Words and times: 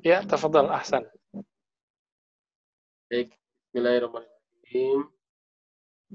Ya, 0.00 0.24
tafadhal 0.24 0.72
Ahsan. 0.72 1.04
Baik, 3.12 3.36
Bismillahirrahmanirrahim. 3.68 5.12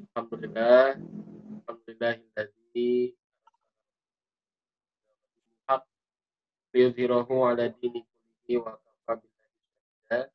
Alhamdulillah. 0.09 0.97
Alhamdulillahilladzi 1.61 3.13
haq 5.69 5.85
yuzhirahu 6.73 7.45
ala 7.45 7.69
dini 7.77 8.01
wa 8.57 8.73
kafa 8.73 9.21
billahi 9.21 9.53
syahida. 10.09 10.33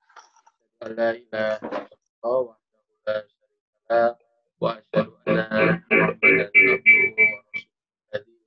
La 0.95 1.11
ilaha 1.19 1.59
illallah 1.91 2.55
wa 2.55 2.55
la 2.55 3.19
syarika 3.27 4.15
wa 4.63 4.79
asyhadu 4.79 5.11
anna 5.27 5.75
Muhammadan 5.91 6.39
abduhu 6.47 7.19
wa 7.19 8.15
rasuluhu. 8.15 8.47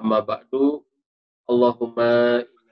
Amma 0.00 0.18
ba'du. 0.24 0.80
Allahumma 1.44 2.40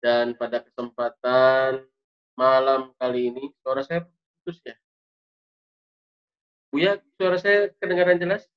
dan 0.00 0.32
pada 0.36 0.64
kesempatan 0.64 1.84
malam 2.34 2.96
kali 2.96 3.28
ini 3.28 3.52
suara 3.60 3.84
saya 3.84 4.04
putus 4.04 4.60
ya? 4.64 4.76
Buya 6.72 6.92
suara 7.20 7.36
saya 7.36 7.68
kedengaran 7.76 8.16
jelas? 8.16 8.48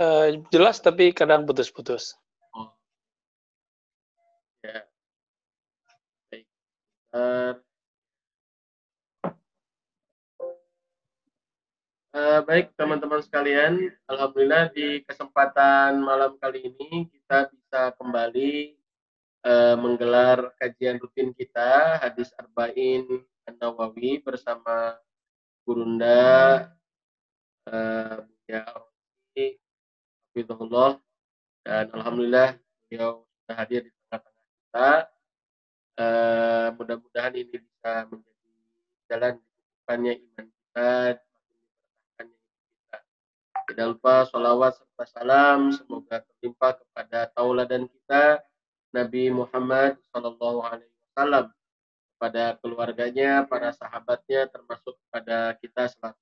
Uh, 0.00 0.40
jelas 0.48 0.80
tapi 0.80 1.12
kadang 1.12 1.44
putus-putus. 1.44 2.16
Oh. 2.56 2.72
ya. 4.64 4.80
Baik. 6.32 6.46
Uh, 7.12 7.52
Uh, 12.10 12.42
baik 12.42 12.74
teman-teman 12.74 13.22
sekalian, 13.22 13.94
alhamdulillah 14.10 14.74
di 14.74 14.98
kesempatan 15.06 16.02
malam 16.02 16.34
kali 16.42 16.58
ini 16.74 17.06
kita 17.06 17.46
bisa 17.54 17.94
kembali 18.02 18.79
uh, 19.44 19.74
menggelar 19.78 20.52
kajian 20.60 21.00
rutin 21.00 21.32
kita 21.36 22.00
hadis 22.00 22.32
arba'in 22.36 23.24
an-nawawi 23.48 24.20
bersama 24.20 24.96
Gurunda 25.64 26.72
uh, 27.68 28.24
Hafizullah 30.30 30.96
dan 31.66 31.92
alhamdulillah 31.92 32.56
beliau 32.88 33.26
sudah 33.44 33.56
hadir 33.58 33.80
di 33.86 33.90
tengah-tengah 34.08 34.46
kita. 34.46 34.90
Uh, 36.00 36.66
mudah-mudahan 36.80 37.34
ini 37.36 37.60
bisa 37.60 38.08
menjadi 38.08 38.50
jalan 39.10 39.34
di 39.36 40.10
iman 40.16 40.46
kita. 40.48 40.90
Tidak 43.68 43.86
lupa 43.86 44.24
sholawat 44.30 44.78
serta 44.78 45.04
salam. 45.10 45.74
Semoga 45.74 46.24
tertimpa 46.24 46.78
kepada 46.78 47.28
tauladan 47.34 47.86
kita 47.86 48.40
Nabi 48.90 49.30
Muhammad 49.30 49.98
Shallallahu 50.10 50.60
Alaihi 50.66 50.92
Wasallam 51.10 51.46
kepada 52.16 52.44
keluarganya, 52.60 53.48
para 53.48 53.72
sahabatnya, 53.72 54.50
termasuk 54.52 54.92
kepada 55.08 55.56
kita 55.56 55.88
selaku 55.88 56.20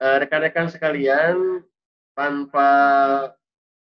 eh, 0.00 0.16
rekan-rekan 0.24 0.66
sekalian, 0.72 1.60
tanpa 2.16 2.70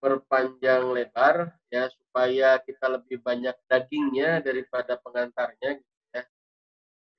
perpanjang 0.01 0.91
lebar 0.91 1.53
ya 1.69 1.87
supaya 1.93 2.57
kita 2.63 2.99
lebih 2.99 3.21
banyak 3.21 3.53
dagingnya 3.69 4.41
daripada 4.41 4.97
pengantarnya 4.99 5.79
ya. 6.11 6.23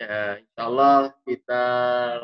Ya, 0.03 0.43
insya 0.43 0.63
Allah 0.67 1.15
kita 1.23 1.65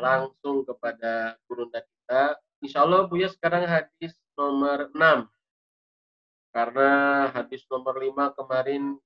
langsung 0.03 0.67
kepada 0.67 1.39
gurunda 1.47 1.79
kita 1.79 2.35
Insya 2.59 2.83
Allah 2.83 3.07
Buya 3.07 3.31
sekarang 3.31 3.63
hadis 3.63 4.19
nomor 4.35 4.91
6. 4.91 5.31
Karena 6.49 6.89
hadis 7.29 7.61
nomor 7.69 7.97
5 7.97 8.33
kemarin 8.33 8.97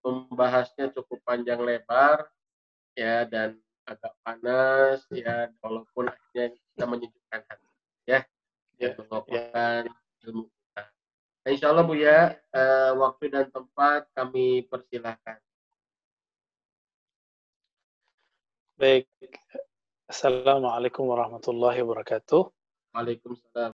membahasnya 0.00 0.94
cukup 0.94 1.18
panjang 1.26 1.60
lebar 1.60 2.30
ya 2.96 3.26
dan 3.28 3.58
agak 3.86 4.14
panas 4.24 5.02
ya 5.12 5.50
walaupun 5.62 6.10
akhirnya 6.10 6.54
kita 6.54 6.84
menyejukkan 6.86 7.40
hati 7.46 7.68
ya 8.06 8.20
ya 8.80 8.88
mengokohkan 8.98 9.86
ya. 9.86 9.92
ilmu 10.26 10.48
kita. 10.48 10.82
Nah, 11.44 11.50
insya 11.50 11.66
Allah 11.70 11.84
Bu 11.86 11.94
ya 11.94 12.34
eh, 12.34 12.92
waktu 12.96 13.24
dan 13.30 13.46
tempat 13.52 14.10
kami 14.16 14.66
persilahkan. 14.66 15.38
Baik. 18.76 19.08
Assalamualaikum 20.06 21.08
warahmatullahi 21.08 21.80
wabarakatuh. 21.80 22.52
Waalaikumsalam. 22.92 23.72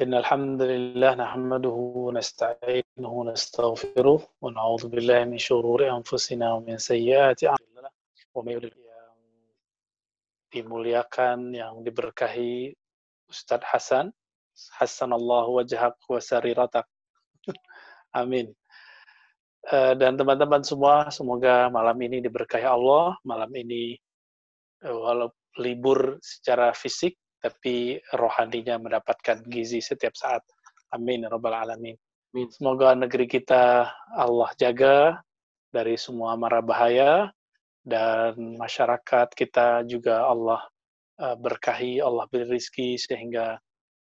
إن 0.00 0.14
الحمد 0.14 0.62
لله 0.62 1.14
نحمده 1.14 1.76
ونستعينه 2.06 3.10
ونستغفره 3.20 4.20
ونعوذ 4.42 4.88
بالله 4.88 5.20
من 5.28 5.36
شرور 5.38 5.80
أنفسنا 5.96 6.46
ومن 6.52 6.80
سيئات 6.80 7.44
أعمالنا 7.44 7.90
ومن 8.34 8.52
يضلل 8.52 8.80
yang 8.80 9.12
dimuliakan 10.48 11.52
yang 11.52 11.84
diberkahi 11.84 12.72
Ustadz 13.28 13.68
Hasan 13.68 14.08
Hasan 14.80 15.12
Allah 15.12 15.44
wajhak 15.52 16.00
wa 16.08 16.16
sariratak 16.16 16.88
amin 18.16 18.48
uh, 19.68 19.92
dan 20.00 20.16
teman-teman 20.16 20.64
semua 20.64 21.12
semoga 21.12 21.68
malam 21.68 22.00
ini 22.00 22.24
diberkahi 22.24 22.64
Allah 22.64 23.20
malam 23.20 23.52
ini 23.52 24.00
uh, 24.88 24.96
walau 24.96 25.28
libur 25.60 26.16
secara 26.24 26.72
fisik 26.72 27.20
tapi 27.45 28.01
rohaninya 28.17 28.81
mendapatkan 28.81 29.45
gizi 29.45 29.77
setiap 29.77 30.17
saat. 30.17 30.41
Amin. 30.89 31.21
Ya 31.21 31.29
Rabbal 31.29 31.53
Alamin. 31.53 31.93
Amin. 32.33 32.49
Semoga 32.49 32.97
negeri 32.97 33.29
kita 33.29 33.85
Allah 34.17 34.49
jaga 34.57 35.21
dari 35.69 35.93
semua 35.93 36.33
mara 36.33 36.65
bahaya 36.65 37.29
dan 37.85 38.57
masyarakat 38.57 39.29
kita 39.37 39.85
juga 39.85 40.25
Allah 40.25 40.65
uh, 41.21 41.37
berkahi, 41.37 42.01
Allah 42.01 42.25
beri 42.33 42.49
rizki 42.57 42.97
sehingga 42.97 43.61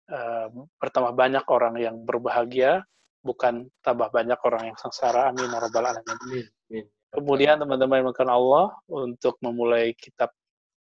uh, 0.10 0.48
bertambah 0.82 1.14
banyak 1.14 1.46
orang 1.46 1.78
yang 1.78 2.02
berbahagia, 2.02 2.82
bukan 3.22 3.70
tambah 3.86 4.10
banyak 4.10 4.42
orang 4.42 4.74
yang 4.74 4.78
sengsara. 4.82 5.30
Amin. 5.30 5.46
Ya 5.46 5.62
Rabbal 5.62 5.86
Alamin. 5.94 6.18
Amin. 6.26 6.86
Kemudian 7.14 7.62
teman-teman 7.62 8.02
yang 8.02 8.34
Allah 8.34 8.74
untuk 8.90 9.38
memulai 9.46 9.94
kitab 9.94 10.34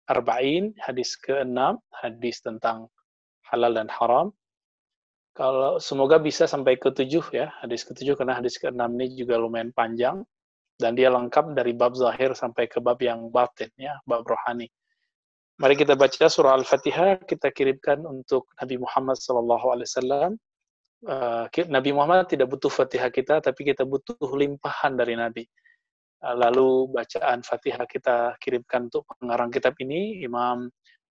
Arba'in, 0.05 0.77
hadis 0.85 1.17
ke-6, 1.17 1.81
hadis 2.05 2.45
tentang 2.45 2.93
halal 3.49 3.73
dan 3.73 3.89
haram. 3.89 4.37
Kalau 5.35 5.81
semoga 5.81 6.21
bisa 6.21 6.45
sampai 6.45 6.77
ke-7 6.77 7.11
ya, 7.35 7.51
hadis 7.65 7.83
ke-7 7.89 8.15
karena 8.15 8.39
hadis 8.39 8.61
ke-6 8.61 8.79
ini 8.79 9.17
juga 9.19 9.41
lumayan 9.41 9.73
panjang 9.73 10.23
dan 10.79 10.95
dia 10.95 11.09
lengkap 11.11 11.57
dari 11.57 11.73
bab 11.75 11.97
zahir 11.97 12.37
sampai 12.37 12.69
ke 12.69 12.79
bab 12.85 13.01
yang 13.01 13.33
batin 13.33 13.73
ya, 13.81 13.97
bab 14.07 14.23
rohani. 14.29 14.69
Mari 15.59 15.75
kita 15.79 15.97
baca 15.97 16.27
surah 16.27 16.55
Al-Fatihah, 16.59 17.25
kita 17.25 17.51
kirimkan 17.55 18.03
untuk 18.05 18.51
Nabi 18.59 18.77
Muhammad 18.79 19.17
SAW. 19.19 20.35
Uh, 21.05 21.47
Nabi 21.71 21.91
Muhammad 21.95 22.27
tidak 22.27 22.51
butuh 22.51 22.71
Fatihah 22.71 23.09
kita, 23.09 23.39
tapi 23.41 23.73
kita 23.73 23.87
butuh 23.87 24.19
limpahan 24.21 24.99
dari 24.99 25.15
Nabi 25.17 25.47
lalu 26.20 26.92
bacaan 26.92 27.40
Fatihah 27.42 27.88
kita 27.88 28.36
kirimkan 28.44 28.92
untuk 28.92 29.08
pengarang 29.18 29.48
kitab 29.48 29.74
ini 29.80 30.20
Imam 30.24 30.68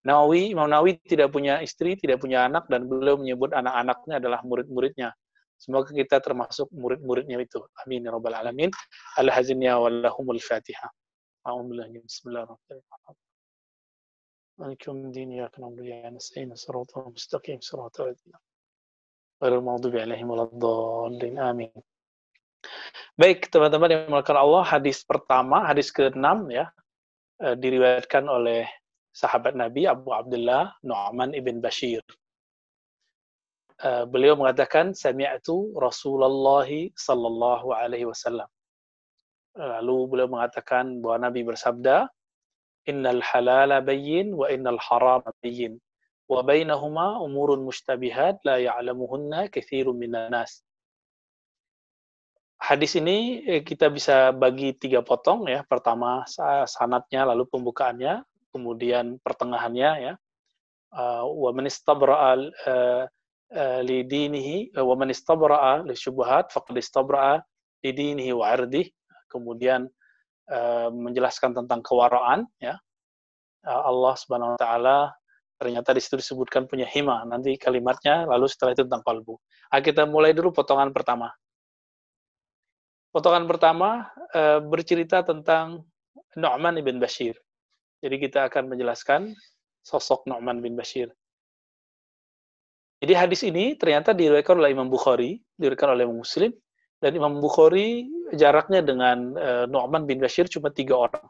Nawawi 0.06 0.54
Imam 0.54 0.70
Nawawi 0.70 1.02
tidak 1.06 1.34
punya 1.34 1.58
istri 1.62 1.98
tidak 1.98 2.22
punya 2.22 2.46
anak 2.46 2.70
dan 2.70 2.86
beliau 2.86 3.18
menyebut 3.18 3.50
anak-anaknya 3.54 4.22
adalah 4.22 4.40
murid-muridnya 4.46 5.10
semoga 5.58 5.90
kita 5.94 6.22
termasuk 6.22 6.70
murid-muridnya 6.70 7.42
itu 7.42 7.62
amin 7.86 8.06
ya 8.06 8.14
rabbal 8.14 8.34
alamin 8.38 8.70
al 9.18 9.30
hazinnya 9.30 9.78
wallahumul 9.78 10.42
fatihah 10.42 10.90
Bismillahirrahmanirrahim 11.42 13.18
مالكم 14.62 15.06
الدين 15.06 15.32
إياك 15.32 15.60
نعبد 15.60 15.80
وإياك 15.80 16.14
نستعين 16.14 16.56
صراط 16.56 16.98
المستقيم 16.98 17.60
صراط 17.60 18.02
الذين 18.02 18.34
غير 19.44 19.58
المغضوب 19.58 19.96
عليهم 19.96 20.30
ولا 20.30 20.44
الضالين 20.44 21.40
آمين 21.40 21.74
Baik, 23.17 23.49
teman-teman 23.49 23.89
yang 23.89 24.13
melakukan 24.13 24.37
Allah, 24.37 24.61
hadis 24.61 25.01
pertama, 25.01 25.65
hadis 25.65 25.89
ke-6 25.89 26.53
ya, 26.53 26.69
eh, 27.41 27.57
diriwayatkan 27.57 28.29
oleh 28.29 28.69
sahabat 29.17 29.57
Nabi 29.57 29.89
Abu 29.89 30.13
Abdullah 30.13 30.77
Nu'man 30.85 31.33
ibn 31.33 31.65
Bashir. 31.65 32.05
uh, 33.81 34.05
beliau 34.09 34.37
mengatakan 34.37 34.93
sami'tu 34.93 35.73
Rasulullah 35.77 36.69
sallallahu 36.97 37.73
alaihi 37.73 38.05
wasallam. 38.05 38.49
Lalu 39.57 39.97
beliau 40.13 40.29
mengatakan 40.29 41.01
bahwa 41.01 41.29
Nabi 41.33 41.41
bersabda, 41.41 42.13
"Innal 42.85 43.25
halala 43.25 43.81
bayyin 43.81 44.37
wa 44.37 44.53
innal 44.53 44.77
harama 44.77 45.33
bayyin." 45.41 45.81
Wa 46.29 46.45
bainahuma 46.45 47.17
umurun 47.25 47.65
mustabihat 47.65 48.45
la 48.45 48.61
ya'lamuhunna 48.61 49.49
katsirun 49.49 49.97
minan 49.97 50.33
nas. 50.37 50.61
Hadis 52.57 52.97
ini 52.97 53.45
eh, 53.45 53.61
kita 53.61 53.93
bisa 53.93 54.33
bagi 54.33 54.73
tiga 54.73 55.05
potong 55.05 55.45
ya. 55.45 55.63
Pertama 55.69 56.25
sanatnya, 56.65 57.29
lalu 57.29 57.45
pembukaannya, 57.53 58.25
kemudian 58.51 59.21
pertengahannya 59.21 59.91
ya. 60.01 60.15
Uh, 60.97 61.29
wa 61.29 61.53
man 61.53 61.69
istabra'a 61.69 62.41
uh, 62.41 63.05
li 63.85 64.01
dinihi 64.09 64.73
wa 64.81 64.95
man 64.97 65.13
istabra'a 65.13 65.85
li 65.85 65.93
syubhat 65.93 66.49
faqad 66.49 66.81
li 67.85 67.91
dinihi 67.93 68.33
wa 68.33 68.53
'irdihi. 68.55 68.89
Kemudian 69.29 69.85
menjelaskan 70.95 71.59
tentang 71.59 71.83
kewaraan 71.83 72.47
ya. 72.63 72.79
Allah 73.67 74.15
Subhanahu 74.15 74.55
wa 74.55 74.59
taala 74.63 75.11
ternyata 75.59 75.91
di 75.91 75.99
situ 75.99 76.23
disebutkan 76.23 76.71
punya 76.71 76.87
hima. 76.87 77.27
Nanti 77.27 77.59
kalimatnya 77.59 78.31
lalu 78.31 78.47
setelah 78.47 78.79
itu 78.79 78.87
tentang 78.87 79.03
kalbu. 79.03 79.35
Ah, 79.75 79.83
kita 79.83 80.07
mulai 80.07 80.31
dulu 80.31 80.55
potongan 80.55 80.95
pertama. 80.95 81.35
Potongan 83.17 83.49
pertama 83.49 84.13
e, 84.29 84.61
bercerita 84.61 85.25
tentang 85.25 85.89
Nu'man 86.37 86.77
bin 86.85 87.01
Bashir. 87.01 87.33
Jadi 88.05 88.21
kita 88.21 88.45
akan 88.53 88.69
menjelaskan 88.69 89.33
sosok 89.81 90.29
Nu'man 90.29 90.61
bin 90.61 90.77
Bashir. 90.77 91.09
Jadi 93.01 93.17
hadis 93.17 93.41
ini 93.49 93.73
ternyata 93.81 94.13
diriwayatkan 94.13 94.61
oleh 94.61 94.69
Imam 94.69 94.93
Bukhari, 94.93 95.41
diriwayatkan 95.57 95.97
oleh 95.97 96.05
Imam 96.05 96.21
Muslim, 96.21 96.53
dan 97.01 97.17
Imam 97.17 97.41
Bukhari 97.41 98.05
jaraknya 98.37 98.85
dengan 98.85 99.33
e, 99.33 99.65
Nu'man 99.65 100.05
bin 100.05 100.21
Bashir 100.21 100.45
cuma 100.53 100.69
tiga 100.69 101.09
orang. 101.09 101.25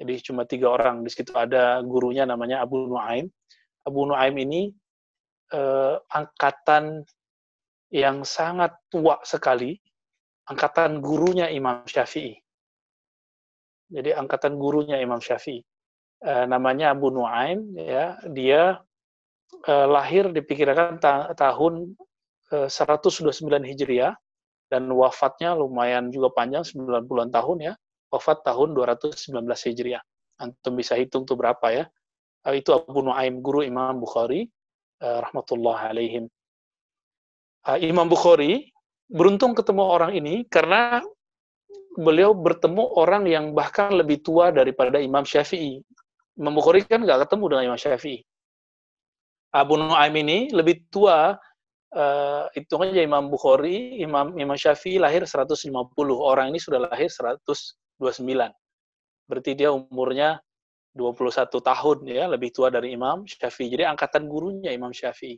Jadi 0.00 0.24
cuma 0.24 0.48
tiga 0.48 0.72
orang. 0.72 1.04
Di 1.04 1.12
situ 1.12 1.36
ada 1.36 1.84
gurunya 1.84 2.24
namanya 2.24 2.64
Abu 2.64 2.88
Nuaim. 2.88 3.28
Abu 3.84 4.08
Nuaim 4.08 4.40
ini 4.40 4.72
e, 5.52 5.60
angkatan 6.00 7.04
yang 7.92 8.24
sangat 8.24 8.72
tua 8.88 9.20
sekali 9.20 9.76
angkatan 10.48 11.04
gurunya 11.04 11.52
Imam 11.52 11.84
Syafi'i. 11.84 12.34
Jadi 13.88 14.12
angkatan 14.16 14.56
gurunya 14.56 15.00
Imam 15.00 15.20
Syafi'i. 15.20 15.60
E, 16.18 16.32
namanya 16.48 16.96
Abu 16.96 17.12
Nuaim 17.12 17.76
ya, 17.76 18.16
dia 18.28 18.80
e, 19.64 19.72
lahir 19.72 20.32
diperkirakan 20.32 20.98
ta 21.00 21.32
tahun 21.36 21.96
e, 22.52 22.68
129 22.68 23.44
Hijriah 23.64 24.16
dan 24.68 24.88
wafatnya 24.92 25.56
lumayan 25.56 26.12
juga 26.12 26.32
panjang 26.32 26.64
90-an 26.64 27.30
tahun 27.32 27.58
ya. 27.72 27.74
Wafat 28.08 28.40
tahun 28.44 28.72
219 28.72 29.36
Hijriah. 29.44 30.00
Antum 30.40 30.80
bisa 30.80 30.96
hitung 30.96 31.28
tuh 31.28 31.36
berapa 31.36 31.68
ya. 31.72 31.84
E, 32.44 32.60
itu 32.60 32.72
Abu 32.72 33.04
Nuaim 33.04 33.40
guru 33.44 33.64
Imam 33.64 34.00
Bukhari 34.00 34.48
e, 35.00 35.06
rahmatullah 35.06 35.92
alaihim. 35.92 36.24
Imam 37.68 38.08
Bukhari 38.08 38.72
beruntung 39.08 39.56
ketemu 39.56 39.82
orang 39.84 40.12
ini 40.12 40.44
karena 40.48 41.00
beliau 41.98 42.36
bertemu 42.36 42.84
orang 42.94 43.26
yang 43.26 43.50
bahkan 43.56 43.90
lebih 43.90 44.22
tua 44.22 44.54
daripada 44.54 45.02
Imam 45.02 45.26
Syafi'i. 45.26 45.82
Imam 46.38 46.54
Bukhari 46.54 46.86
kan 46.86 47.02
nggak 47.02 47.26
ketemu 47.26 47.44
dengan 47.50 47.64
Imam 47.74 47.80
Syafi'i. 47.80 48.22
Abu 49.50 49.80
Nu'aim 49.80 50.14
ini 50.22 50.52
lebih 50.52 50.86
tua, 50.92 51.34
uh, 51.96 52.44
aja 52.52 53.00
Imam 53.02 53.32
Bukhari, 53.32 53.98
Imam 53.98 54.36
Imam 54.36 54.54
Syafi'i 54.54 55.00
lahir 55.00 55.24
150, 55.24 55.72
orang 56.14 56.52
ini 56.52 56.60
sudah 56.60 56.86
lahir 56.86 57.08
129. 57.10 57.98
Berarti 59.26 59.50
dia 59.56 59.72
umurnya 59.74 60.38
21 60.94 61.58
tahun 61.58 61.98
ya, 62.06 62.24
lebih 62.30 62.54
tua 62.54 62.68
dari 62.70 62.94
Imam 62.94 63.24
Syafi'i. 63.24 63.72
Jadi 63.72 63.88
angkatan 63.88 64.30
gurunya 64.30 64.70
Imam 64.70 64.92
Syafi'i. 64.94 65.34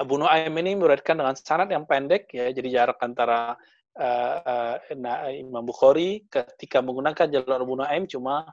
Abu 0.00 0.16
Nuaim 0.16 0.54
ini 0.56 0.72
meriwayatkan 0.78 1.20
dengan 1.20 1.36
sanad 1.36 1.68
yang 1.68 1.84
pendek 1.84 2.32
ya, 2.32 2.48
jadi 2.48 2.68
jarak 2.80 2.98
antara 3.04 3.52
uh, 4.00 4.76
uh, 4.88 5.30
Imam 5.32 5.64
Bukhari 5.68 6.24
ketika 6.32 6.80
menggunakan 6.80 7.28
jalur 7.28 7.60
Abu 7.60 7.74
Nuaim 7.76 8.08
cuma 8.08 8.48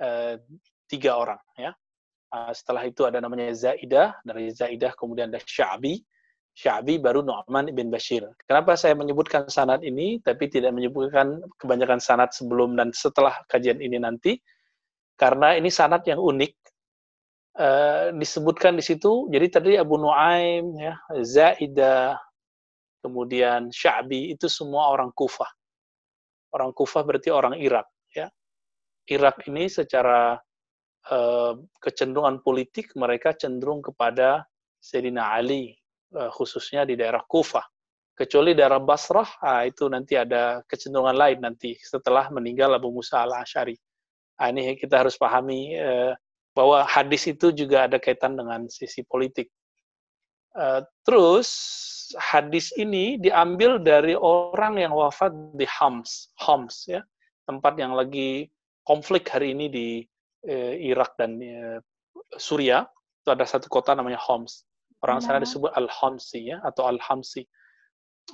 uh, 0.00 0.34
tiga 0.84 1.16
orang 1.16 1.40
ya. 1.56 1.72
Uh, 2.32 2.52
setelah 2.52 2.88
itu 2.88 3.04
ada 3.04 3.20
namanya 3.20 3.52
Zaidah, 3.52 4.16
dari 4.24 4.48
Zaidah 4.52 4.96
kemudian 4.96 5.28
ada 5.28 5.40
Sya'bi, 5.44 6.00
Sya'bi 6.52 7.00
baru 7.00 7.24
Nu'man 7.24 7.72
bin 7.72 7.88
Bashir. 7.88 8.28
Kenapa 8.44 8.76
saya 8.76 8.92
menyebutkan 8.92 9.48
sanad 9.48 9.80
ini 9.84 10.20
tapi 10.20 10.48
tidak 10.52 10.76
menyebutkan 10.76 11.40
kebanyakan 11.56 12.00
sanad 12.00 12.32
sebelum 12.32 12.76
dan 12.76 12.92
setelah 12.92 13.36
kajian 13.48 13.80
ini 13.80 13.96
nanti? 13.96 14.36
Karena 15.16 15.56
ini 15.56 15.68
sanad 15.72 16.04
yang 16.04 16.20
unik 16.20 16.52
uh, 17.58 18.14
disebutkan 18.16 18.78
di 18.78 18.84
situ. 18.84 19.28
Jadi 19.28 19.46
tadi 19.48 19.72
Abu 19.76 19.98
Nuaim, 19.98 20.76
ya, 20.78 20.94
Zaidah, 21.20 22.16
kemudian 23.02 23.68
Sya'bi 23.74 24.32
itu 24.32 24.46
semua 24.46 24.94
orang 24.94 25.10
Kufah. 25.12 25.48
Orang 26.54 26.70
Kufah 26.76 27.02
berarti 27.02 27.28
orang 27.34 27.58
Irak. 27.58 27.88
Ya. 28.14 28.30
Irak 29.10 29.42
ini 29.50 29.66
secara 29.66 30.38
uh, 31.10 31.52
kecenderungan 31.82 32.44
politik 32.44 32.94
mereka 32.94 33.34
cenderung 33.34 33.82
kepada 33.82 34.46
Sayyidina 34.78 35.34
Ali, 35.34 35.74
uh, 36.14 36.30
khususnya 36.30 36.86
di 36.86 36.94
daerah 36.94 37.24
Kufah. 37.26 37.64
Kecuali 38.12 38.52
daerah 38.52 38.76
Basrah, 38.76 39.40
ah, 39.40 39.64
itu 39.64 39.88
nanti 39.88 40.20
ada 40.20 40.60
kecenderungan 40.68 41.16
lain 41.16 41.38
nanti 41.40 41.72
setelah 41.80 42.28
meninggal 42.28 42.76
Abu 42.76 42.92
Musa 42.92 43.24
al-Ash'ari. 43.24 43.72
Ah, 44.36 44.52
ini 44.52 44.76
kita 44.76 45.00
harus 45.00 45.16
pahami 45.16 45.72
uh, 45.80 46.12
bahwa 46.52 46.84
hadis 46.84 47.28
itu 47.28 47.52
juga 47.52 47.88
ada 47.88 47.96
kaitan 47.96 48.36
dengan 48.36 48.68
sisi 48.68 49.04
politik. 49.04 49.48
Uh, 50.52 50.84
terus 51.08 51.48
hadis 52.20 52.76
ini 52.76 53.16
diambil 53.16 53.80
dari 53.80 54.12
orang 54.12 54.76
yang 54.76 54.92
wafat 54.92 55.32
di 55.56 55.64
Homs, 55.64 56.28
Homs 56.44 56.84
ya, 56.84 57.00
tempat 57.48 57.80
yang 57.80 57.96
lagi 57.96 58.52
konflik 58.84 59.24
hari 59.32 59.56
ini 59.56 59.66
di 59.72 59.88
uh, 60.44 60.74
Irak 60.76 61.16
dan 61.16 61.40
uh, 61.40 61.80
Suriah. 62.36 62.84
Itu 63.24 63.32
ada 63.32 63.48
satu 63.48 63.72
kota 63.72 63.96
namanya 63.96 64.20
Homs. 64.20 64.68
Orang 65.02 65.18
sana 65.18 65.42
disebut 65.42 65.74
Al-Homsi 65.74 66.54
ya 66.54 66.62
atau 66.62 66.86
Al-Hamsi. 66.86 67.42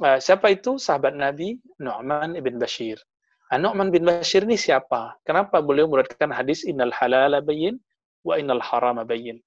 Uh, 0.05 0.21
siapa 0.21 0.53
itu? 0.53 0.77
Sahabat 0.77 1.17
Nabi 1.17 1.57
Nu'man 1.81 2.37
ibn 2.37 2.61
Bashir. 2.61 3.01
Nah, 3.49 3.57
Nu'man 3.57 3.89
bin 3.89 4.05
Bashir 4.05 4.45
ini 4.45 4.61
siapa? 4.61 5.17
Kenapa 5.25 5.65
beliau 5.65 5.89
meriwayatkan 5.89 6.29
hadis 6.29 6.69
innal 6.69 6.93
halala 6.93 7.41
bayyin 7.41 7.81
wa 8.25 8.35
innal 8.39 8.63
harama 8.63 9.03
bayyin. 9.07 9.39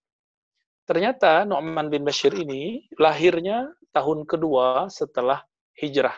Ternyata 0.86 1.48
Nu'man 1.48 1.88
bin 1.88 2.04
Bashir 2.04 2.34
ini 2.36 2.84
lahirnya 3.00 3.70
tahun 3.96 4.26
kedua 4.28 4.92
setelah 4.92 5.40
hijrah. 5.78 6.16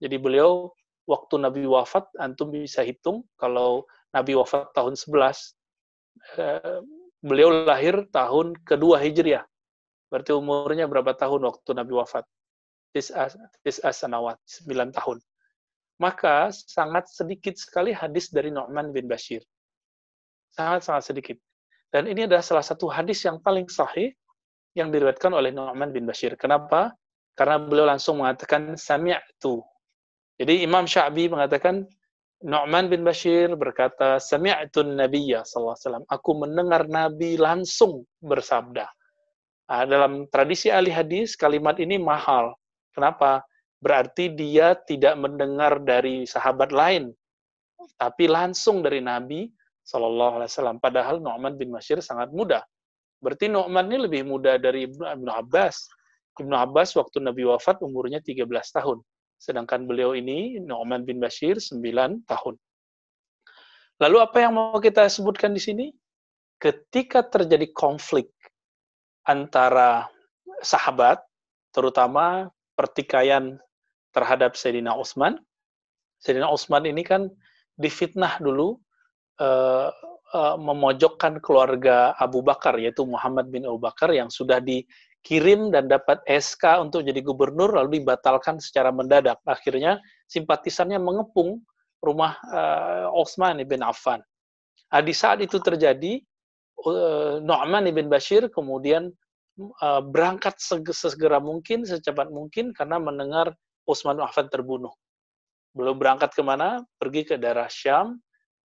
Jadi 0.00 0.16
beliau 0.16 0.72
waktu 1.08 1.34
Nabi 1.40 1.64
wafat, 1.64 2.08
antum 2.20 2.52
bisa 2.52 2.84
hitung 2.84 3.24
kalau 3.36 3.84
Nabi 4.12 4.34
wafat 4.36 4.72
tahun 4.74 4.96
11, 4.96 5.54
eh, 6.40 6.80
beliau 7.22 7.64
lahir 7.64 8.08
tahun 8.10 8.56
kedua 8.64 8.98
hijriah. 9.00 9.44
Berarti 10.10 10.34
umurnya 10.34 10.90
berapa 10.90 11.14
tahun 11.14 11.46
waktu 11.46 11.70
Nabi 11.76 11.92
wafat? 11.94 12.26
Tis'a 12.90 13.94
sanawat, 13.94 14.42
9 14.66 14.90
tahun. 14.90 15.22
Maka 16.02 16.50
sangat 16.50 17.06
sedikit 17.12 17.54
sekali 17.54 17.94
hadis 17.94 18.32
dari 18.34 18.50
Nu'man 18.50 18.90
bin 18.90 19.06
Bashir. 19.06 19.44
Sangat-sangat 20.50 21.14
sedikit. 21.14 21.38
Dan 21.90 22.06
ini 22.06 22.26
adalah 22.26 22.42
salah 22.42 22.62
satu 22.62 22.86
hadis 22.86 23.26
yang 23.26 23.42
paling 23.42 23.66
sahih 23.66 24.14
yang 24.78 24.94
diriwayatkan 24.94 25.34
oleh 25.34 25.50
Nu'man 25.50 25.90
bin 25.90 26.06
Bashir. 26.06 26.38
Kenapa? 26.38 26.94
Karena 27.34 27.58
beliau 27.58 27.86
langsung 27.90 28.22
mengatakan 28.22 28.78
sami'tu. 28.78 29.58
Jadi 30.38 30.62
Imam 30.62 30.86
Sya'bi 30.86 31.26
mengatakan 31.26 31.82
Nu'man 32.46 32.86
bin 32.86 33.02
Bashir 33.02 33.52
berkata 33.58 34.22
sami'tu 34.22 34.86
Nabiya 34.86 35.42
sallallahu 35.42 35.74
alaihi 35.74 35.84
wasallam. 35.84 36.06
Aku 36.06 36.30
mendengar 36.38 36.82
Nabi 36.86 37.34
langsung 37.34 38.06
bersabda. 38.22 38.86
Nah, 39.70 39.86
dalam 39.86 40.26
tradisi 40.30 40.70
ahli 40.70 40.90
hadis 40.90 41.38
kalimat 41.38 41.78
ini 41.82 41.98
mahal. 41.98 42.54
Kenapa? 42.94 43.42
Berarti 43.78 44.30
dia 44.34 44.74
tidak 44.76 45.16
mendengar 45.16 45.80
dari 45.80 46.26
sahabat 46.26 46.74
lain, 46.74 47.14
tapi 47.96 48.28
langsung 48.28 48.84
dari 48.84 49.00
Nabi 49.00 49.48
Sallallahu 49.84 50.40
Alaihi 50.40 50.50
Wasallam. 50.52 50.78
Padahal 50.78 51.18
Nu'man 51.18 51.56
bin 51.56 51.72
Bashir 51.74 51.98
sangat 52.04 52.30
muda. 52.30 52.62
Berarti 53.20 53.48
Nu'man 53.52 53.88
ini 53.90 54.08
lebih 54.08 54.22
muda 54.24 54.56
dari 54.56 54.88
Ibnu 54.88 55.30
Abbas. 55.30 55.88
Ibnu 56.40 56.56
Abbas 56.56 56.96
waktu 56.96 57.20
Nabi 57.20 57.44
wafat 57.44 57.84
umurnya 57.84 58.22
13 58.24 58.46
tahun. 58.48 59.02
Sedangkan 59.40 59.88
beliau 59.88 60.12
ini, 60.12 60.60
Nu'man 60.60 61.04
bin 61.04 61.20
Bashir, 61.20 61.56
9 61.56 61.80
tahun. 62.28 62.54
Lalu 64.00 64.16
apa 64.20 64.38
yang 64.40 64.56
mau 64.56 64.76
kita 64.80 65.04
sebutkan 65.08 65.52
di 65.52 65.60
sini? 65.60 65.86
Ketika 66.60 67.24
terjadi 67.24 67.68
konflik 67.72 68.32
antara 69.24 70.08
sahabat, 70.60 71.20
terutama 71.72 72.48
pertikaian 72.76 73.60
terhadap 74.16 74.56
Sayyidina 74.56 74.96
Utsman. 74.96 75.36
Sayyidina 76.20 76.48
Utsman 76.48 76.84
ini 76.88 77.04
kan 77.04 77.28
difitnah 77.80 78.40
dulu 78.40 78.76
uh, 79.40 79.88
uh, 80.36 80.56
memojokkan 80.60 81.40
keluarga 81.40 82.12
Abu 82.20 82.44
Bakar, 82.44 82.76
yaitu 82.76 83.08
Muhammad 83.08 83.48
bin 83.48 83.64
Abu 83.64 83.80
Bakar 83.80 84.12
yang 84.12 84.28
sudah 84.28 84.60
dikirim 84.60 85.72
dan 85.72 85.88
dapat 85.88 86.20
SK 86.28 86.84
untuk 86.84 87.02
jadi 87.02 87.18
gubernur, 87.24 87.72
lalu 87.72 88.04
dibatalkan 88.04 88.60
secara 88.60 88.92
mendadak. 88.92 89.40
Akhirnya 89.48 89.98
simpatisannya 90.28 91.00
mengepung 91.00 91.64
rumah 92.04 92.36
uh, 92.52 93.08
Utsman 93.16 93.58
bin 93.64 93.80
Affan. 93.80 94.20
Nah, 94.92 95.02
di 95.02 95.14
saat 95.16 95.40
itu 95.40 95.56
terjadi, 95.58 96.20
uh, 96.84 97.40
Nu'man 97.40 97.88
ibn 97.88 98.06
Bashir 98.12 98.52
kemudian 98.52 99.10
berangkat 100.08 100.56
sesegera 100.88 101.36
mungkin, 101.36 101.84
secepat 101.84 102.32
mungkin, 102.32 102.72
karena 102.72 102.96
mendengar 102.96 103.52
Utsman 103.84 104.16
bin 104.16 104.24
Affan 104.24 104.48
terbunuh. 104.48 104.94
Belum 105.76 106.00
berangkat 106.00 106.32
ke 106.32 106.40
mana? 106.40 106.80
Pergi 106.96 107.28
ke 107.28 107.34
daerah 107.36 107.68
Syam. 107.68 108.18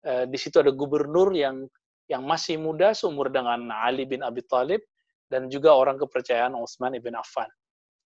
Uh, 0.06 0.30
di 0.30 0.38
situ 0.38 0.62
ada 0.62 0.70
gubernur 0.70 1.34
yang 1.34 1.66
yang 2.06 2.22
masih 2.22 2.62
muda 2.62 2.94
seumur 2.94 3.34
dengan 3.34 3.66
Ali 3.74 4.06
bin 4.06 4.22
Abi 4.22 4.46
Thalib 4.46 4.86
dan 5.34 5.50
juga 5.50 5.74
orang 5.74 5.98
kepercayaan 5.98 6.54
Utsman 6.54 6.94
ibn 6.94 7.18
Affan. 7.18 7.50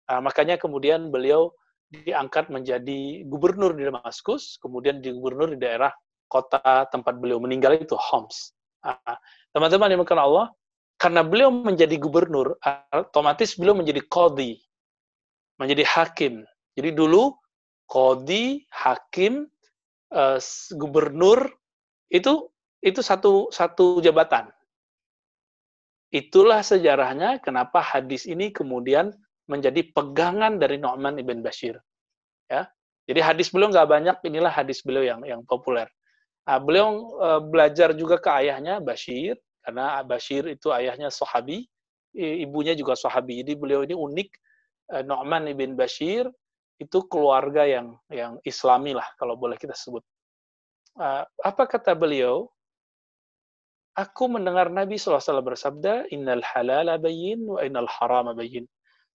Uh, 0.07 0.23
makanya 0.23 0.55
kemudian 0.55 1.11
beliau 1.11 1.51
diangkat 1.91 2.47
menjadi 2.53 3.25
gubernur 3.27 3.73
di 3.73 3.83
Damaskus, 3.83 4.61
kemudian 4.61 5.01
di 5.01 5.11
gubernur 5.11 5.51
di 5.51 5.59
daerah 5.59 5.89
kota 6.29 6.85
tempat 6.93 7.17
beliau 7.17 7.41
meninggal 7.41 7.75
itu 7.81 7.97
Homs. 7.97 8.53
Ah, 8.85 9.17
teman-teman 9.51 9.91
yang 9.91 9.99
dimakan 9.99 10.21
Allah, 10.21 10.45
karena 11.01 11.25
beliau 11.25 11.49
menjadi 11.49 11.97
gubernur, 11.97 12.55
otomatis 12.93 13.57
beliau 13.57 13.75
menjadi 13.75 14.05
kodi, 14.07 14.55
menjadi 15.57 15.83
hakim. 15.83 16.45
Jadi 16.77 16.95
dulu 16.95 17.33
kodi, 17.89 18.63
hakim, 18.69 19.49
uh, 20.13 20.37
gubernur 20.77 21.49
itu 22.09 22.49
itu 22.81 23.01
satu 23.05 23.53
satu 23.53 24.01
jabatan. 24.01 24.49
Itulah 26.09 26.65
sejarahnya 26.65 27.37
kenapa 27.37 27.85
hadis 27.85 28.25
ini 28.25 28.49
kemudian 28.49 29.13
menjadi 29.45 29.85
pegangan 29.93 30.57
dari 30.57 30.81
Nu'man 30.81 31.21
ibn 31.21 31.45
Bashir. 31.45 31.77
Ya, 32.49 32.65
jadi 33.05 33.21
hadis 33.21 33.53
beliau 33.53 33.69
nggak 33.69 33.89
banyak, 33.89 34.17
inilah 34.25 34.49
hadis 34.49 34.81
beliau 34.81 35.05
yang 35.05 35.21
yang 35.21 35.41
populer. 35.45 35.85
Nah, 36.49 36.57
beliau 36.57 37.13
uh, 37.21 37.41
belajar 37.41 37.93
juga 37.93 38.17
ke 38.17 38.29
ayahnya 38.41 38.81
Bashir 38.81 39.37
karena 39.61 40.01
Bashir 40.01 40.49
itu 40.49 40.73
ayahnya 40.73 41.13
sahabi, 41.13 41.69
ibunya 42.17 42.73
juga 42.73 42.97
sahabi. 42.97 43.45
Jadi 43.45 43.53
beliau 43.53 43.85
ini 43.85 43.93
unik. 43.93 44.29
Uh, 44.89 45.03
Nu'man 45.05 45.45
ibn 45.45 45.77
Bashir 45.77 46.25
itu 46.81 47.05
keluarga 47.05 47.69
yang 47.69 47.93
yang 48.09 48.41
Islami 48.41 48.97
lah 48.97 49.05
kalau 49.21 49.37
boleh 49.37 49.61
kita 49.61 49.77
sebut. 49.77 50.01
Apa 51.39 51.63
kata 51.63 51.95
beliau? 51.95 52.51
Aku 53.95 54.31
mendengar 54.31 54.67
Nabi 54.71 54.95
SAW 54.95 55.43
bersabda, 55.43 56.11
Innal 56.11 56.43
halala 56.43 56.99
bayin 56.99 57.43
wa 57.47 57.59
innal 57.63 57.87
harama 57.87 58.35
bayin. 58.35 58.67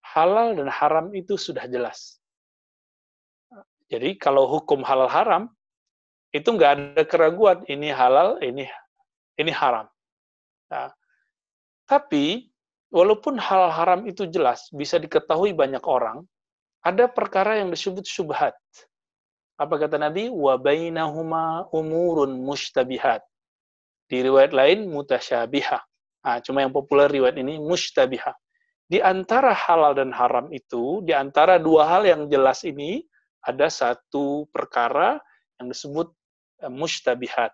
Halal 0.04 0.60
dan 0.60 0.68
haram 0.68 1.12
itu 1.16 1.40
sudah 1.40 1.64
jelas. 1.68 2.20
Jadi 3.88 4.20
kalau 4.20 4.48
hukum 4.48 4.84
halal 4.84 5.08
haram, 5.08 5.48
itu 6.34 6.50
nggak 6.50 6.72
ada 6.74 7.04
keraguan 7.06 7.62
ini 7.70 7.94
halal, 7.94 8.42
ini 8.42 8.66
ini 9.38 9.52
haram. 9.54 9.86
Nah, 10.74 10.90
tapi 11.86 12.50
walaupun 12.90 13.38
hal 13.38 13.70
haram 13.70 14.10
itu 14.10 14.26
jelas 14.26 14.66
bisa 14.74 14.98
diketahui 14.98 15.54
banyak 15.54 15.86
orang, 15.86 16.26
ada 16.82 17.06
perkara 17.06 17.62
yang 17.62 17.70
disebut 17.70 18.04
syubhat. 18.04 18.58
Apa 19.60 19.76
kata 19.88 20.02
Nabi? 20.02 20.30
Wa 20.30 20.58
bainahuma 20.58 21.70
umurun 21.72 22.42
mustabihat. 22.42 23.22
Di 24.10 24.22
riwayat 24.26 24.52
lain 24.52 24.90
mutasyabihah. 24.90 25.82
Nah, 26.24 26.38
cuma 26.42 26.64
yang 26.64 26.72
populer 26.72 27.12
riwayat 27.12 27.36
ini 27.40 27.60
mustabihah. 27.60 28.34
Di 28.88 29.00
antara 29.00 29.56
halal 29.56 29.96
dan 29.96 30.12
haram 30.14 30.52
itu, 30.54 31.02
di 31.04 31.16
antara 31.16 31.58
dua 31.60 31.88
hal 31.88 32.04
yang 32.06 32.28
jelas 32.30 32.64
ini, 32.68 33.04
ada 33.44 33.68
satu 33.68 34.48
perkara 34.52 35.20
yang 35.60 35.72
disebut 35.72 36.12
Eh, 36.64 36.72
mustabihat. 36.72 37.52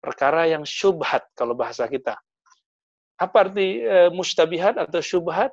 Perkara 0.00 0.48
yang 0.48 0.64
syubhat 0.64 1.28
kalau 1.36 1.52
bahasa 1.52 1.84
kita. 1.90 2.16
Apa 3.18 3.50
arti 3.50 3.82
e, 3.82 4.14
mustabihat 4.14 4.78
atau 4.78 5.02
syubhat? 5.02 5.50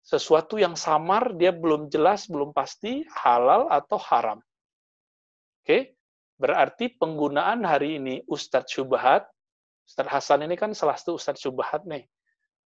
Sesuatu 0.00 0.56
yang 0.56 0.72
samar, 0.72 1.36
dia 1.36 1.52
belum 1.52 1.92
jelas, 1.92 2.24
belum 2.24 2.56
pasti 2.56 3.04
halal 3.12 3.68
atau 3.68 4.00
haram. 4.00 4.40
Oke? 5.64 5.96
Berarti 6.36 6.92
penggunaan 6.92 7.64
hari 7.64 7.96
ini 7.96 8.20
Ustadz 8.28 8.76
Syubhat, 8.76 9.24
Ustadz 9.88 10.12
Hasan 10.12 10.44
ini 10.44 10.60
kan 10.60 10.76
salah 10.76 11.00
satu 11.00 11.16
Ustadz 11.16 11.40
Syubhat 11.40 11.88
nih. 11.88 12.04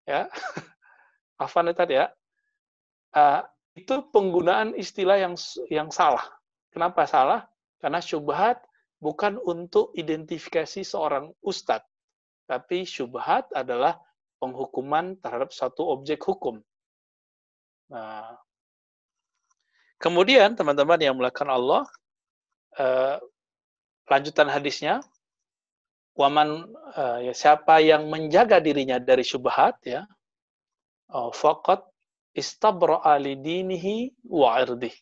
Ya. 0.03 0.27
Afan 1.39 1.71
tadi 1.71 1.95
ya. 1.95 2.11
Uh, 3.15 3.47
itu 3.79 4.03
penggunaan 4.11 4.75
istilah 4.75 5.23
yang 5.23 5.39
yang 5.71 5.95
salah. 5.95 6.27
Kenapa 6.75 7.07
salah? 7.07 7.47
Karena 7.79 8.03
syubhat 8.03 8.59
bukan 8.99 9.39
untuk 9.47 9.95
identifikasi 9.95 10.83
seorang 10.83 11.31
ustadz, 11.39 11.87
tapi 12.51 12.83
syubhat 12.83 13.47
adalah 13.55 13.95
penghukuman 14.43 15.15
terhadap 15.23 15.55
satu 15.55 15.87
objek 15.95 16.19
hukum. 16.27 16.59
Nah, 17.95 18.35
kemudian 20.03 20.59
teman-teman 20.59 20.99
yang 20.99 21.15
melakukan 21.15 21.49
Allah, 21.49 21.87
eh, 22.79 23.17
lanjutan 24.09 24.49
hadisnya, 24.49 25.03
waman 26.15 26.71
eh, 26.95 27.31
ya, 27.31 27.35
siapa 27.35 27.83
yang 27.83 28.07
menjaga 28.09 28.63
dirinya 28.63 28.97
dari 29.03 29.27
syubhat 29.27 29.83
ya, 29.85 30.07
oh, 31.13 31.35
faqat 31.35 31.85
istabra'a 32.33 33.19
lidinihi 33.19 34.25
wa 34.31 34.57
irdih. 34.63 34.95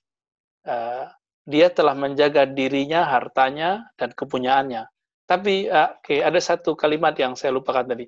Eh, 0.66 1.06
dia 1.46 1.70
telah 1.70 1.94
menjaga 1.94 2.42
dirinya, 2.42 3.06
hartanya, 3.06 3.86
dan 3.94 4.10
kepunyaannya. 4.10 4.90
Tapi 5.26 5.70
uh, 5.70 5.94
okay, 5.98 6.22
ada 6.22 6.38
satu 6.38 6.74
kalimat 6.74 7.14
yang 7.18 7.38
saya 7.38 7.54
lupakan 7.54 7.86
tadi. 7.86 8.06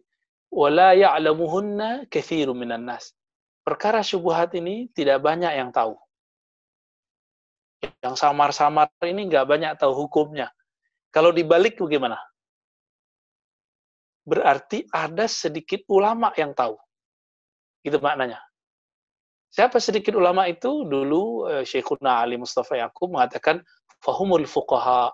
Wala 0.51 0.95
ya'lamuhunna 0.95 2.11
kathiru 2.11 2.55
minan 2.55 2.87
nas. 2.87 3.15
Perkara 3.63 4.03
syubhat 4.03 4.55
ini 4.59 4.91
tidak 4.91 5.23
banyak 5.23 5.55
yang 5.55 5.71
tahu. 5.71 5.95
Yang 8.03 8.15
samar-samar 8.19 8.91
ini 9.07 9.27
nggak 9.31 9.47
banyak 9.47 9.73
tahu 9.79 9.95
hukumnya. 9.95 10.51
Kalau 11.15 11.31
dibalik 11.35 11.79
bagaimana? 11.79 12.19
Berarti 14.29 14.85
ada 14.93 15.25
sedikit 15.25 15.83
ulama 15.89 16.31
yang 16.37 16.53
tahu. 16.53 16.77
Itu 17.81 17.97
maknanya. 18.03 18.43
Siapa 19.49 19.81
sedikit 19.81 20.13
ulama 20.13 20.45
itu? 20.45 20.85
Dulu 20.85 21.49
uh, 21.49 21.65
Syekhuna 21.65 22.21
Ali 22.21 22.37
Mustafa 22.37 22.77
Yaqub 22.77 23.09
mengatakan 23.17 23.65
fahumul 24.05 24.45
fuqaha. 24.45 25.09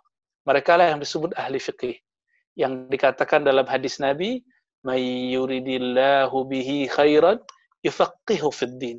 Mereka 0.44 0.74
lah 0.74 0.92
yang 0.92 1.00
disebut 1.00 1.32
ahli 1.38 1.62
fikih. 1.62 1.96
Yang 2.58 2.90
dikatakan 2.90 3.46
dalam 3.46 3.64
hadis 3.70 4.02
Nabi, 4.02 4.42
"May 4.82 5.32
yuridillahu 5.32 6.34
bihi 6.50 6.90
khairan 6.90 7.38
yufaqihu 7.86 8.50
fid 8.50 8.74
din." 8.82 8.98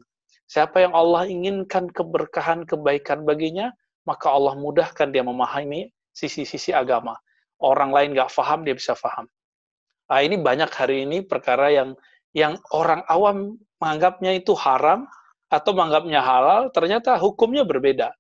Siapa 0.55 0.87
yang 0.87 0.95
Allah 0.95 1.27
inginkan 1.27 1.91
keberkahan, 1.91 2.63
kebaikan 2.63 3.27
baginya, 3.27 3.75
maka 4.07 4.31
Allah 4.31 4.55
mudahkan 4.55 5.11
dia 5.11 5.19
memahami 5.19 5.91
sisi-sisi 6.15 6.71
agama. 6.71 7.19
Orang 7.59 7.91
lain 7.91 8.15
nggak 8.15 8.31
faham, 8.31 8.63
dia 8.63 8.71
bisa 8.71 8.95
faham. 8.95 9.27
Nah, 10.07 10.23
ini 10.23 10.39
banyak 10.39 10.71
hari 10.71 11.03
ini 11.03 11.27
perkara 11.27 11.75
yang 11.75 11.91
yang 12.31 12.55
orang 12.71 13.03
awam 13.11 13.59
menganggapnya 13.83 14.31
itu 14.39 14.55
haram, 14.55 15.03
atau 15.51 15.75
menganggapnya 15.75 16.23
halal, 16.23 16.71
ternyata 16.71 17.19
hukumnya 17.19 17.67
berbeda. 17.67 18.15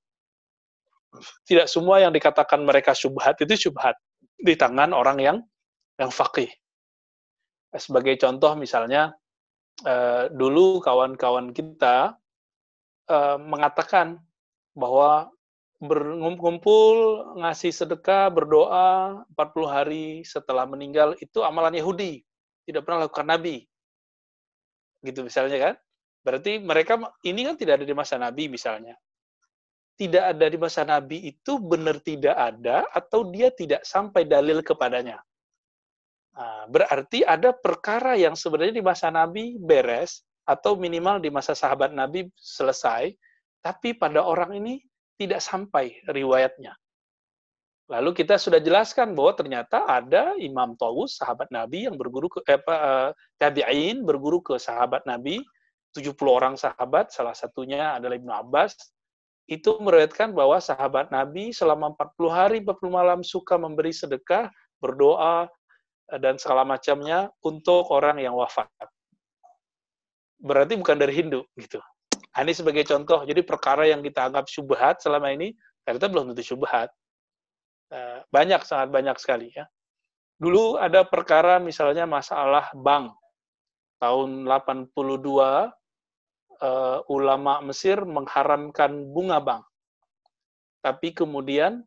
Tidak 1.47 1.71
semua 1.71 2.03
yang 2.03 2.11
dikatakan 2.11 2.67
mereka 2.67 2.91
syubhat 2.91 3.39
itu 3.39 3.71
syubhat 3.71 3.95
di 4.35 4.59
tangan 4.59 4.91
orang 4.91 5.23
yang 5.23 5.37
yang 5.95 6.11
fakih. 6.11 6.51
Sebagai 7.71 8.19
contoh 8.19 8.59
misalnya, 8.59 9.15
eh, 9.87 10.27
dulu 10.35 10.83
kawan-kawan 10.83 11.55
kita 11.55 12.19
eh, 13.09 13.37
mengatakan 13.39 14.19
bahwa 14.75 15.31
berkumpul, 15.79 16.95
ngasih 17.39 17.71
sedekah, 17.71 18.31
berdoa 18.31 19.21
40 19.35 19.67
hari 19.67 20.07
setelah 20.23 20.63
meninggal 20.63 21.13
itu 21.19 21.43
amalan 21.43 21.75
Yahudi. 21.75 22.23
Tidak 22.65 22.81
pernah 22.81 23.05
lakukan 23.05 23.27
Nabi. 23.27 23.61
Gitu 25.03 25.21
misalnya 25.21 25.57
kan. 25.61 25.75
Berarti 26.25 26.57
mereka 26.57 26.97
ini 27.21 27.45
kan 27.45 27.53
tidak 27.53 27.81
ada 27.81 27.85
di 27.85 27.93
masa 27.93 28.15
Nabi 28.17 28.49
misalnya. 28.49 28.97
Tidak 29.95 30.23
ada 30.35 30.45
di 30.49 30.57
masa 30.59 30.81
Nabi 30.83 31.29
itu 31.29 31.61
benar 31.61 32.01
tidak 32.03 32.35
ada 32.35 32.83
atau 32.91 33.31
dia 33.31 33.53
tidak 33.53 33.85
sampai 33.85 34.27
dalil 34.27 34.59
kepadanya. 34.59 35.21
Nah, 36.35 36.67
berarti 36.67 37.23
ada 37.23 37.55
perkara 37.55 38.19
yang 38.19 38.35
sebenarnya 38.35 38.75
di 38.75 38.83
masa 38.83 39.07
Nabi 39.07 39.55
beres, 39.55 40.19
atau 40.45 40.77
minimal 40.77 41.17
di 41.17 41.33
masa 41.33 41.57
sahabat 41.57 41.91
Nabi 41.91 42.29
selesai, 42.37 43.11
tapi 43.65 43.97
pada 43.97 44.21
orang 44.21 44.61
ini 44.61 44.77
tidak 45.17 45.41
sampai 45.41 45.97
riwayatnya. 46.05 46.77
Lalu 47.85 48.17
kita 48.17 48.41
sudah 48.41 48.57
jelaskan 48.57 49.13
bahwa 49.13 49.37
ternyata 49.37 49.85
ada 49.85 50.33
Imam 50.41 50.73
Tawus, 50.73 51.21
sahabat 51.21 51.53
Nabi 51.53 51.85
yang 51.85 51.97
berguru 51.97 52.29
ke 52.29 52.41
eh, 52.49 52.57
eh 52.57 53.09
tabi'in 53.37 54.01
berguru 54.01 54.41
ke 54.41 54.57
sahabat 54.57 55.05
Nabi, 55.05 55.45
70 55.93 56.17
orang 56.25 56.55
sahabat, 56.57 57.13
salah 57.13 57.37
satunya 57.37 57.93
adalah 57.93 58.17
Ibnu 58.17 58.33
Abbas, 58.33 58.73
itu 59.45 59.77
meriwayatkan 59.77 60.33
bahwa 60.33 60.57
sahabat 60.57 61.13
Nabi 61.13 61.53
selama 61.53 61.93
40 61.93 62.25
hari 62.33 62.57
40 62.65 62.89
malam 62.89 63.19
suka 63.21 63.53
memberi 63.61 63.93
sedekah, 63.93 64.49
berdoa 64.81 65.45
eh, 66.09 66.19
dan 66.21 66.41
segala 66.41 66.65
macamnya 66.65 67.29
untuk 67.45 67.93
orang 67.93 68.17
yang 68.17 68.33
wafat. 68.33 68.69
Berarti 70.39 70.75
bukan 70.75 70.97
dari 70.99 71.13
Hindu 71.15 71.43
gitu. 71.55 71.79
Nah, 72.35 72.41
ini 72.43 72.51
sebagai 72.51 72.83
contoh. 72.83 73.23
Jadi 73.23 73.41
perkara 73.47 73.87
yang 73.87 74.03
kita 74.03 74.27
anggap 74.27 74.45
syubhat 74.51 74.99
selama 74.99 75.31
ini 75.31 75.55
ternyata 75.87 76.11
belum 76.11 76.33
tentu 76.33 76.43
syubhat 76.43 76.91
Eh, 77.93 78.19
banyak, 78.33 78.65
sangat 78.65 78.89
banyak 78.89 79.13
sekali 79.21 79.53
ya. 79.53 79.69
Dulu 80.41 80.81
ada 80.81 81.05
perkara 81.05 81.61
misalnya 81.61 82.09
masalah 82.09 82.73
bank. 82.73 83.13
Tahun 84.01 84.43
82, 84.43 84.91
uh, 85.39 85.69
eh, 86.59 86.99
ulama 87.07 87.63
Mesir 87.63 88.03
mengharamkan 88.03 89.07
bunga 89.15 89.39
bank. 89.39 89.63
Tapi 90.83 91.15
kemudian 91.15 91.79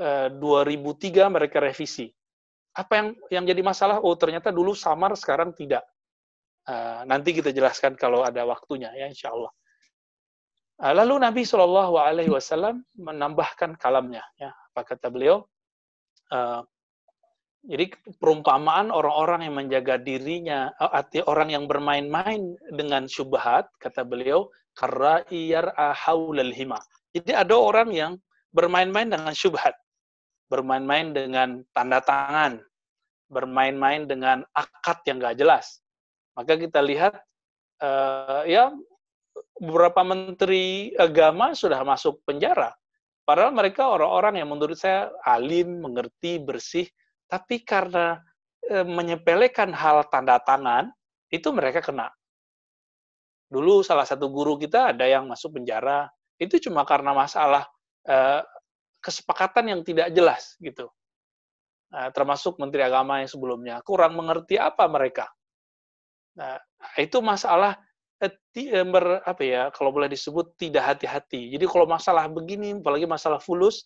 uh, 0.00 0.32
eh, 0.32 0.40
2003 0.40 1.28
mereka 1.28 1.60
revisi. 1.60 2.08
Apa 2.72 2.92
yang 2.96 3.08
yang 3.28 3.44
jadi 3.44 3.60
masalah? 3.60 4.00
Oh 4.00 4.16
ternyata 4.16 4.48
dulu 4.48 4.72
samar, 4.72 5.12
sekarang 5.18 5.52
tidak. 5.52 5.84
Uh, 6.66 7.06
nanti 7.06 7.30
kita 7.30 7.54
jelaskan 7.54 7.94
kalau 7.94 8.26
ada 8.26 8.42
waktunya 8.42 8.90
ya 8.90 9.06
insya 9.06 9.30
Allah. 9.30 9.54
lalu 10.76 11.24
Nabi 11.24 11.40
Shallallahu 11.46 11.94
Alaihi 11.96 12.28
Wasallam 12.28 12.84
menambahkan 13.00 13.80
kalamnya. 13.80 14.20
Ya 14.36 14.52
apa 14.52 14.82
kata 14.82 15.08
beliau? 15.08 15.46
Uh, 16.28 16.66
jadi 17.64 17.94
perumpamaan 18.18 18.90
orang-orang 18.90 19.46
yang 19.46 19.56
menjaga 19.56 19.96
dirinya, 19.96 20.74
uh, 20.82 20.90
arti 20.90 21.22
orang 21.24 21.54
yang 21.54 21.64
bermain-main 21.64 22.58
dengan 22.74 23.08
syubhat, 23.08 23.70
kata 23.78 24.04
beliau, 24.04 24.50
karena 24.76 25.24
iyar 25.32 25.72
haulal 25.96 26.52
hima. 26.52 26.82
Jadi 27.16 27.32
ada 27.32 27.56
orang 27.56 27.88
yang 27.94 28.12
bermain-main 28.52 29.08
dengan 29.08 29.32
syubhat, 29.32 29.72
bermain-main 30.52 31.16
dengan 31.16 31.64
tanda 31.72 32.04
tangan, 32.04 32.60
bermain-main 33.32 34.04
dengan 34.04 34.44
akad 34.52 35.00
yang 35.08 35.18
gak 35.18 35.40
jelas. 35.40 35.80
Maka 36.36 36.60
kita 36.60 36.84
lihat, 36.84 37.16
uh, 37.80 38.44
ya 38.44 38.70
beberapa 39.56 40.04
menteri 40.04 40.92
agama 40.96 41.56
sudah 41.56 41.80
masuk 41.80 42.20
penjara 42.28 42.76
Padahal 43.26 43.50
mereka 43.50 43.90
orang-orang 43.90 44.38
yang 44.38 44.54
menurut 44.54 44.78
saya 44.78 45.10
alim, 45.26 45.82
mengerti, 45.82 46.38
bersih, 46.38 46.86
tapi 47.26 47.66
karena 47.66 48.22
e, 48.62 48.86
menyepelekan 48.86 49.74
hal 49.74 50.06
tanda 50.06 50.38
tangan, 50.38 50.94
itu 51.34 51.50
mereka 51.50 51.82
kena. 51.82 52.06
Dulu 53.50 53.82
salah 53.82 54.06
satu 54.06 54.30
guru 54.30 54.54
kita 54.54 54.94
ada 54.94 55.10
yang 55.10 55.26
masuk 55.26 55.58
penjara, 55.58 56.06
itu 56.38 56.70
cuma 56.70 56.86
karena 56.86 57.10
masalah 57.10 57.66
e, 58.06 58.46
kesepakatan 59.02 59.74
yang 59.74 59.80
tidak 59.82 60.14
jelas 60.14 60.54
gitu. 60.62 60.86
Nah, 61.90 62.14
termasuk 62.14 62.62
Menteri 62.62 62.86
Agama 62.86 63.26
yang 63.26 63.30
sebelumnya 63.30 63.82
kurang 63.82 64.14
mengerti 64.14 64.54
apa 64.54 64.86
mereka. 64.86 65.26
Nah, 66.36 66.60
itu 67.00 67.18
masalah 67.24 67.80
Eh, 68.16 68.32
eh, 68.72 68.80
ber, 68.80 69.20
apa 69.28 69.42
ya 69.44 69.62
kalau 69.76 69.92
boleh 69.92 70.08
disebut 70.08 70.56
tidak 70.56 70.96
hati-hati. 70.96 71.52
Jadi 71.52 71.68
kalau 71.68 71.84
masalah 71.84 72.24
begini, 72.32 72.72
apalagi 72.72 73.04
masalah 73.04 73.36
fulus 73.36 73.84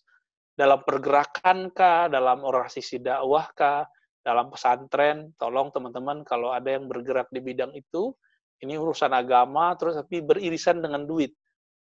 dalam 0.55 0.79
pergerakan 0.87 1.67
kah, 1.75 2.07
dalam 2.07 2.39
organisasi 2.39 3.03
dakwah 3.03 3.51
kah, 3.51 3.83
dalam 4.23 4.47
pesantren, 4.47 5.35
tolong 5.35 5.67
teman-teman 5.75 6.23
kalau 6.23 6.55
ada 6.55 6.79
yang 6.79 6.87
bergerak 6.87 7.27
di 7.27 7.43
bidang 7.43 7.75
itu, 7.75 8.15
ini 8.63 8.79
urusan 8.79 9.11
agama 9.11 9.75
terus 9.75 9.99
tapi 9.99 10.23
beririsan 10.23 10.79
dengan 10.79 11.03
duit. 11.03 11.35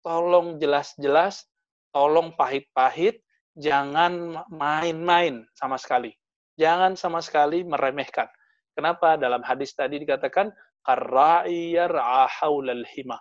Tolong 0.06 0.62
jelas-jelas, 0.62 1.50
tolong 1.89 2.38
pahit-pahit, 2.38 3.26
jangan 3.58 4.38
main-main 4.54 5.50
sama 5.58 5.82
sekali. 5.82 6.13
Jangan 6.62 6.94
sama 6.94 7.26
sekali 7.26 7.66
meremehkan. 7.66 8.30
Kenapa? 8.76 9.16
Dalam 9.16 9.40
hadis 9.42 9.72
tadi 9.72 9.98
dikatakan 10.04 10.52
hima. 12.86 13.18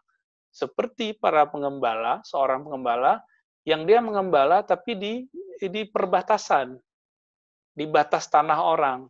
Seperti 0.51 1.17
para 1.17 1.47
pengembala, 1.49 2.21
seorang 2.27 2.67
pengembala 2.67 3.23
yang 3.64 3.88
dia 3.88 4.03
mengembala 4.05 4.61
tapi 4.61 4.93
di 4.95 5.14
di 5.59 5.83
perbatasan, 5.88 6.77
di 7.73 7.85
batas 7.88 8.29
tanah 8.29 8.61
orang. 8.61 9.09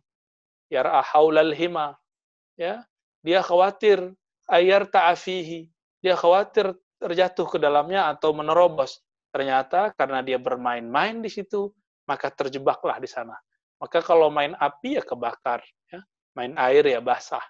Yar'ahaulal 0.71 1.53
hima. 1.53 1.93
Ya, 2.57 2.87
dia 3.21 3.43
khawatir 3.43 4.15
ayar 4.49 4.87
ta'afihi. 4.89 5.69
Dia 6.01 6.15
khawatir 6.17 6.73
terjatuh 7.01 7.45
ke 7.45 7.57
dalamnya 7.61 8.09
atau 8.09 8.33
menerobos. 8.33 9.03
Ternyata 9.29 9.91
karena 9.93 10.23
dia 10.23 10.39
bermain-main 10.39 11.19
di 11.19 11.27
situ, 11.27 11.69
maka 12.07 12.31
terjebaklah 12.31 12.97
di 13.03 13.09
sana. 13.09 13.35
Maka 13.77 13.99
kalau 13.99 14.31
main 14.31 14.55
api 14.55 14.95
ya 14.95 15.03
kebakar, 15.03 15.59
ya. 15.91 15.99
Main 16.35 16.53
air 16.59 16.83
ya 16.85 16.99
basah. 16.99 17.41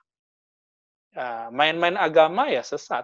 Ya, 1.12 1.50
main-main 1.52 1.98
agama 1.98 2.48
ya 2.48 2.62
sesat. 2.62 3.04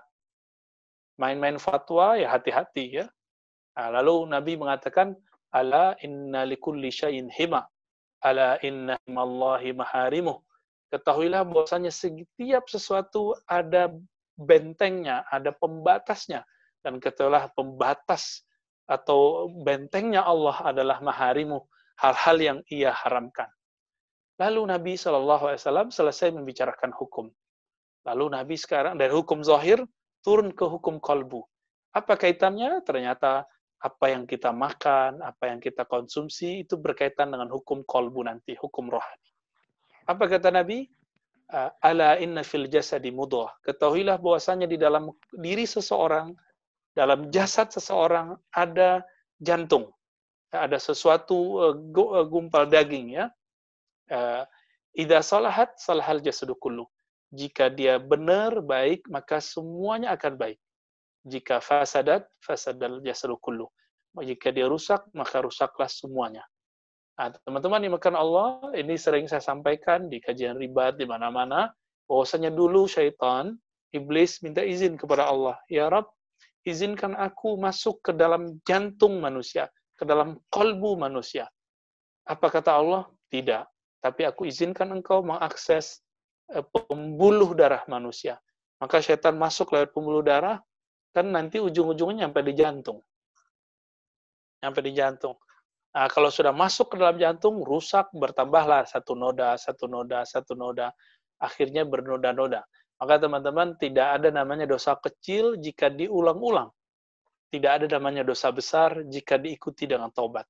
Main-main 1.18 1.58
fatwa 1.58 2.16
ya 2.16 2.32
hati-hati 2.32 3.04
ya. 3.04 3.06
Nah, 3.76 3.88
lalu 4.00 4.30
Nabi 4.30 4.54
mengatakan, 4.56 5.16
Ala 5.52 6.00
inna 6.00 6.48
likulli 6.48 6.92
syai'in 6.92 7.28
hima. 7.28 7.68
Ala 8.24 8.56
inna 8.64 8.96
himallahi 9.04 9.76
maharimuh. 9.76 10.40
Ketahuilah 10.92 11.44
bahwasanya 11.48 11.92
setiap 11.92 12.68
sesuatu 12.68 13.36
ada 13.48 13.92
bentengnya, 14.40 15.28
ada 15.28 15.52
pembatasnya. 15.56 16.44
Dan 16.84 17.00
ketahuilah 17.00 17.52
pembatas 17.56 18.44
atau 18.92 19.48
bentengnya 19.64 20.24
Allah 20.26 20.56
adalah 20.68 21.00
maharimu, 21.00 21.64
hal-hal 22.00 22.38
yang 22.40 22.60
ia 22.68 22.92
haramkan. 22.92 23.48
Lalu 24.42 24.74
Nabi 24.74 24.94
SAW 24.98 25.94
selesai 25.94 26.34
membicarakan 26.34 26.90
hukum. 26.98 27.30
Lalu 28.10 28.26
Nabi 28.34 28.56
sekarang 28.58 28.98
dari 28.98 29.14
hukum 29.14 29.46
zahir 29.46 29.86
turun 30.26 30.50
ke 30.50 30.66
hukum 30.66 30.98
kalbu. 30.98 31.46
Apa 31.94 32.18
kaitannya? 32.18 32.82
Ternyata 32.82 33.46
apa 33.82 34.06
yang 34.10 34.26
kita 34.26 34.50
makan, 34.50 35.22
apa 35.22 35.54
yang 35.54 35.62
kita 35.62 35.86
konsumsi 35.86 36.66
itu 36.66 36.74
berkaitan 36.78 37.30
dengan 37.30 37.54
hukum 37.54 37.86
kalbu 37.86 38.26
nanti, 38.26 38.58
hukum 38.58 38.90
rohani. 38.90 39.30
Apa 40.10 40.26
kata 40.26 40.50
Nabi? 40.50 40.90
Ala 41.84 42.18
inna 42.18 42.42
fil 42.42 42.66
jasadi 42.66 43.12
mudhah. 43.14 43.52
Ketahuilah 43.62 44.18
bahwasanya 44.18 44.66
di 44.66 44.80
dalam 44.80 45.14
diri 45.36 45.68
seseorang, 45.68 46.34
dalam 46.98 47.30
jasad 47.30 47.70
seseorang 47.70 48.34
ada 48.56 49.04
jantung. 49.38 49.92
Ada 50.50 50.80
sesuatu 50.80 51.70
eh, 51.70 51.76
eh, 51.92 52.26
gumpal 52.26 52.66
daging 52.72 53.20
ya. 53.20 53.30
Eh, 54.12 54.44
Ida 54.92 55.24
salahat 55.24 55.80
salahal 55.80 56.20
jasadu 56.20 56.52
kullu 56.60 56.84
jika 57.32 57.72
dia 57.72 57.96
benar, 57.96 58.60
baik, 58.60 59.08
maka 59.08 59.40
semuanya 59.40 60.12
akan 60.20 60.36
baik. 60.36 60.60
Jika 61.24 61.64
fasadat, 61.64 62.28
fasadal 62.44 63.00
jasadu 63.00 63.40
kullu. 63.40 63.72
Jika 64.20 64.52
dia 64.52 64.68
rusak, 64.68 65.08
maka 65.16 65.40
rusaklah 65.40 65.88
semuanya. 65.88 66.44
Nah, 67.16 67.32
teman-teman 67.48 67.88
dimakan 67.88 68.16
Allah, 68.20 68.48
ini 68.76 69.00
sering 69.00 69.32
saya 69.32 69.40
sampaikan 69.40 70.12
di 70.12 70.20
kajian 70.20 70.60
ribat 70.60 71.00
di 71.00 71.08
mana-mana, 71.08 71.72
bahwasanya 72.04 72.52
dulu 72.52 72.84
syaitan, 72.84 73.56
iblis 73.96 74.44
minta 74.44 74.60
izin 74.60 75.00
kepada 75.00 75.32
Allah, 75.32 75.56
Ya 75.72 75.88
Rab, 75.88 76.12
izinkan 76.68 77.16
aku 77.16 77.56
masuk 77.56 78.04
ke 78.04 78.12
dalam 78.12 78.60
jantung 78.68 79.24
manusia, 79.24 79.72
ke 79.96 80.04
dalam 80.04 80.36
kolbu 80.52 81.00
manusia. 81.00 81.48
Apa 82.28 82.52
kata 82.52 82.76
Allah? 82.76 83.08
Tidak. 83.32 83.71
Tapi 84.02 84.26
aku 84.26 84.50
izinkan 84.50 84.90
engkau 84.92 85.22
mengakses 85.22 86.02
Eh, 86.52 86.66
pembuluh 86.68 87.56
darah 87.56 87.88
manusia. 87.88 88.36
Maka 88.84 89.00
setan 89.00 89.40
masuk 89.40 89.72
lewat 89.72 89.96
pembuluh 89.96 90.20
darah, 90.20 90.60
kan 91.16 91.24
nanti 91.32 91.64
ujung-ujungnya 91.64 92.28
sampai 92.28 92.44
di 92.44 92.54
jantung. 92.60 93.00
Sampai 94.60 94.82
di 94.84 94.92
jantung. 94.92 95.40
Nah, 95.96 96.12
kalau 96.12 96.28
sudah 96.28 96.52
masuk 96.52 96.92
ke 96.92 96.96
dalam 97.00 97.16
jantung, 97.16 97.64
rusak, 97.64 98.12
bertambahlah 98.12 98.84
satu 98.84 99.16
noda, 99.16 99.56
satu 99.56 99.88
noda, 99.88 100.28
satu 100.28 100.52
noda. 100.60 100.92
Akhirnya 101.40 101.88
bernoda-noda. 101.88 102.68
Maka 103.00 103.16
teman-teman, 103.18 103.80
tidak 103.80 104.20
ada 104.20 104.30
namanya 104.30 104.68
dosa 104.68 105.00
kecil 105.00 105.56
jika 105.56 105.88
diulang-ulang. 105.88 106.68
Tidak 107.48 107.72
ada 107.80 107.86
namanya 107.88 108.28
dosa 108.28 108.52
besar 108.52 109.08
jika 109.08 109.40
diikuti 109.40 109.88
dengan 109.88 110.12
taubat. 110.12 110.48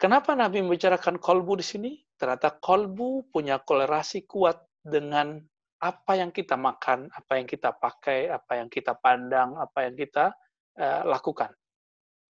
Kenapa 0.00 0.32
Nabi 0.32 0.64
membicarakan 0.64 1.20
kolbu 1.20 1.60
di 1.60 1.66
sini? 1.66 1.92
Ternyata 2.16 2.56
kolbu 2.56 3.28
punya 3.28 3.60
kolerasi 3.60 4.24
kuat 4.24 4.56
dengan 4.80 5.36
apa 5.76 6.16
yang 6.16 6.32
kita 6.32 6.56
makan, 6.56 7.12
apa 7.12 7.36
yang 7.36 7.44
kita 7.44 7.76
pakai, 7.76 8.32
apa 8.32 8.64
yang 8.64 8.72
kita 8.72 8.96
pandang, 8.96 9.60
apa 9.60 9.84
yang 9.84 9.92
kita 9.92 10.32
uh, 10.80 11.04
lakukan. 11.04 11.52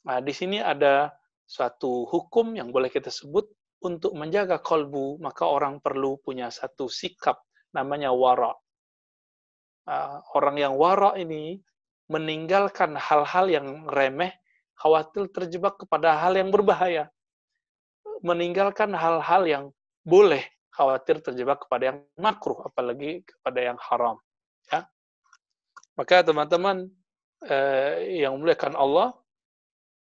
Nah, 0.02 0.18
di 0.18 0.34
sini 0.34 0.58
ada 0.58 1.14
suatu 1.46 2.10
hukum 2.10 2.58
yang 2.58 2.74
boleh 2.74 2.90
kita 2.90 3.06
sebut 3.06 3.46
untuk 3.86 4.18
menjaga 4.18 4.58
kolbu, 4.58 5.22
maka 5.22 5.46
orang 5.46 5.78
perlu 5.78 6.18
punya 6.18 6.50
satu 6.50 6.90
sikap 6.90 7.38
namanya 7.70 8.10
wara. 8.10 8.50
Uh, 9.86 10.18
orang 10.34 10.58
yang 10.58 10.74
wara 10.74 11.14
ini 11.14 11.62
meninggalkan 12.10 12.98
hal-hal 12.98 13.46
yang 13.46 13.86
remeh, 13.86 14.34
khawatir 14.74 15.30
terjebak 15.30 15.78
kepada 15.78 16.18
hal 16.18 16.34
yang 16.34 16.50
berbahaya. 16.50 17.06
Meninggalkan 18.20 18.92
hal-hal 18.92 19.42
yang 19.48 19.64
boleh, 20.04 20.44
khawatir 20.72 21.24
terjebak 21.24 21.64
kepada 21.64 21.94
yang 21.94 21.98
makruh, 22.20 22.60
apalagi 22.68 23.24
kepada 23.24 23.60
yang 23.60 23.78
haram. 23.80 24.16
Ya. 24.68 24.88
Maka 25.96 26.24
teman-teman 26.24 26.88
eh, 27.48 28.20
yang 28.24 28.36
muliakan 28.36 28.76
Allah, 28.76 29.16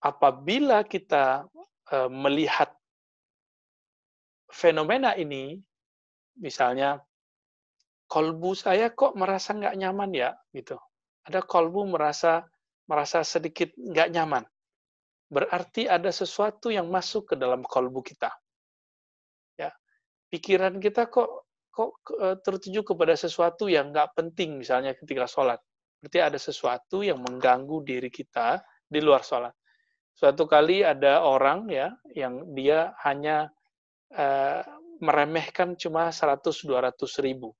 apabila 0.02 0.86
kita 0.86 1.46
eh, 1.90 2.10
melihat 2.10 2.70
fenomena 4.50 5.18
ini, 5.18 5.58
misalnya 6.38 7.02
kolbu 8.06 8.54
saya 8.54 8.94
kok 8.94 9.18
merasa 9.18 9.54
nggak 9.54 9.74
nyaman 9.74 10.10
ya, 10.14 10.30
gitu 10.54 10.78
ada 11.24 11.40
kolbu 11.40 11.88
merasa 11.88 12.44
merasa 12.84 13.24
sedikit 13.24 13.72
nggak 13.80 14.12
nyaman. 14.12 14.44
Berarti 15.28 15.88
ada 15.88 16.12
sesuatu 16.12 16.68
yang 16.68 16.88
masuk 16.88 17.32
ke 17.32 17.34
dalam 17.34 17.64
kolbu 17.64 18.04
kita. 18.04 18.30
Ya, 19.58 19.72
pikiran 20.28 20.78
kita 20.78 21.08
kok 21.08 21.48
kok 21.74 21.90
e, 22.14 22.38
tertuju 22.38 22.86
kepada 22.86 23.18
sesuatu 23.18 23.66
yang 23.66 23.90
nggak 23.90 24.14
penting, 24.14 24.62
misalnya 24.62 24.94
ketika 24.94 25.26
sholat. 25.26 25.58
Berarti 25.98 26.18
ada 26.20 26.38
sesuatu 26.38 27.02
yang 27.02 27.18
mengganggu 27.18 27.82
diri 27.82 28.12
kita 28.12 28.62
di 28.84 29.00
luar 29.02 29.24
sholat. 29.24 29.50
Suatu 30.14 30.46
kali 30.46 30.86
ada 30.86 31.26
orang 31.26 31.66
ya 31.66 31.90
yang 32.14 32.54
dia 32.54 32.94
hanya 33.02 33.50
uh, 34.14 34.62
meremehkan 35.02 35.74
cuma 35.74 36.14
100-200 36.14 36.70
ribu. 37.18 37.50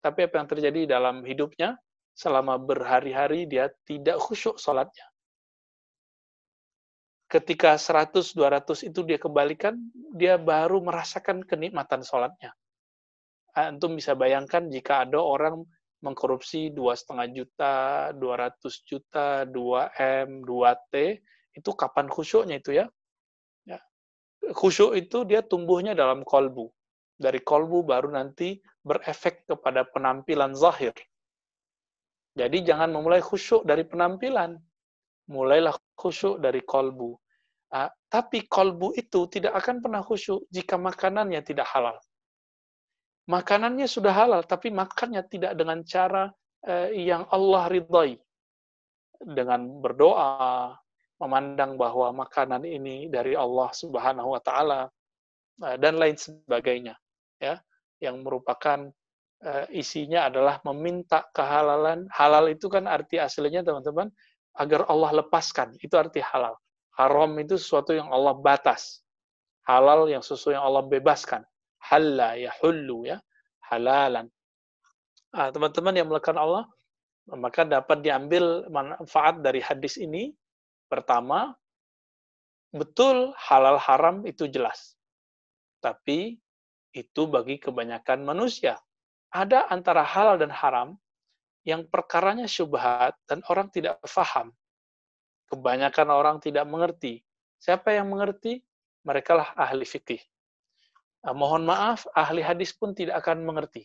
Tapi 0.00 0.24
apa 0.24 0.40
yang 0.40 0.48
terjadi 0.48 0.80
dalam 0.88 1.20
hidupnya? 1.20 1.76
selama 2.12 2.60
berhari-hari 2.60 3.48
dia 3.48 3.72
tidak 3.88 4.20
khusyuk 4.20 4.60
sholatnya. 4.60 5.04
Ketika 7.32 7.80
100-200 7.80 8.92
itu 8.92 9.00
dia 9.08 9.16
kembalikan, 9.16 9.80
dia 10.12 10.36
baru 10.36 10.84
merasakan 10.84 11.40
kenikmatan 11.48 12.04
sholatnya. 12.04 12.52
Antum 13.56 13.96
bisa 13.96 14.12
bayangkan 14.12 14.68
jika 14.68 15.08
ada 15.08 15.16
orang 15.16 15.64
mengkorupsi 16.04 16.68
dua 16.76 16.92
setengah 16.92 17.32
juta, 17.32 17.74
200 18.20 18.60
juta, 18.84 19.48
2 19.48 20.28
m, 20.28 20.44
2 20.44 20.92
t, 20.92 21.24
itu 21.56 21.70
kapan 21.72 22.12
khusyuknya 22.12 22.60
itu 22.60 22.76
ya? 22.76 22.84
ya. 23.64 23.80
Khusyuk 24.52 24.92
itu 24.92 25.24
dia 25.24 25.40
tumbuhnya 25.40 25.96
dalam 25.96 26.20
kolbu. 26.28 26.68
Dari 27.16 27.40
kolbu 27.40 27.88
baru 27.88 28.12
nanti 28.12 28.60
berefek 28.84 29.48
kepada 29.48 29.88
penampilan 29.88 30.52
zahir 30.52 30.92
jadi 32.32 32.64
jangan 32.64 32.96
memulai 32.96 33.20
khusyuk 33.20 33.68
dari 33.68 33.84
penampilan. 33.84 34.56
Mulailah 35.28 35.76
khusyuk 35.92 36.40
dari 36.40 36.64
kolbu. 36.64 37.12
Uh, 37.72 37.88
tapi 38.12 38.44
kolbu 38.44 38.92
itu 38.92 39.24
tidak 39.32 39.56
akan 39.56 39.80
pernah 39.80 40.04
khusyuk 40.04 40.44
jika 40.52 40.76
makanannya 40.76 41.40
tidak 41.40 41.64
halal. 41.72 41.96
Makanannya 43.32 43.88
sudah 43.88 44.12
halal, 44.12 44.44
tapi 44.44 44.68
makannya 44.68 45.24
tidak 45.24 45.56
dengan 45.56 45.80
cara 45.80 46.28
uh, 46.68 46.88
yang 46.92 47.24
Allah 47.32 47.72
ridhai. 47.72 48.20
Dengan 49.22 49.80
berdoa, 49.80 50.76
memandang 51.22 51.78
bahwa 51.78 52.26
makanan 52.26 52.66
ini 52.66 53.06
dari 53.06 53.38
Allah 53.38 53.70
Subhanahu 53.70 54.34
wa 54.34 54.42
taala 54.42 54.90
uh, 55.62 55.76
dan 55.78 55.94
lain 55.94 56.18
sebagainya 56.18 56.98
ya 57.38 57.62
yang 58.02 58.26
merupakan 58.26 58.90
uh, 59.46 59.66
isinya 59.70 60.26
adalah 60.26 60.58
meminta 60.66 61.22
kehalalan. 61.30 62.10
Halal 62.10 62.50
itu 62.50 62.66
kan 62.66 62.90
arti 62.90 63.22
aslinya 63.22 63.62
teman-teman 63.62 64.10
agar 64.58 64.90
Allah 64.90 65.22
lepaskan. 65.22 65.78
Itu 65.78 65.94
arti 65.94 66.18
halal. 66.18 66.58
Haram 66.98 67.32
itu 67.40 67.56
sesuatu 67.56 67.96
yang 67.96 68.08
Allah 68.12 68.36
batas. 68.36 69.00
Halal 69.64 70.10
yang 70.10 70.20
sesuatu 70.20 70.54
yang 70.56 70.64
Allah 70.66 70.84
bebaskan. 70.84 71.42
Halla 71.80 72.36
ya 72.36 72.52
hullu 72.60 73.08
ya. 73.08 73.18
Halalan. 73.70 74.28
Nah, 75.32 75.48
teman-teman 75.48 75.94
yang 75.96 76.06
melakukan 76.12 76.36
Allah, 76.36 76.68
maka 77.32 77.64
dapat 77.64 78.04
diambil 78.04 78.68
manfaat 78.68 79.40
dari 79.40 79.64
hadis 79.64 79.96
ini. 79.96 80.36
Pertama, 80.92 81.56
betul 82.68 83.32
halal 83.40 83.80
haram 83.80 84.28
itu 84.28 84.44
jelas. 84.44 84.92
Tapi 85.80 86.36
itu 86.92 87.22
bagi 87.24 87.56
kebanyakan 87.56 88.20
manusia 88.28 88.76
ada 89.32 89.64
antara 89.72 90.04
halal 90.04 90.36
dan 90.36 90.52
haram 90.52 91.00
yang 91.64 91.88
perkaranya 91.88 92.44
syubhat 92.44 93.16
dan 93.24 93.40
orang 93.48 93.72
tidak 93.72 93.96
faham. 94.04 94.52
Kebanyakan 95.52 96.08
orang 96.08 96.36
tidak 96.40 96.64
mengerti. 96.64 97.20
Siapa 97.60 97.92
yang 97.92 98.08
mengerti? 98.08 98.64
Mereka 99.04 99.36
lah 99.36 99.52
ahli 99.52 99.84
fikih. 99.84 100.18
Nah, 101.28 101.36
mohon 101.36 101.68
maaf, 101.68 102.08
ahli 102.16 102.40
hadis 102.40 102.72
pun 102.72 102.96
tidak 102.96 103.20
akan 103.20 103.44
mengerti. 103.44 103.84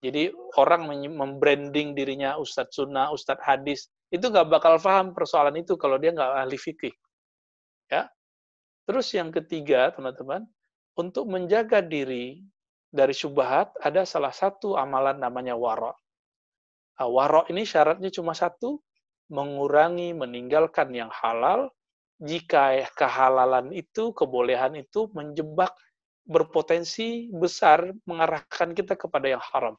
Jadi 0.00 0.32
orang 0.56 0.88
membranding 1.12 1.92
dirinya 1.92 2.40
Ustadz 2.40 2.80
Sunnah, 2.80 3.12
Ustadz 3.12 3.44
Hadis, 3.44 3.92
itu 4.08 4.24
nggak 4.24 4.48
bakal 4.48 4.80
paham 4.80 5.12
persoalan 5.12 5.56
itu 5.60 5.76
kalau 5.76 6.00
dia 6.00 6.16
nggak 6.16 6.32
ahli 6.46 6.56
fikih. 6.56 6.94
Ya. 7.92 8.08
Terus 8.86 9.10
yang 9.12 9.34
ketiga, 9.34 9.90
teman-teman, 9.92 10.46
untuk 10.96 11.26
menjaga 11.26 11.82
diri 11.84 12.40
dari 12.88 13.12
syubhat 13.12 13.74
ada 13.82 14.06
salah 14.08 14.32
satu 14.32 14.78
amalan 14.78 15.18
namanya 15.18 15.58
waro. 15.58 15.92
Nah, 16.96 17.08
waro 17.10 17.44
ini 17.52 17.66
syaratnya 17.66 18.08
cuma 18.08 18.32
satu, 18.32 18.80
mengurangi, 19.30 20.14
meninggalkan 20.14 20.94
yang 20.94 21.10
halal, 21.10 21.70
jika 22.22 22.80
kehalalan 22.96 23.74
itu, 23.76 24.14
kebolehan 24.16 24.78
itu 24.78 25.10
menjebak 25.12 25.74
berpotensi 26.26 27.30
besar 27.30 27.94
mengarahkan 28.02 28.74
kita 28.74 28.98
kepada 28.98 29.30
yang 29.30 29.42
haram. 29.52 29.78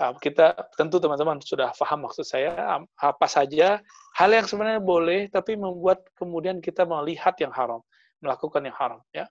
Nah, 0.00 0.16
kita 0.16 0.56
tentu 0.80 0.96
teman-teman 0.96 1.44
sudah 1.44 1.76
paham 1.76 2.08
maksud 2.08 2.24
saya 2.24 2.80
apa 2.96 3.26
saja 3.28 3.84
hal 4.16 4.30
yang 4.32 4.48
sebenarnya 4.48 4.80
boleh 4.80 5.28
tapi 5.28 5.60
membuat 5.60 6.08
kemudian 6.16 6.62
kita 6.64 6.88
melihat 6.88 7.36
yang 7.36 7.52
haram, 7.52 7.84
melakukan 8.24 8.64
yang 8.64 8.76
haram 8.80 9.00
ya. 9.12 9.28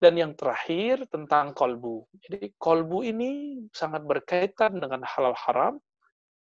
Dan 0.00 0.20
yang 0.20 0.32
terakhir 0.36 1.04
tentang 1.08 1.56
kolbu. 1.56 2.04
Jadi 2.20 2.52
kolbu 2.60 3.04
ini 3.08 3.60
sangat 3.72 4.04
berkaitan 4.04 4.76
dengan 4.76 5.00
halal 5.04 5.32
haram. 5.36 5.80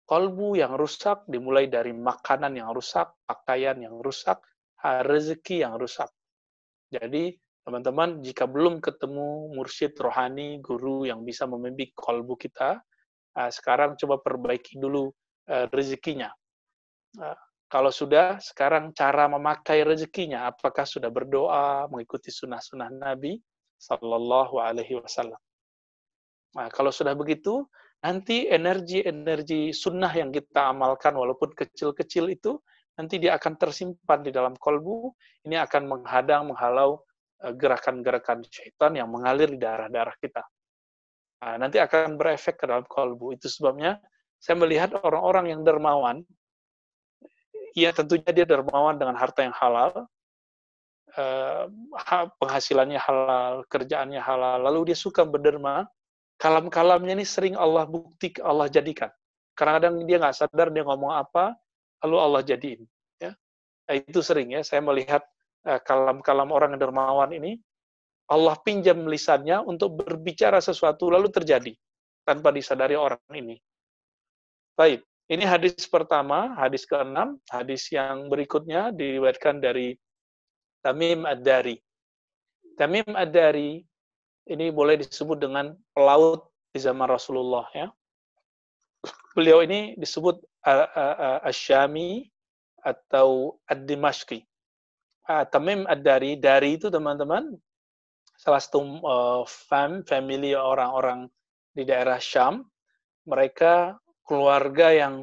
Kolbu 0.02 0.58
yang 0.58 0.74
rusak 0.76 1.24
dimulai 1.30 1.70
dari 1.70 1.94
makanan 1.94 2.58
yang 2.58 2.74
rusak, 2.74 3.14
pakaian 3.24 3.78
yang 3.78 3.96
rusak, 4.02 4.42
rezeki 4.82 5.62
yang 5.62 5.78
rusak. 5.78 6.10
Jadi 6.90 7.32
teman-teman 7.62 8.20
jika 8.20 8.44
belum 8.50 8.82
ketemu 8.82 9.54
mursyid 9.54 9.94
rohani, 10.02 10.58
guru 10.58 11.06
yang 11.06 11.22
bisa 11.22 11.46
membimbing 11.46 11.94
kolbu 11.94 12.34
kita, 12.34 12.82
sekarang 13.32 13.96
coba 13.96 14.20
perbaiki 14.20 14.76
dulu 14.76 15.08
eh, 15.48 15.70
rezekinya. 15.70 16.28
Kalau 17.72 17.88
sudah, 17.88 18.36
sekarang 18.36 18.92
cara 18.92 19.24
memakai 19.32 19.80
rezekinya, 19.80 20.44
apakah 20.52 20.84
sudah 20.84 21.08
berdoa, 21.08 21.88
mengikuti 21.88 22.28
sunnah-sunnah 22.28 22.92
Nabi, 22.92 23.40
Sallallahu 23.80 24.60
Alaihi 24.60 25.00
Wasallam. 25.00 25.40
Nah, 26.52 26.68
kalau 26.68 26.92
sudah 26.92 27.16
begitu, 27.16 27.64
nanti 28.02 28.50
energi-energi 28.50 29.70
sunnah 29.70 30.10
yang 30.10 30.34
kita 30.34 30.74
amalkan 30.74 31.14
walaupun 31.14 31.54
kecil-kecil 31.54 32.28
itu 32.28 32.58
nanti 32.98 33.22
dia 33.22 33.38
akan 33.38 33.56
tersimpan 33.56 34.20
di 34.26 34.30
dalam 34.34 34.58
kolbu. 34.58 35.14
Ini 35.46 35.62
akan 35.64 35.82
menghadang, 35.88 36.50
menghalau 36.50 37.02
eh, 37.42 37.54
gerakan-gerakan 37.54 38.42
syaitan 38.50 38.92
yang 38.98 39.08
mengalir 39.08 39.48
di 39.50 39.58
darah-darah 39.62 40.14
kita. 40.18 40.42
Nah, 41.42 41.58
nanti 41.58 41.82
akan 41.82 42.14
berefek 42.14 42.62
ke 42.62 42.64
dalam 42.66 42.86
kolbu. 42.86 43.34
Itu 43.34 43.50
sebabnya 43.50 43.98
saya 44.38 44.58
melihat 44.58 44.94
orang-orang 45.02 45.54
yang 45.54 45.62
dermawan, 45.62 46.22
ya 47.74 47.90
tentunya 47.94 48.30
dia 48.30 48.46
dermawan 48.46 48.98
dengan 48.98 49.14
harta 49.18 49.46
yang 49.46 49.54
halal, 49.54 50.06
Eh, 51.12 51.64
penghasilannya 52.40 52.96
halal, 52.96 53.68
kerjaannya 53.68 54.16
halal, 54.16 54.64
lalu 54.64 54.92
dia 54.92 54.96
suka 54.96 55.28
berderma, 55.28 55.84
kalam-kalamnya 56.42 57.14
ini 57.14 57.22
sering 57.22 57.54
Allah 57.54 57.86
bukti, 57.86 58.34
Allah 58.42 58.66
jadikan. 58.66 59.14
Kadang-kadang 59.54 60.02
dia 60.02 60.18
nggak 60.18 60.34
sadar 60.34 60.74
dia 60.74 60.82
ngomong 60.82 61.14
apa, 61.14 61.54
lalu 62.02 62.16
Allah 62.18 62.42
jadiin. 62.42 62.82
Ya. 63.22 63.30
Nah, 63.86 63.94
itu 63.94 64.18
sering 64.26 64.50
ya, 64.50 64.66
saya 64.66 64.82
melihat 64.82 65.22
eh, 65.70 65.78
kalam-kalam 65.86 66.50
orang 66.50 66.74
yang 66.74 66.90
dermawan 66.90 67.30
ini, 67.30 67.62
Allah 68.26 68.58
pinjam 68.58 69.06
lisannya 69.06 69.62
untuk 69.62 70.02
berbicara 70.02 70.58
sesuatu, 70.58 71.06
lalu 71.06 71.30
terjadi. 71.30 71.70
tanpa 72.22 72.54
disadari 72.54 72.94
orang 72.94 73.18
ini. 73.34 73.58
Baik, 74.78 75.02
ini 75.26 75.42
hadis 75.42 75.74
pertama, 75.90 76.54
hadis 76.54 76.86
ke-6, 76.86 77.18
hadis 77.50 77.82
yang 77.90 78.30
berikutnya 78.30 78.94
diriwayatkan 78.94 79.58
dari 79.58 79.98
Tamim 80.86 81.26
Ad-Dari. 81.26 81.82
Tamim 82.78 83.10
Ad-Dari 83.10 83.82
ini 84.50 84.72
boleh 84.74 84.98
disebut 84.98 85.38
dengan 85.38 85.76
pelaut 85.94 86.50
di 86.72 86.80
zaman 86.80 87.06
Rasulullah 87.06 87.68
ya. 87.76 87.90
Beliau 89.36 89.64
ini 89.64 89.96
disebut 89.96 90.40
Asyami 91.46 92.28
atau 92.82 93.58
Ad-Dimashqi. 93.70 94.44
Tamim 95.50 95.86
Ad-Dari, 95.86 96.36
dari 96.36 96.76
itu 96.76 96.90
teman-teman 96.90 97.54
salah 98.42 98.58
satu 98.58 98.98
uh, 99.06 99.42
fam, 99.46 100.02
family 100.02 100.50
orang-orang 100.52 101.30
di 101.70 101.86
daerah 101.86 102.18
Syam, 102.18 102.66
mereka 103.22 103.96
keluarga 104.26 104.90
yang 104.90 105.22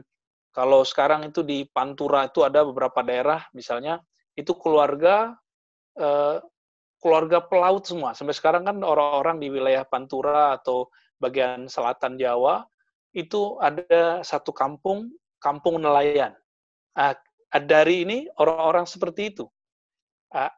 kalau 0.55 0.87
sekarang 0.87 1.27
itu 1.27 1.43
di 1.43 1.67
Pantura 1.67 2.31
itu 2.31 2.47
ada 2.47 2.63
beberapa 2.63 3.03
daerah, 3.03 3.43
misalnya 3.51 3.99
itu 4.39 4.55
keluarga 4.55 5.35
uh, 5.99 6.39
keluarga 6.99 7.39
pelaut 7.43 7.83
semua. 7.87 8.13
Sampai 8.13 8.35
sekarang 8.35 8.67
kan 8.67 8.77
orang-orang 8.83 9.39
di 9.39 9.47
wilayah 9.49 9.87
Pantura 9.87 10.55
atau 10.59 10.91
bagian 11.19 11.67
selatan 11.67 12.15
Jawa 12.19 12.63
itu 13.15 13.57
ada 13.59 14.21
satu 14.21 14.53
kampung, 14.53 15.09
kampung 15.41 15.81
nelayan. 15.81 16.35
Uh, 16.93 17.15
dari 17.65 18.05
ini 18.05 18.17
orang-orang 18.37 18.85
seperti 18.85 19.33
itu. 19.33 19.45
Uh, 20.29 20.51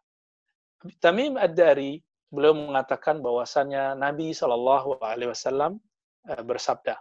Tamim 0.99 1.37
Ad-Dari 1.37 2.01
beliau 2.31 2.57
mengatakan 2.57 3.21
bahwasannya 3.21 3.93
Nabi 3.99 4.33
Shallallahu 4.33 5.03
Alaihi 5.03 5.29
Wasallam 5.29 5.77
eh, 6.25 6.41
bersabda, 6.41 6.95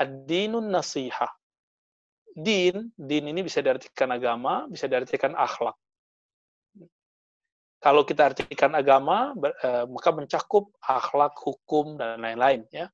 ad-dinun 0.00 0.72
nasihah. 0.72 1.30
Din, 2.34 2.90
din 2.98 3.30
ini 3.30 3.46
bisa 3.46 3.62
diartikan 3.62 4.10
agama, 4.10 4.66
bisa 4.66 4.90
diartikan 4.90 5.38
akhlak. 5.38 5.78
Kalau 7.84 8.00
kita 8.08 8.32
artikan 8.32 8.72
agama, 8.72 9.36
eh, 9.44 9.84
maka 9.84 10.08
mencakup 10.16 10.72
akhlak, 10.80 11.36
hukum, 11.36 12.00
dan 12.00 12.24
lain-lain. 12.24 12.64
Ya. 12.72 12.88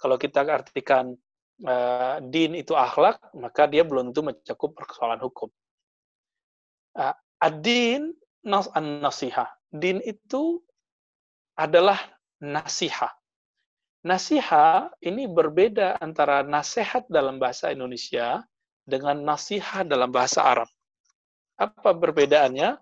Kalau 0.00 0.16
kita 0.16 0.40
artikan 0.42 1.14
uh, 1.62 2.16
din 2.26 2.58
itu 2.58 2.74
akhlak, 2.74 3.22
maka 3.38 3.70
dia 3.70 3.86
belum 3.86 4.10
tentu 4.10 4.26
mencakup 4.26 4.74
persoalan 4.74 5.20
hukum. 5.22 5.46
Uh, 6.98 7.14
nas 8.42 8.66
an-nasihah 8.74 9.46
din 9.70 10.02
itu 10.02 10.58
adalah 11.54 12.02
nasihat. 12.42 13.14
Nasihat 14.02 14.90
ini 15.06 15.30
berbeda 15.30 16.02
antara 16.02 16.42
nasihat 16.42 17.06
dalam 17.06 17.38
bahasa 17.38 17.70
Indonesia 17.70 18.42
dengan 18.82 19.22
nasihat 19.22 19.86
dalam 19.86 20.10
bahasa 20.10 20.42
Arab. 20.42 20.66
Apa 21.54 21.94
perbedaannya? 21.94 22.74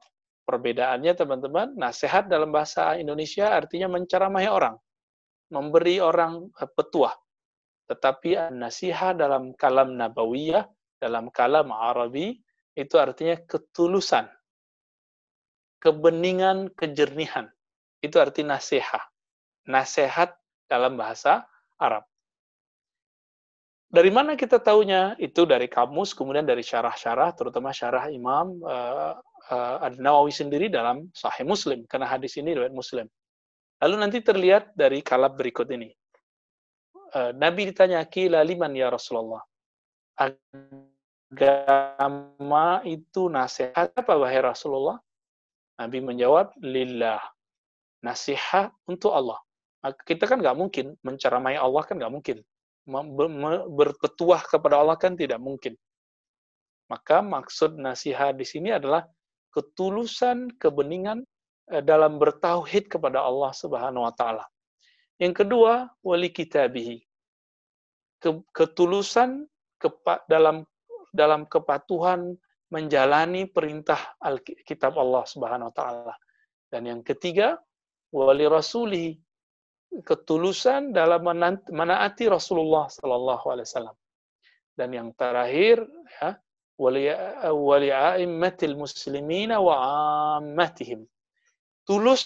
Perbedaannya 0.50 1.14
teman-teman, 1.14 1.78
nasihat 1.78 2.26
dalam 2.26 2.50
bahasa 2.50 2.98
Indonesia 2.98 3.54
artinya 3.54 3.86
menceramahi 3.86 4.50
orang, 4.50 4.74
memberi 5.54 6.02
orang 6.02 6.50
eh, 6.58 6.66
petuah. 6.66 7.14
Tetapi 7.86 8.50
nasihat 8.50 9.14
dalam 9.14 9.54
kalam 9.54 9.94
nabawiyah, 9.94 10.66
dalam 10.98 11.30
kalam 11.30 11.70
Arabi, 11.70 12.34
itu 12.74 12.98
artinya 12.98 13.38
ketulusan, 13.46 14.26
kebeningan, 15.78 16.74
kejernihan. 16.74 17.46
Itu 18.02 18.18
arti 18.18 18.42
nasihat. 18.42 19.06
Nasihat 19.70 20.34
dalam 20.66 20.98
bahasa 20.98 21.46
Arab. 21.78 22.02
Dari 23.86 24.10
mana 24.10 24.34
kita 24.34 24.58
tahunya? 24.58 25.14
Itu 25.22 25.46
dari 25.46 25.70
kamus, 25.70 26.10
kemudian 26.14 26.42
dari 26.42 26.62
syarah-syarah, 26.66 27.38
terutama 27.38 27.70
syarah 27.70 28.10
Imam 28.10 28.58
uh, 29.50 29.56
uh, 29.56 29.86
Ad-Nawawi 29.86 30.30
sendiri 30.30 30.70
dalam 30.70 31.10
Sahih 31.12 31.44
Muslim, 31.44 31.82
karena 31.90 32.06
hadis 32.06 32.38
ini 32.38 32.54
riwayat 32.54 32.72
Muslim. 32.72 33.10
Lalu 33.82 33.94
nanti 33.98 34.22
terlihat 34.22 34.72
dari 34.78 35.02
kalab 35.02 35.34
berikut 35.36 35.66
ini. 35.74 35.90
Uh, 37.10 37.34
Nabi 37.34 37.66
ditanya, 37.68 38.06
Kila 38.06 38.46
liman 38.46 38.70
ya 38.72 38.88
Rasulullah. 38.88 39.42
Agama 41.30 42.80
itu 42.86 43.26
nasihat 43.26 43.90
apa 43.96 44.14
wahai 44.14 44.38
Rasulullah? 44.40 45.02
Nabi 45.80 45.98
menjawab, 46.04 46.54
lillah. 46.60 47.18
Nasihat 48.04 48.70
untuk 48.86 49.12
Allah. 49.16 49.40
Kita 50.04 50.28
kan 50.28 50.44
nggak 50.44 50.56
mungkin 50.56 50.92
menceramai 51.00 51.56
Allah 51.56 51.82
kan 51.88 51.96
nggak 51.96 52.12
mungkin. 52.12 52.44
Berpetuah 53.72 54.44
kepada 54.44 54.76
Allah 54.76 55.00
kan 55.00 55.16
tidak 55.16 55.40
mungkin. 55.40 55.72
Maka 56.92 57.24
maksud 57.24 57.80
nasihat 57.80 58.36
di 58.36 58.44
sini 58.44 58.76
adalah 58.76 59.08
ketulusan, 59.50 60.50
kebeningan 60.56 61.26
eh, 61.70 61.82
dalam 61.82 62.18
bertauhid 62.18 62.90
kepada 62.90 63.22
Allah 63.22 63.50
Subhanahu 63.54 64.06
wa 64.06 64.14
taala. 64.14 64.44
Yang 65.20 65.44
kedua, 65.44 65.90
wali 66.00 66.32
kitabihi. 66.32 67.04
Ketulusan 68.52 69.48
dalam 70.28 70.64
dalam 71.12 71.48
kepatuhan 71.48 72.36
menjalani 72.70 73.50
perintah 73.50 74.16
Alkitab 74.22 74.96
Allah 74.96 75.24
Subhanahu 75.26 75.68
wa 75.68 75.74
taala. 75.74 76.14
Dan 76.70 76.86
yang 76.86 77.02
ketiga, 77.02 77.58
wali 78.14 78.46
rasuli 78.46 79.18
ketulusan 80.06 80.94
dalam 80.94 81.26
menaati 81.66 82.30
Rasulullah 82.30 82.86
sallallahu 82.86 83.44
alaihi 83.50 83.66
wasallam. 83.66 83.96
Dan 84.78 84.88
yang 84.94 85.08
terakhir 85.18 85.82
ya, 86.22 86.38
wali 86.80 87.12
wali 87.44 87.92
aimmatil 87.92 88.72
muslimina 88.80 89.60
wa 89.60 89.76
ammatihim. 90.40 91.04
Tulus 91.84 92.24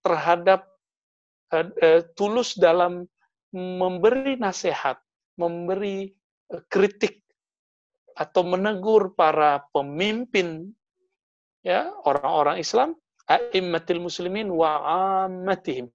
terhadap 0.00 0.64
uh, 1.52 2.00
tulus 2.16 2.56
dalam 2.56 3.04
memberi 3.52 4.40
nasihat, 4.40 4.96
memberi 5.36 6.08
kritik 6.72 7.20
atau 8.16 8.42
menegur 8.42 9.12
para 9.14 9.64
pemimpin 9.70 10.70
ya 11.62 11.92
orang-orang 12.08 12.58
Islam 12.58 12.96
a'immatil 13.30 14.02
muslimin 14.02 14.50
wa 14.50 14.80
ammatihim 15.26 15.92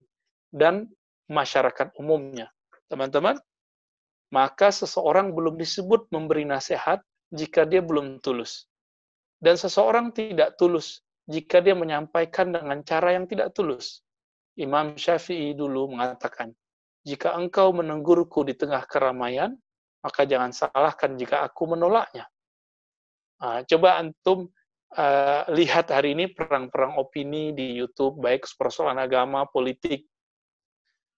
dan 0.54 0.88
masyarakat 1.28 1.92
umumnya. 2.00 2.48
Teman-teman, 2.88 3.36
maka 4.32 4.72
seseorang 4.72 5.36
belum 5.36 5.60
disebut 5.60 6.08
memberi 6.14 6.48
nasihat 6.48 7.02
jika 7.34 7.66
dia 7.66 7.82
belum 7.82 8.22
tulus. 8.22 8.68
Dan 9.40 9.58
seseorang 9.58 10.14
tidak 10.14 10.58
tulus 10.58 11.06
jika 11.26 11.62
dia 11.62 11.74
menyampaikan 11.74 12.54
dengan 12.54 12.82
cara 12.86 13.18
yang 13.18 13.26
tidak 13.26 13.54
tulus. 13.54 14.06
Imam 14.56 14.96
Syafi'i 14.96 15.52
dulu 15.58 15.92
mengatakan, 15.92 16.54
jika 17.06 17.36
engkau 17.36 17.76
menegurku 17.76 18.48
di 18.48 18.56
tengah 18.56 18.82
keramaian, 18.88 19.54
maka 20.02 20.24
jangan 20.24 20.54
salahkan 20.54 21.18
jika 21.20 21.44
aku 21.44 21.76
menolaknya. 21.76 22.30
Nah, 23.42 23.62
coba 23.68 24.00
antum 24.00 24.48
uh, 24.96 25.44
lihat 25.52 25.92
hari 25.92 26.16
ini 26.16 26.32
perang-perang 26.32 26.96
opini 26.96 27.52
di 27.52 27.76
YouTube, 27.76 28.22
baik 28.24 28.48
persoalan 28.56 29.02
agama, 29.02 29.44
politik, 29.50 30.08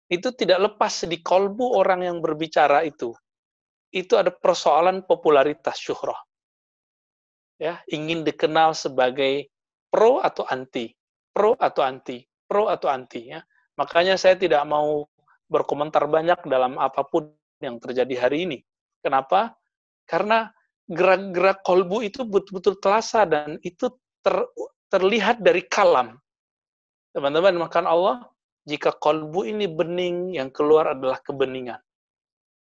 itu 0.08 0.28
tidak 0.32 0.72
lepas 0.72 1.04
di 1.04 1.20
kolbu 1.20 1.76
orang 1.76 2.08
yang 2.08 2.18
berbicara 2.18 2.82
itu. 2.82 3.12
Itu 3.88 4.20
ada 4.20 4.28
persoalan 4.28 5.04
popularitas 5.04 5.80
syuhrah. 5.80 6.18
Ya, 7.58 7.82
ingin 7.90 8.22
dikenal 8.22 8.76
sebagai 8.76 9.50
pro 9.90 10.22
atau 10.22 10.46
anti, 10.46 10.94
pro 11.34 11.58
atau 11.58 11.82
anti, 11.82 12.22
pro 12.46 12.70
atau 12.70 12.86
anti. 12.86 13.34
Ya. 13.34 13.42
Makanya 13.74 14.14
saya 14.14 14.38
tidak 14.38 14.62
mau 14.68 15.08
berkomentar 15.48 16.06
banyak 16.06 16.44
dalam 16.46 16.76
apa 16.76 17.02
pun 17.08 17.32
yang 17.58 17.80
terjadi 17.82 18.28
hari 18.28 18.46
ini. 18.46 18.58
Kenapa? 19.02 19.56
Karena 20.06 20.52
gerak-gerak 20.88 21.64
kolbu 21.64 22.04
itu 22.04 22.24
betul-betul 22.24 22.80
terasa 22.80 23.28
dan 23.28 23.60
itu 23.60 23.92
ter, 24.24 24.44
terlihat 24.88 25.40
dari 25.44 25.64
kalam. 25.68 26.16
Teman-teman, 27.12 27.56
makan 27.60 27.86
Allah, 27.88 28.16
jika 28.68 28.92
kolbu 28.92 29.48
ini 29.48 29.68
bening, 29.68 30.36
yang 30.36 30.52
keluar 30.52 30.92
adalah 30.92 31.20
kebeningan. 31.20 31.80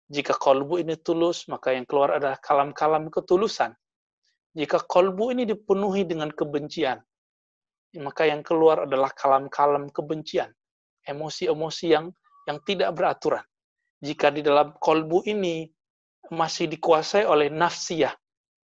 Jika 0.06 0.38
kolbu 0.38 0.78
ini 0.78 0.94
tulus, 1.02 1.50
maka 1.50 1.74
yang 1.74 1.82
keluar 1.82 2.22
adalah 2.22 2.38
kalam-kalam 2.38 3.10
ketulusan. 3.10 3.74
Jika 4.54 4.86
kolbu 4.86 5.34
ini 5.34 5.42
dipenuhi 5.42 6.06
dengan 6.06 6.30
kebencian, 6.30 7.02
maka 7.98 8.22
yang 8.30 8.46
keluar 8.46 8.86
adalah 8.86 9.10
kalam-kalam 9.10 9.90
kebencian. 9.90 10.48
Emosi-emosi 11.06 11.86
yang 11.90 12.06
yang 12.46 12.58
tidak 12.62 12.94
beraturan. 12.94 13.42
Jika 13.98 14.30
di 14.30 14.46
dalam 14.46 14.78
kolbu 14.78 15.26
ini 15.26 15.66
masih 16.30 16.70
dikuasai 16.70 17.26
oleh 17.26 17.50
nafsiyah. 17.50 18.14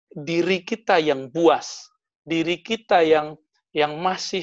Diri 0.10 0.66
kita 0.66 0.98
yang 0.98 1.30
buas, 1.30 1.86
diri 2.26 2.66
kita 2.66 3.06
yang 3.06 3.38
yang 3.70 4.02
masih 4.02 4.42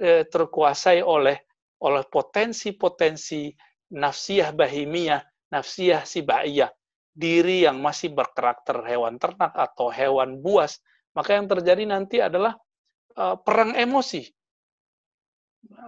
eh, 0.00 0.24
terkuasai 0.24 1.04
oleh 1.04 1.36
oleh 1.84 2.04
potensi-potensi 2.08 3.52
nafsiyah 3.92 4.56
bahimiyah 4.56 5.20
nafsiyah 5.52 6.08
sibaiyah, 6.08 6.72
diri 7.12 7.68
yang 7.68 7.84
masih 7.84 8.10
berkarakter 8.16 8.80
hewan 8.88 9.20
ternak 9.20 9.52
atau 9.52 9.92
hewan 9.92 10.40
buas, 10.40 10.80
maka 11.12 11.36
yang 11.36 11.44
terjadi 11.44 11.84
nanti 11.84 12.24
adalah 12.24 12.56
uh, 13.20 13.36
perang 13.36 13.76
emosi. 13.76 14.24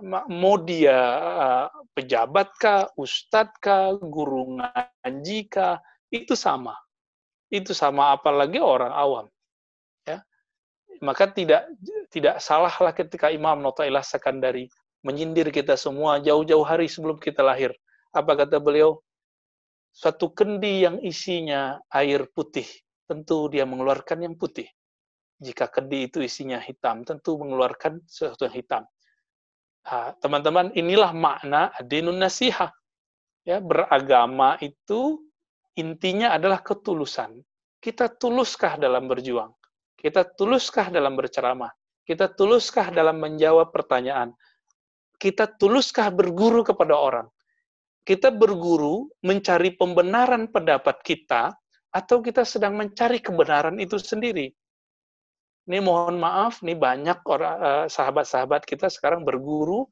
Mau 0.05 0.61
dia 0.63 0.95
uh, 1.19 1.67
pejabat 1.97 2.53
kah, 2.61 2.87
guru 3.99 4.61
ngaji 4.61 5.49
kah, 5.51 5.81
itu 6.13 6.37
sama. 6.39 6.77
Itu 7.51 7.75
sama 7.75 8.15
apalagi 8.15 8.63
orang 8.63 8.93
awam. 8.95 9.27
Ya. 10.07 10.23
Maka 11.03 11.27
tidak 11.33 11.67
tidak 12.13 12.39
salahlah 12.39 12.95
ketika 12.95 13.35
Imam 13.35 13.59
Notailah 13.59 14.07
Sakandari 14.07 14.71
menyindir 15.05 15.53
kita 15.53 15.77
semua 15.77 16.17
jauh-jauh 16.23 16.65
hari 16.65 16.89
sebelum 16.89 17.21
kita 17.21 17.45
lahir. 17.45 17.75
Apa 18.15 18.39
kata 18.39 18.57
beliau? 18.57 19.04
Suatu 19.95 20.35
kendi 20.35 20.83
yang 20.83 20.99
isinya 20.99 21.79
air 21.95 22.27
putih, 22.35 22.67
tentu 23.07 23.47
dia 23.47 23.63
mengeluarkan 23.63 24.27
yang 24.27 24.35
putih. 24.35 24.67
Jika 25.39 25.71
kendi 25.71 26.11
itu 26.11 26.19
isinya 26.19 26.59
hitam, 26.59 27.07
tentu 27.07 27.39
mengeluarkan 27.39 28.03
sesuatu 28.03 28.51
yang 28.51 28.59
hitam. 28.59 28.83
Teman-teman, 30.19 30.75
inilah 30.75 31.15
makna 31.15 31.71
adinun 31.79 32.19
nasihah. 32.19 32.75
Ya, 33.47 33.63
beragama 33.63 34.59
itu 34.59 35.23
intinya 35.79 36.35
adalah 36.35 36.59
ketulusan. 36.59 37.45
Kita 37.79 38.11
tuluskah 38.11 38.81
dalam 38.81 39.07
berjuang? 39.07 39.55
Kita 39.95 40.27
tuluskah 40.27 40.91
dalam 40.91 41.15
berceramah? 41.15 41.71
Kita 42.03 42.33
tuluskah 42.35 42.91
dalam 42.91 43.21
menjawab 43.23 43.71
pertanyaan? 43.71 44.35
Kita 45.21 45.47
tuluskah 45.55 46.11
berguru 46.11 46.65
kepada 46.67 46.97
orang? 46.97 47.29
Kita 48.05 48.29
berguru 48.29 49.09
mencari 49.25 49.73
pembenaran 49.73 50.53
pendapat 50.53 51.01
kita, 51.01 51.57
atau 51.95 52.19
kita 52.19 52.43
sedang 52.43 52.75
mencari 52.75 53.23
kebenaran 53.23 53.79
itu 53.79 53.97
sendiri? 54.03 54.51
Ini 55.65 55.79
mohon 55.81 56.21
maaf, 56.21 56.61
nih 56.61 56.77
banyak 56.77 57.25
orang 57.25 57.57
eh, 57.63 57.87
sahabat-sahabat 57.89 58.67
kita 58.69 58.91
sekarang 58.91 59.25
berguru 59.25 59.89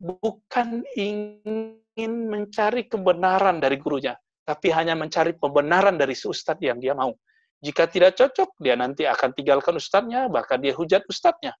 bukan 0.00 0.82
ingin 0.98 2.12
mencari 2.26 2.90
kebenaran 2.90 3.62
dari 3.62 3.78
gurunya, 3.78 4.18
tapi 4.42 4.74
hanya 4.74 4.98
mencari 4.98 5.36
pembenaran 5.38 5.94
dari 5.94 6.18
si 6.18 6.26
ustadz 6.26 6.64
yang 6.64 6.82
dia 6.82 6.96
mau. 6.98 7.14
Jika 7.62 7.86
tidak 7.86 8.18
cocok, 8.18 8.58
dia 8.58 8.74
nanti 8.74 9.06
akan 9.06 9.30
tinggalkan 9.32 9.78
ustadznya, 9.78 10.26
bahkan 10.26 10.58
dia 10.58 10.74
hujat 10.74 11.06
ustadznya. 11.06 11.54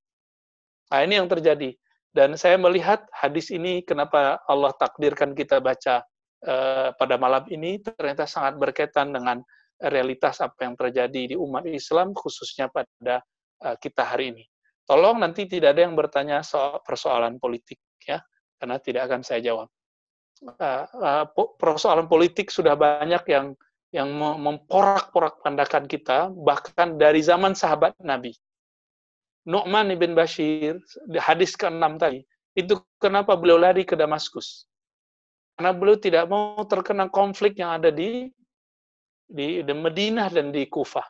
Nah, 0.90 1.00
ini 1.00 1.16
yang 1.16 1.30
terjadi. 1.30 1.72
Dan 2.14 2.38
saya 2.38 2.54
melihat 2.54 3.10
hadis 3.10 3.50
ini, 3.50 3.82
kenapa 3.82 4.38
Allah 4.46 4.70
takdirkan 4.78 5.34
kita 5.34 5.58
baca 5.58 6.06
uh, 6.46 6.94
pada 6.94 7.18
malam 7.18 7.42
ini, 7.50 7.82
ternyata 7.82 8.22
sangat 8.22 8.54
berkaitan 8.54 9.10
dengan 9.10 9.42
realitas 9.82 10.38
apa 10.38 10.62
yang 10.62 10.78
terjadi 10.78 11.34
di 11.34 11.36
umat 11.36 11.66
Islam, 11.66 12.14
khususnya 12.14 12.70
pada 12.70 13.18
uh, 13.66 13.74
kita 13.82 14.06
hari 14.06 14.30
ini. 14.30 14.46
Tolong 14.86 15.18
nanti 15.18 15.50
tidak 15.50 15.74
ada 15.74 15.90
yang 15.90 15.98
bertanya 15.98 16.46
soal 16.46 16.78
persoalan 16.86 17.42
politik, 17.42 17.82
ya, 18.06 18.22
karena 18.62 18.78
tidak 18.78 19.10
akan 19.10 19.26
saya 19.26 19.42
jawab. 19.42 19.68
Uh, 20.38 20.86
uh, 20.94 21.24
persoalan 21.58 22.06
politik 22.06 22.54
sudah 22.54 22.78
banyak 22.78 23.26
yang 23.26 23.58
yang 23.94 24.10
memporak-porak 24.14 25.38
pandakan 25.42 25.86
kita, 25.86 26.26
bahkan 26.30 26.98
dari 26.98 27.22
zaman 27.22 27.54
sahabat 27.54 27.94
Nabi. 28.02 28.34
Nu'man 29.44 29.92
ibn 29.92 30.16
Bashir, 30.16 30.80
di 31.04 31.18
hadis 31.20 31.52
ke-6 31.52 32.00
tadi, 32.00 32.24
itu 32.56 32.80
kenapa 32.96 33.36
beliau 33.36 33.60
lari 33.60 33.84
ke 33.84 33.92
Damaskus. 33.92 34.64
Karena 35.54 35.70
beliau 35.76 36.00
tidak 36.00 36.26
mau 36.26 36.64
terkena 36.64 37.06
konflik 37.12 37.60
yang 37.60 37.76
ada 37.76 37.92
di 37.92 38.32
di, 39.24 39.60
di 39.60 39.72
Madinah 39.72 40.28
dan 40.32 40.50
di 40.52 40.64
Kufah. 40.66 41.04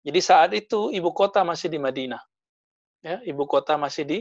Jadi 0.00 0.20
saat 0.20 0.50
itu 0.56 0.90
ibu 0.90 1.10
kota 1.12 1.46
masih 1.46 1.68
di 1.68 1.78
Madinah. 1.78 2.20
Ya, 3.00 3.22
ibu 3.24 3.48
kota 3.48 3.80
masih 3.80 4.04
di 4.04 4.18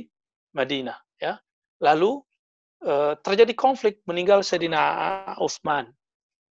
Madinah, 0.55 0.95
ya. 1.19 1.41
Lalu 1.83 2.21
eh, 2.85 3.13
terjadi 3.19 3.53
konflik, 3.55 3.99
meninggal 4.07 4.43
Sayyidina 4.43 5.35
Utsman 5.39 5.91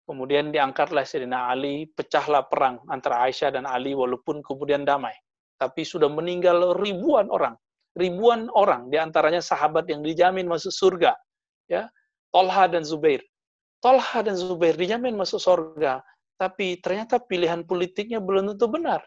Kemudian 0.08 0.48
diangkatlah 0.48 1.04
Sayyidina 1.04 1.52
Ali, 1.52 1.84
pecahlah 1.92 2.48
perang 2.48 2.80
antara 2.88 3.28
Aisyah 3.28 3.52
dan 3.52 3.68
Ali 3.68 3.92
walaupun 3.92 4.40
kemudian 4.40 4.80
damai. 4.80 5.12
Tapi 5.58 5.82
sudah 5.82 6.06
meninggal 6.06 6.78
ribuan 6.78 7.28
orang. 7.28 7.58
Ribuan 7.98 8.46
orang, 8.54 8.88
di 8.88 8.96
antaranya 8.96 9.42
sahabat 9.42 9.90
yang 9.90 10.06
dijamin 10.06 10.46
masuk 10.46 10.70
surga. 10.70 11.18
ya 11.66 11.90
Tolha 12.30 12.70
dan 12.70 12.86
Zubair. 12.86 13.20
Tolha 13.82 14.22
dan 14.22 14.38
Zubair 14.38 14.78
dijamin 14.78 15.18
masuk 15.18 15.42
surga. 15.42 15.98
Tapi 16.38 16.78
ternyata 16.78 17.18
pilihan 17.18 17.66
politiknya 17.66 18.22
belum 18.22 18.54
tentu 18.54 18.70
benar. 18.70 19.02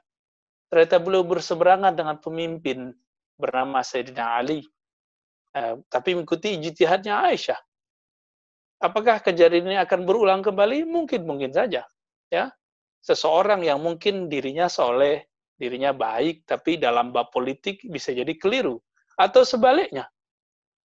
Ternyata 0.68 1.00
beliau 1.00 1.24
berseberangan 1.24 1.96
dengan 1.96 2.20
pemimpin 2.20 2.92
bernama 3.40 3.80
Sayyidina 3.80 4.44
Ali. 4.44 4.68
Eh, 5.56 5.76
tapi 5.88 6.16
mengikuti 6.16 6.56
ijtihadnya 6.60 7.28
Aisyah 7.28 7.60
Apakah 8.82 9.22
kejadian 9.22 9.70
ini 9.70 9.78
akan 9.78 10.10
berulang 10.10 10.42
kembali? 10.42 10.90
Mungkin, 10.90 11.22
mungkin 11.22 11.54
saja. 11.54 11.86
Ya, 12.34 12.50
seseorang 13.06 13.62
yang 13.62 13.78
mungkin 13.78 14.26
dirinya 14.26 14.66
soleh, 14.66 15.30
dirinya 15.62 15.94
baik, 15.94 16.50
tapi 16.50 16.82
dalam 16.82 17.14
bab 17.14 17.30
politik 17.30 17.86
bisa 17.86 18.10
jadi 18.10 18.34
keliru. 18.34 18.82
Atau 19.14 19.46
sebaliknya. 19.46 20.10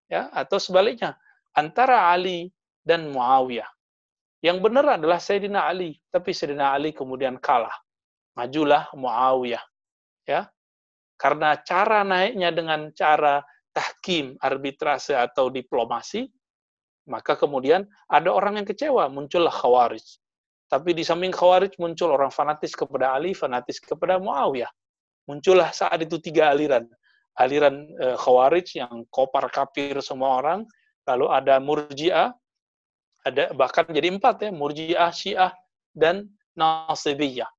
Ya, 0.10 0.34
atau 0.34 0.58
sebaliknya. 0.58 1.14
Antara 1.54 2.10
Ali 2.10 2.50
dan 2.82 3.14
Muawiyah. 3.14 3.70
Yang 4.42 4.58
benar 4.66 4.98
adalah 4.98 5.22
Sayyidina 5.22 5.70
Ali, 5.70 6.02
tapi 6.10 6.34
Sayyidina 6.34 6.74
Ali 6.74 6.92
kemudian 6.92 7.38
kalah. 7.38 7.74
Majulah 8.34 8.90
Muawiyah. 8.98 9.62
Ya. 10.26 10.50
Karena 11.16 11.56
cara 11.62 12.02
naiknya 12.02 12.50
dengan 12.50 12.90
cara 12.98 13.46
tahkim, 13.72 14.36
arbitrase 14.42 15.14
atau 15.14 15.48
diplomasi, 15.54 16.28
maka 17.08 17.36
kemudian 17.36 17.84
ada 18.10 18.30
orang 18.34 18.60
yang 18.60 18.68
kecewa, 18.68 19.08
muncullah 19.08 19.54
khawarij. 19.54 20.23
Tapi 20.74 20.98
di 20.98 21.06
samping 21.06 21.30
khawarij 21.30 21.78
muncul 21.78 22.18
orang 22.18 22.34
fanatis 22.34 22.74
kepada 22.74 23.14
Ali, 23.14 23.38
fanatis 23.38 23.78
kepada 23.78 24.18
Muawiyah. 24.18 24.74
Muncullah 25.30 25.70
saat 25.70 26.02
itu 26.02 26.18
tiga 26.18 26.50
aliran. 26.50 26.90
Aliran 27.38 27.94
e, 27.94 28.18
khawarij 28.18 28.82
yang 28.82 29.06
kopar 29.14 29.54
kapir 29.54 30.02
semua 30.02 30.42
orang, 30.42 30.66
lalu 31.06 31.30
ada 31.30 31.62
murji'ah, 31.62 32.34
ada 33.22 33.54
bahkan 33.54 33.86
jadi 33.86 34.18
empat 34.18 34.36
ya, 34.42 34.50
murji'ah, 34.50 35.14
syiah, 35.14 35.54
dan 35.94 36.26
nasibiyah. 36.58 37.54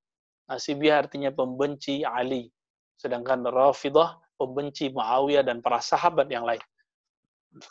Nasibiyah 0.51 1.07
artinya 1.07 1.31
pembenci 1.31 2.03
Ali. 2.03 2.51
Sedangkan 2.99 3.47
Rafidah 3.47 4.19
pembenci 4.43 4.91
Muawiyah 4.91 5.47
dan 5.47 5.63
para 5.63 5.79
sahabat 5.79 6.27
yang 6.35 6.43
lain. 6.43 6.63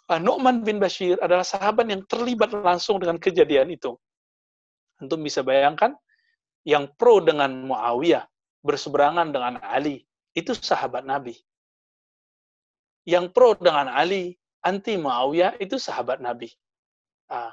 Nu'man 0.08 0.64
bin 0.64 0.80
Bashir 0.80 1.20
adalah 1.20 1.44
sahabat 1.44 1.84
yang 1.92 2.08
terlibat 2.08 2.56
langsung 2.56 3.04
dengan 3.04 3.20
kejadian 3.20 3.76
itu. 3.76 3.92
Untuk 5.04 5.20
bisa 5.20 5.44
bayangkan, 5.44 5.94
yang 6.64 6.88
pro 6.96 7.20
dengan 7.20 7.52
Muawiyah, 7.68 8.24
berseberangan 8.64 9.36
dengan 9.36 9.60
Ali, 9.60 10.08
itu 10.32 10.56
sahabat 10.56 11.04
Nabi. 11.04 11.36
Yang 13.04 13.36
pro 13.36 13.60
dengan 13.60 13.92
Ali, 13.92 14.40
anti 14.64 14.96
Muawiyah, 14.96 15.60
itu 15.60 15.76
sahabat 15.76 16.24
Nabi. 16.24 16.48
Uh, 17.28 17.52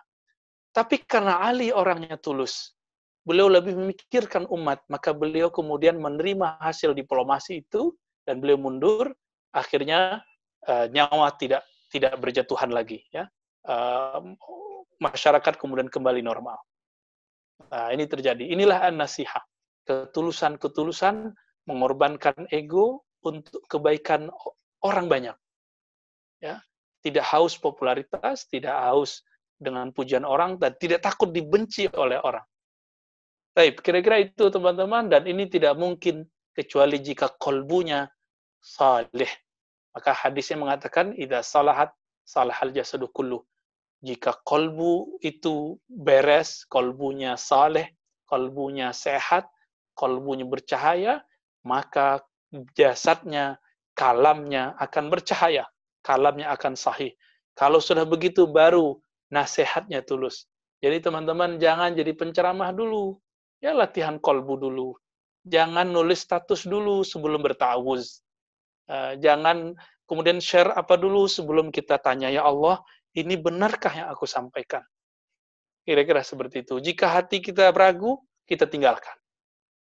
tapi 0.71 1.03
karena 1.03 1.43
Ali 1.43 1.75
orangnya 1.75 2.15
tulus, 2.15 2.79
beliau 3.27 3.51
lebih 3.51 3.75
memikirkan 3.75 4.47
umat, 4.47 4.87
maka 4.87 5.11
beliau 5.11 5.51
kemudian 5.51 5.99
menerima 5.99 6.63
hasil 6.63 6.95
diplomasi 6.95 7.67
itu, 7.67 7.91
dan 8.23 8.39
beliau 8.39 8.63
mundur, 8.63 9.11
akhirnya 9.51 10.23
uh, 10.67 10.87
nyawa 10.91 11.35
tidak 11.35 11.67
tidak 11.91 12.15
berjatuhan 12.23 12.71
lagi 12.71 13.03
ya 13.11 13.27
uh, 13.67 14.23
masyarakat 15.03 15.55
kemudian 15.59 15.91
kembali 15.91 16.23
normal 16.23 16.59
nah 17.69 17.93
ini 17.93 18.09
terjadi. 18.09 18.49
Inilah 18.49 18.89
an-nasihah 18.89 19.45
ketulusan-ketulusan 19.85 21.35
mengorbankan 21.69 22.49
ego 22.49 23.05
untuk 23.21 23.61
kebaikan 23.69 24.33
orang 24.81 25.07
banyak. 25.11 25.37
Ya 26.41 26.65
tidak 27.01 27.25
haus 27.33 27.57
popularitas 27.57 28.49
tidak 28.49 28.77
haus 28.77 29.25
dengan 29.61 29.93
pujian 29.93 30.25
orang 30.25 30.57
dan 30.57 30.73
tidak 30.81 31.05
takut 31.05 31.33
dibenci 31.33 31.89
oleh 31.97 32.17
orang. 32.21 32.45
Baik, 33.53 33.83
kira-kira 33.85 34.25
itu 34.25 34.49
teman-teman 34.49 35.11
dan 35.11 35.27
ini 35.27 35.45
tidak 35.51 35.77
mungkin 35.77 36.25
kecuali 36.55 36.97
jika 37.03 37.29
kolbunya 37.37 38.09
salih. 38.63 39.29
Maka 39.91 40.15
hadisnya 40.15 40.57
mengatakan 40.57 41.13
idza 41.19 41.43
salahat 41.43 41.91
salahal 42.25 42.71
jasadu 42.71 43.11
kullu. 43.11 43.43
Jika 44.01 44.41
kolbu 44.45 45.21
itu 45.21 45.77
beres, 45.85 46.65
kolbunya 46.73 47.37
saleh, 47.37 47.93
kolbunya 48.25 48.97
sehat, 48.97 49.45
kolbunya 49.93 50.49
bercahaya, 50.49 51.21
maka 51.69 52.25
jasadnya, 52.73 53.61
kalamnya 53.93 54.73
akan 54.81 55.13
bercahaya, 55.13 55.69
kalamnya 56.01 56.49
akan 56.57 56.75
sahih. 56.81 57.13
Kalau 57.53 57.77
sudah 57.77 58.09
begitu 58.09 58.49
baru 58.49 58.97
nasihatnya 59.29 60.01
tulus. 60.01 60.49
Jadi 60.81 61.05
teman-teman 61.05 61.61
jangan 61.61 61.93
jadi 61.93 62.17
penceramah 62.17 62.73
dulu. 62.73 63.21
Ya 63.61 63.77
latihan 63.77 64.17
kolbu 64.17 64.57
dulu. 64.57 64.97
Jangan 65.45 65.93
nulis 65.93 66.25
status 66.25 66.65
dulu 66.65 67.05
sebelum 67.05 67.45
bertawuz. 67.45 68.25
Uh, 68.89 69.13
jangan 69.21 69.77
kemudian 70.09 70.41
share 70.41 70.73
apa 70.73 70.97
dulu 70.97 71.29
sebelum 71.29 71.69
kita 71.69 72.01
tanya, 72.01 72.33
ya 72.33 72.43
Allah, 72.49 72.81
ini 73.17 73.35
benarkah 73.35 73.91
yang 73.91 74.09
aku 74.13 74.27
sampaikan? 74.27 74.85
Kira-kira 75.83 76.23
seperti 76.23 76.63
itu. 76.63 76.79
Jika 76.79 77.11
hati 77.11 77.43
kita 77.43 77.75
ragu, 77.75 78.21
kita 78.47 78.69
tinggalkan. 78.69 79.17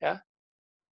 Ya. 0.00 0.24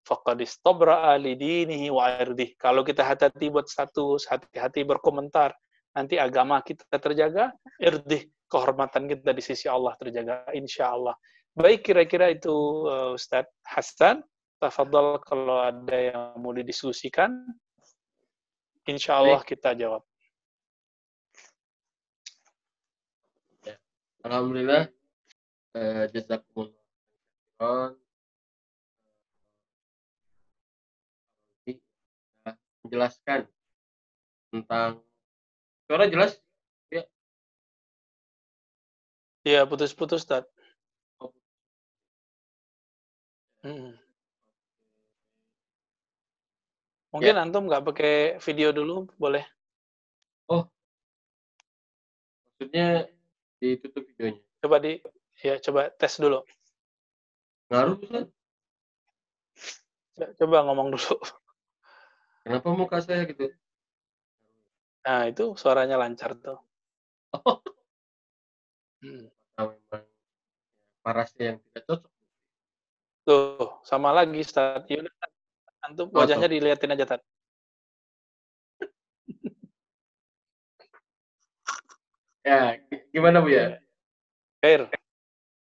Faqad 0.05 0.43
istabra'a 0.43 1.17
lidinihi 1.17 1.89
wa 1.91 2.11
irdih. 2.21 2.55
Kalau 2.61 2.87
kita 2.87 3.03
hati-hati 3.03 3.51
buat 3.51 3.67
status, 3.67 4.29
hati-hati 4.29 4.87
berkomentar, 4.87 5.57
nanti 5.97 6.21
agama 6.21 6.61
kita 6.63 6.85
terjaga, 7.01 7.55
irdih, 7.81 8.29
kehormatan 8.47 9.11
kita 9.11 9.35
di 9.35 9.43
sisi 9.43 9.67
Allah 9.67 9.97
terjaga, 9.99 10.47
insya 10.55 10.95
Allah. 10.95 11.17
Baik, 11.57 11.89
kira-kira 11.89 12.31
itu 12.31 12.53
uh, 12.87 13.17
Ustadz 13.17 13.51
Hasan. 13.65 14.23
Tafadhol 14.57 15.21
kalau 15.21 15.61
ada 15.61 15.97
yang 15.97 16.41
mau 16.41 16.49
didiskusikan, 16.49 17.29
insya 18.89 19.21
Allah 19.21 19.45
kita 19.45 19.77
jawab. 19.77 20.01
Alhamdulillah, 24.27 24.91
uh, 25.79 26.11
jazakumullah 26.11 27.95
menjelaskan 32.87 33.47
tentang 34.51 35.03
suara 35.87 36.11
jelas 36.11 36.39
ya 36.91 37.03
iya 39.47 39.63
putus-putus 39.67 40.23
Tad. 40.23 40.47
Oh. 41.19 41.31
Hmm. 43.63 43.95
Mungkin 47.15 47.35
ya. 47.35 47.43
antum 47.43 47.67
nggak 47.67 47.87
pakai 47.87 48.15
video 48.43 48.71
dulu, 48.71 49.07
boleh? 49.19 49.43
Oh, 50.51 50.67
maksudnya 52.55 53.11
ditutup 53.59 54.07
videonya? 54.15 54.43
Coba 54.63 54.77
di, 54.83 55.01
ya 55.41 55.59
coba 55.61 55.91
tes 55.95 56.19
dulu. 56.21 56.43
Ngaruh 57.73 57.97
bisa? 57.99 58.21
Coba 60.41 60.65
ngomong 60.65 60.97
dulu. 60.97 61.17
Kenapa 62.47 62.69
muka 62.73 62.99
saya 63.03 63.27
gitu? 63.27 63.51
Nah, 65.07 65.31
itu 65.31 65.55
suaranya 65.55 65.97
lancar 65.99 66.35
tuh. 66.39 66.59
Oh. 67.35 67.63
Hmm. 69.03 69.29
parasnya 71.07 71.55
yang 71.55 71.59
tidak 71.63 71.83
cocok. 71.87 72.11
Tuh, 73.27 73.69
sama 73.87 74.11
lagi, 74.11 74.43
Ustaz. 74.43 74.83
Yaudah, 74.91 75.15
antum 75.87 76.11
oh, 76.11 76.19
wajahnya 76.19 76.51
dilihatin 76.51 76.95
aja, 76.95 77.07
Tad. 77.07 77.23
ya, 82.47 82.79
gimana 83.17 83.41
Bu 83.41 83.49
ya? 83.49 83.81
Air. 84.61 84.93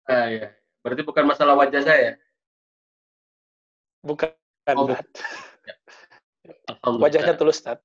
Ah, 0.07 0.31
ya. 0.31 0.55
Berarti 0.87 1.03
bukan 1.03 1.27
masalah 1.27 1.59
wajah 1.59 1.83
saya? 1.83 2.15
Bukan. 4.07 4.31
Oh, 4.71 4.87
Wajahnya 7.03 7.35
tulus, 7.35 7.59
Tat. 7.59 7.83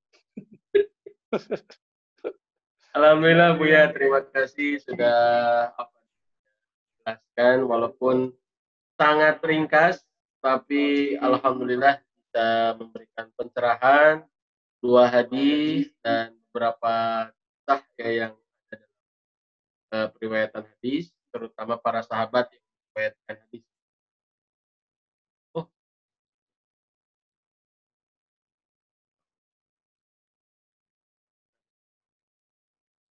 Alhamdulillah 2.93 3.57
Bu 3.57 3.65
ya, 3.65 3.89
terima 3.89 4.21
kasih 4.21 4.77
sudah 4.85 5.17
apa 5.73 5.97
jelaskan 7.01 7.57
walaupun 7.65 8.17
sangat 8.95 9.41
ringkas 9.43 10.05
tapi 10.39 11.17
alhamdulillah 11.17 11.99
bisa 11.99 12.77
memberikan 12.77 13.27
pencerahan 13.33 14.23
dua 14.79 15.09
hadis 15.09 15.89
dan 16.05 16.37
beberapa 16.53 17.27
kisah 17.33 17.81
ya 17.97 18.09
yang 18.25 18.33
uh, 19.93 20.07
periwayatan 20.15 20.65
hadis 20.65 21.11
terutama 21.29 21.77
para 21.77 22.01
sahabat 22.01 22.49
yang 22.49 22.63
meriwayatkan 22.93 23.37
hadis 23.45 23.63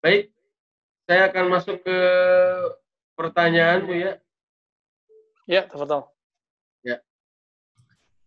Baik, 0.04 0.28
saya 1.08 1.32
akan 1.32 1.48
masuk 1.48 1.80
ke 1.80 1.98
pertanyaan 3.16 3.88
Bu 3.88 3.96
ya. 3.96 4.20
Ya, 5.48 5.64
betul. 5.64 6.04
Ya. 6.84 7.00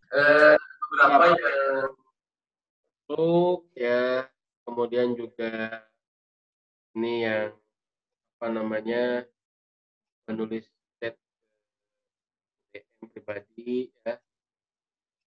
Eh, 0.09 0.57
beberapa 0.57 1.37
yang 1.37 1.93
masuk 3.05 3.69
ya, 3.77 4.25
kemudian 4.65 5.13
juga 5.13 5.85
ini 6.97 7.29
yang 7.29 7.53
apa 8.37 8.53
namanya 8.53 9.25
menulis 10.29 10.69
chat 11.01 11.17
pribadi 13.09 13.89
ya 14.05 14.21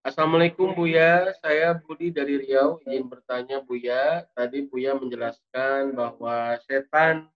Assalamualaikum 0.01 0.73
Buya, 0.73 1.29
saya 1.45 1.77
Budi 1.77 2.09
dari 2.09 2.41
Riau. 2.41 2.81
Izin 2.89 3.05
bertanya 3.05 3.61
Buya, 3.61 4.25
tadi 4.33 4.65
Buya 4.65 4.97
menjelaskan 4.97 5.93
bahwa 5.93 6.57
setan 6.65 7.29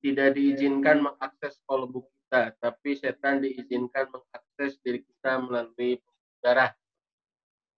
tidak 0.00 0.32
diizinkan 0.32 1.04
mengakses 1.04 1.60
kolbu 1.68 2.08
kita, 2.08 2.56
tapi 2.56 2.96
setan 2.96 3.44
diizinkan 3.44 4.08
mengakses 4.08 4.80
diri 4.80 5.04
kita 5.04 5.44
melalui 5.44 6.00
darah. 6.40 6.72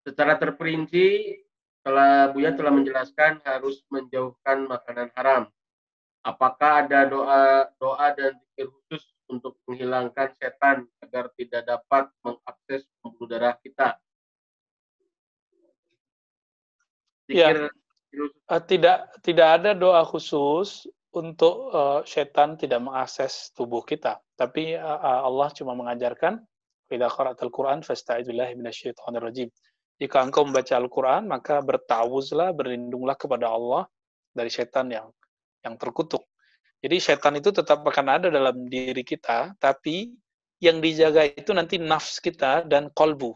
Secara 0.07 0.38
terperinci, 0.38 1.34
telah 1.82 2.30
Buya 2.30 2.55
telah 2.55 2.70
menjelaskan 2.70 3.42
harus 3.42 3.82
menjauhkan 3.90 4.70
makanan 4.70 5.11
haram. 5.18 5.51
Apakah 6.26 6.84
ada 6.84 7.06
doa 7.06 7.70
doa 7.78 8.06
dan 8.12 8.34
zikir 8.36 8.68
khusus 8.68 9.04
untuk 9.30 9.56
menghilangkan 9.68 10.34
setan 10.36 10.88
agar 11.04 11.30
tidak 11.38 11.62
dapat 11.64 12.10
mengakses 12.24 12.88
pembuluh 13.00 13.28
darah 13.30 13.54
kita? 13.60 13.96
ya, 17.28 17.68
uh, 18.48 18.62
tidak 18.64 19.12
tidak 19.20 19.48
ada 19.60 19.70
doa 19.76 20.02
khusus 20.02 20.88
untuk 21.12 21.72
uh, 21.72 22.00
setan 22.08 22.56
tidak 22.56 22.80
mengakses 22.80 23.52
tubuh 23.52 23.84
kita. 23.84 24.20
Tapi 24.36 24.76
uh, 24.76 25.24
Allah 25.28 25.52
cuma 25.52 25.76
mengajarkan 25.76 26.40
idza 26.88 27.08
qara'atal 27.12 27.52
Qur'an 27.52 27.84
fasta'idzillahi 27.84 28.56
minasyaitonir 28.56 29.20
rajim. 29.20 29.48
Jika 29.98 30.22
engkau 30.22 30.46
membaca 30.46 30.78
Al-Qur'an, 30.78 31.26
maka 31.26 31.58
bertawuzlah, 31.58 32.54
berlindunglah 32.54 33.18
kepada 33.18 33.50
Allah 33.50 33.82
dari 34.30 34.46
setan 34.46 34.94
yang 34.94 35.10
yang 35.64 35.74
terkutuk. 35.80 36.26
Jadi 36.78 36.96
setan 37.02 37.34
itu 37.38 37.50
tetap 37.50 37.82
akan 37.82 38.06
ada 38.06 38.28
dalam 38.30 38.66
diri 38.70 39.02
kita, 39.02 39.54
tapi 39.59 40.14
yang 40.62 40.78
dijaga 40.78 41.26
itu 41.26 41.50
nanti 41.50 41.78
nafs 41.78 42.22
kita 42.22 42.66
dan 42.66 42.90
kolbu. 42.94 43.34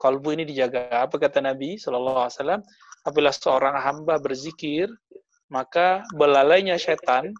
Kolbu 0.00 0.32
ini 0.32 0.48
dijaga. 0.48 1.04
Apa 1.04 1.20
kata 1.20 1.44
Nabi 1.44 1.76
Shallallahu 1.76 2.20
Alaihi 2.24 2.36
Wasallam? 2.40 2.62
apabila 3.00 3.32
seorang 3.32 3.76
hamba 3.80 4.20
berzikir, 4.20 4.88
maka 5.48 6.04
belalainya 6.14 6.76
setan 6.76 7.32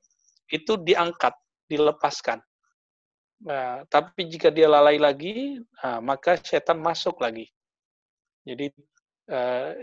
itu 0.50 0.80
diangkat, 0.80 1.36
dilepaskan. 1.68 2.40
Nah, 3.40 3.84
tapi 3.88 4.28
jika 4.28 4.52
dia 4.52 4.68
lalai 4.68 5.00
lagi, 5.00 5.60
nah, 5.80 6.00
maka 6.00 6.36
setan 6.40 6.80
masuk 6.80 7.20
lagi. 7.20 7.48
Jadi 8.44 8.72
uh, 9.30 9.78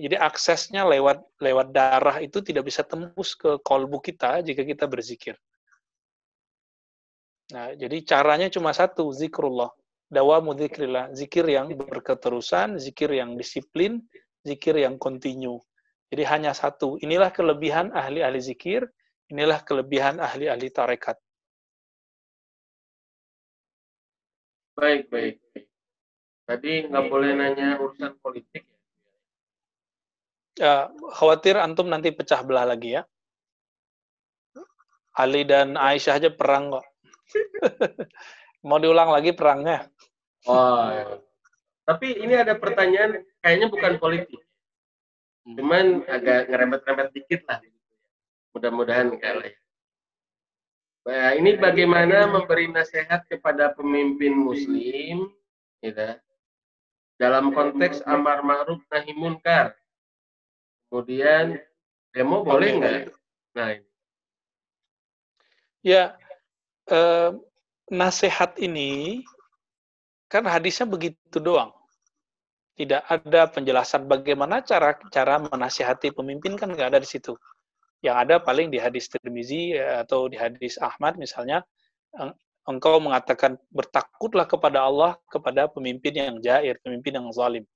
jadi 0.00 0.16
aksesnya 0.16 0.88
lewat 0.88 1.20
lewat 1.38 1.70
darah 1.70 2.16
itu 2.24 2.40
tidak 2.40 2.66
bisa 2.66 2.80
tembus 2.82 3.36
ke 3.36 3.60
kolbu 3.60 4.00
kita 4.00 4.40
jika 4.40 4.64
kita 4.64 4.88
berzikir. 4.88 5.36
Nah, 7.54 7.78
jadi 7.78 8.02
caranya 8.02 8.50
cuma 8.50 8.74
satu, 8.74 9.14
zikrullah. 9.14 9.70
Dawamu 10.06 10.54
zikrillah, 10.54 11.10
zikir 11.18 11.42
yang 11.50 11.66
berketerusan, 11.74 12.78
zikir 12.78 13.10
yang 13.10 13.34
disiplin, 13.34 14.02
zikir 14.46 14.78
yang 14.78 14.98
kontinu. 15.02 15.58
Jadi 16.10 16.22
hanya 16.30 16.54
satu. 16.54 16.94
Inilah 17.02 17.34
kelebihan 17.34 17.90
ahli-ahli 17.90 18.38
zikir, 18.38 18.86
inilah 19.26 19.66
kelebihan 19.66 20.22
ahli-ahli 20.22 20.70
tarekat. 20.70 21.18
Baik, 24.78 25.10
baik. 25.10 25.42
Tadi 26.46 26.86
nggak 26.86 27.04
boleh 27.10 27.30
nanya 27.34 27.74
urusan 27.82 28.22
politik 28.22 28.62
ya? 28.62 28.75
Ya? 30.56 30.90
Khawatir 31.16 31.60
antum 31.60 31.88
nanti 31.88 32.12
pecah 32.12 32.40
belah 32.42 32.66
lagi 32.68 32.96
ya. 32.98 33.02
Ali 35.16 35.48
dan 35.48 35.80
Aisyah 35.80 36.20
aja 36.20 36.28
perang 36.28 36.76
kok. 36.76 36.86
Mau 38.68 38.76
diulang 38.76 39.08
lagi 39.08 39.32
perangnya. 39.32 39.88
Oh, 40.44 40.92
ya. 40.92 41.16
Tapi 41.86 42.18
ini 42.18 42.34
ada 42.34 42.58
pertanyaan, 42.58 43.22
kayaknya 43.40 43.66
bukan 43.70 43.92
politik. 43.96 44.42
Cuman 45.46 46.02
agak 46.10 46.50
ngerembet-rembet 46.50 47.14
dikit 47.14 47.46
lah. 47.46 47.62
Mudah-mudahan 48.52 49.14
kalah 49.22 49.46
ya. 49.46 49.56
Nah, 51.06 51.30
ini 51.38 51.54
bagaimana 51.54 52.26
memberi 52.26 52.66
nasihat 52.66 53.22
kepada 53.30 53.70
pemimpin 53.78 54.34
muslim 54.34 55.30
gitu, 55.78 56.18
dalam 57.14 57.54
konteks 57.54 58.02
amar 58.10 58.42
ma'ruf 58.42 58.82
nahi 58.90 59.14
munkar. 59.14 59.78
Kemudian 60.96 61.60
demo 62.16 62.40
boleh 62.40 62.80
nggak? 62.80 63.12
Nah, 63.52 63.68
ini. 63.76 63.84
Ya, 65.84 66.16
eh, 66.88 67.36
nasihat 67.92 68.56
ini 68.56 69.20
kan 70.24 70.48
hadisnya 70.48 70.88
begitu 70.88 71.36
doang. 71.36 71.68
Tidak 72.80 73.04
ada 73.12 73.44
penjelasan 73.44 74.08
bagaimana 74.08 74.64
cara 74.64 74.96
cara 75.12 75.36
menasihati 75.36 76.16
pemimpin 76.16 76.56
kan 76.56 76.72
nggak 76.72 76.96
ada 76.96 77.00
di 77.04 77.08
situ. 77.12 77.36
Yang 78.00 78.16
ada 78.16 78.34
paling 78.40 78.72
di 78.72 78.80
hadis 78.80 79.12
Tirmizi 79.12 79.76
ya, 79.76 80.00
atau 80.00 80.32
di 80.32 80.40
hadis 80.40 80.80
Ahmad 80.80 81.20
misalnya 81.20 81.60
engkau 82.64 82.96
mengatakan 83.04 83.60
bertakutlah 83.68 84.48
kepada 84.48 84.88
Allah 84.88 85.12
kepada 85.28 85.68
pemimpin 85.68 86.16
yang 86.16 86.40
jair, 86.40 86.80
pemimpin 86.80 87.20
yang 87.20 87.28
zalim. 87.36 87.68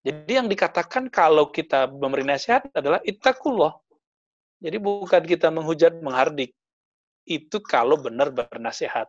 Jadi 0.00 0.32
yang 0.32 0.48
dikatakan 0.48 1.12
kalau 1.12 1.52
kita 1.52 1.84
memberi 1.92 2.24
nasihat 2.24 2.72
adalah 2.72 3.04
ittaqullah. 3.04 3.76
Jadi 4.60 4.76
bukan 4.80 5.22
kita 5.24 5.52
menghujat, 5.52 6.00
menghardik. 6.00 6.56
Itu 7.28 7.60
kalau 7.60 8.00
benar 8.00 8.32
bernasihat. 8.32 9.08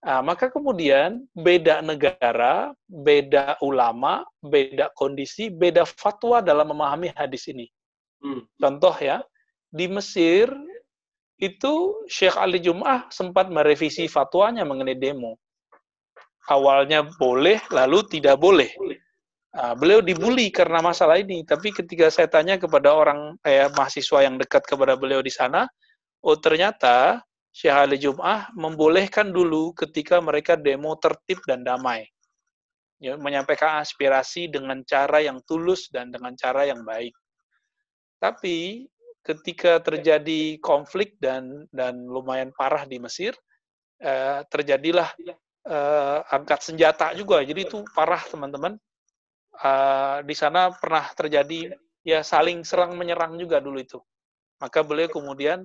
Nah, 0.00 0.24
maka 0.24 0.48
kemudian 0.48 1.28
beda 1.36 1.84
negara, 1.84 2.72
beda 2.88 3.60
ulama, 3.60 4.24
beda 4.40 4.88
kondisi, 4.96 5.52
beda 5.52 5.84
fatwa 5.84 6.40
dalam 6.40 6.72
memahami 6.72 7.12
hadis 7.12 7.48
ini. 7.52 7.68
Hmm. 8.24 8.48
Contoh 8.56 8.96
ya, 8.96 9.20
di 9.68 9.88
Mesir 9.88 10.48
itu 11.36 12.04
Syekh 12.08 12.36
Ali 12.36 12.60
Jum'ah 12.64 13.08
sempat 13.12 13.52
merevisi 13.52 14.08
fatwanya 14.08 14.64
mengenai 14.64 14.96
demo. 14.96 15.36
Awalnya 16.48 17.04
boleh, 17.20 17.60
lalu 17.68 18.00
tidak 18.08 18.40
boleh. 18.40 18.72
Nah, 19.50 19.74
beliau 19.74 19.98
dibully 19.98 20.54
karena 20.54 20.78
masalah 20.78 21.18
ini, 21.18 21.42
tapi 21.42 21.74
ketika 21.74 22.06
saya 22.06 22.30
tanya 22.30 22.54
kepada 22.54 22.94
orang 22.94 23.34
eh, 23.42 23.66
mahasiswa 23.74 24.22
yang 24.22 24.38
dekat 24.38 24.62
kepada 24.62 24.94
beliau 24.94 25.18
di 25.26 25.32
sana, 25.34 25.66
oh 26.22 26.38
ternyata 26.38 27.18
Syekh 27.50 27.74
Ali 27.74 27.98
Jum'ah 27.98 28.54
membolehkan 28.54 29.34
dulu 29.34 29.74
ketika 29.74 30.22
mereka 30.22 30.54
demo 30.54 30.94
tertib 31.02 31.42
dan 31.50 31.66
damai. 31.66 32.06
Ya, 33.02 33.18
menyampaikan 33.18 33.82
aspirasi 33.82 34.52
dengan 34.52 34.86
cara 34.86 35.18
yang 35.18 35.42
tulus 35.48 35.90
dan 35.90 36.14
dengan 36.14 36.36
cara 36.38 36.68
yang 36.70 36.86
baik. 36.86 37.16
Tapi 38.22 38.86
ketika 39.26 39.82
terjadi 39.82 40.62
konflik 40.62 41.16
dan 41.18 41.66
dan 41.74 42.06
lumayan 42.06 42.54
parah 42.54 42.86
di 42.86 43.02
Mesir, 43.02 43.34
eh, 43.98 44.46
terjadilah 44.46 45.10
eh, 45.66 46.18
angkat 46.38 46.60
senjata 46.70 47.18
juga. 47.18 47.42
Jadi 47.42 47.66
itu 47.66 47.82
parah 47.98 48.22
teman-teman. 48.30 48.78
Eh, 49.60 50.18
di 50.24 50.32
sana 50.32 50.72
pernah 50.72 51.04
terjadi 51.12 51.68
ya 52.00 52.24
saling 52.24 52.64
serang 52.64 52.96
menyerang 52.96 53.36
juga 53.36 53.60
dulu 53.60 53.76
itu. 53.76 54.00
Maka 54.56 54.80
beliau 54.80 55.08
kemudian 55.08 55.64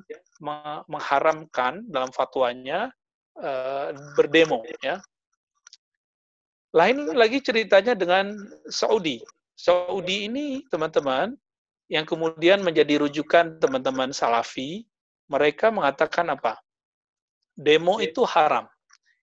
mengharamkan 0.88 1.84
dalam 1.92 2.16
fatwanya 2.16 2.96
uh, 3.36 3.92
berdemo 4.16 4.64
ya. 4.80 5.04
Lain 6.72 7.12
lagi 7.12 7.44
ceritanya 7.44 7.92
dengan 7.92 8.32
Saudi. 8.72 9.20
Saudi 9.52 10.32
ini 10.32 10.64
teman-teman 10.72 11.36
yang 11.92 12.08
kemudian 12.08 12.64
menjadi 12.64 13.04
rujukan 13.04 13.60
teman-teman 13.60 14.16
Salafi, 14.16 14.88
mereka 15.28 15.76
mengatakan 15.76 16.32
apa? 16.32 16.56
Demo 17.52 18.00
itu 18.00 18.24
haram. 18.24 18.64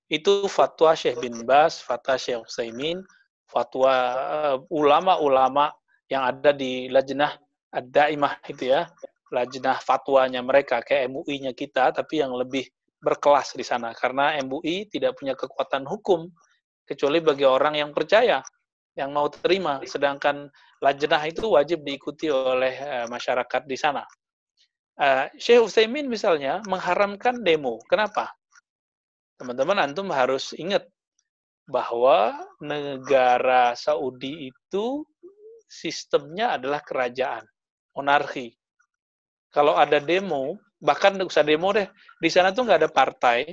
Itu 0.04 0.52
fatwa 0.52 0.92
Syekh 0.92 1.16
bin 1.16 1.48
Bas, 1.48 1.80
fatwa 1.80 2.20
Syekh 2.20 2.44
Utsaimin, 2.44 3.00
fatwa 3.52 3.92
eh, 4.16 4.56
ulama-ulama 4.72 5.68
yang 6.08 6.24
ada 6.24 6.56
di 6.56 6.88
Lajnah 6.88 7.36
Ad-Daimah 7.72 8.44
itu 8.52 8.68
ya, 8.68 8.84
lajnah 9.32 9.80
fatwanya 9.80 10.44
mereka 10.44 10.84
kayak 10.84 11.08
MUI-nya 11.08 11.56
kita 11.56 11.88
tapi 11.96 12.20
yang 12.20 12.36
lebih 12.36 12.68
berkelas 13.00 13.56
di 13.56 13.64
sana 13.64 13.96
karena 13.96 14.36
MUI 14.44 14.86
tidak 14.92 15.16
punya 15.18 15.32
kekuatan 15.32 15.88
hukum 15.88 16.28
kecuali 16.84 17.18
bagi 17.24 17.48
orang 17.48 17.80
yang 17.80 17.90
percaya 17.96 18.44
yang 18.92 19.10
mau 19.10 19.32
terima 19.32 19.80
sedangkan 19.82 20.52
lajnah 20.84 21.22
itu 21.24 21.48
wajib 21.48 21.80
diikuti 21.80 22.28
oleh 22.28 22.76
uh, 22.76 23.06
masyarakat 23.08 23.64
di 23.64 23.74
sana. 23.80 24.04
Uh, 25.00 25.24
Syekh 25.40 25.64
Utsaimin 25.64 26.04
misalnya 26.12 26.60
mengharamkan 26.68 27.40
demo. 27.40 27.80
Kenapa? 27.88 28.28
Teman-teman 29.40 29.80
antum 29.80 30.12
harus 30.12 30.52
ingat 30.60 30.84
bahwa 31.66 32.34
negara 32.60 33.74
Saudi 33.78 34.50
itu 34.50 35.06
sistemnya 35.66 36.58
adalah 36.58 36.82
kerajaan, 36.84 37.46
monarki 37.96 38.52
kalau 39.52 39.76
ada 39.76 40.00
demo, 40.00 40.56
bahkan 40.80 41.20
usah 41.20 41.44
demo 41.44 41.76
deh, 41.76 41.84
di 42.16 42.28
sana 42.32 42.56
tuh 42.56 42.64
nggak 42.64 42.80
ada 42.80 42.90
partai, 42.90 43.52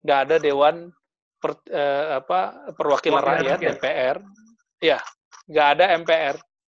nggak 0.00 0.20
ada 0.26 0.36
dewan 0.40 0.88
per, 1.36 1.60
eh, 1.68 2.24
apa 2.24 2.72
perwakilan 2.72 3.20
rakyat 3.20 3.60
DPR, 3.60 4.16
ya 4.80 4.96
nggak 5.44 5.68
ada 5.76 5.84
MPR, 6.00 6.36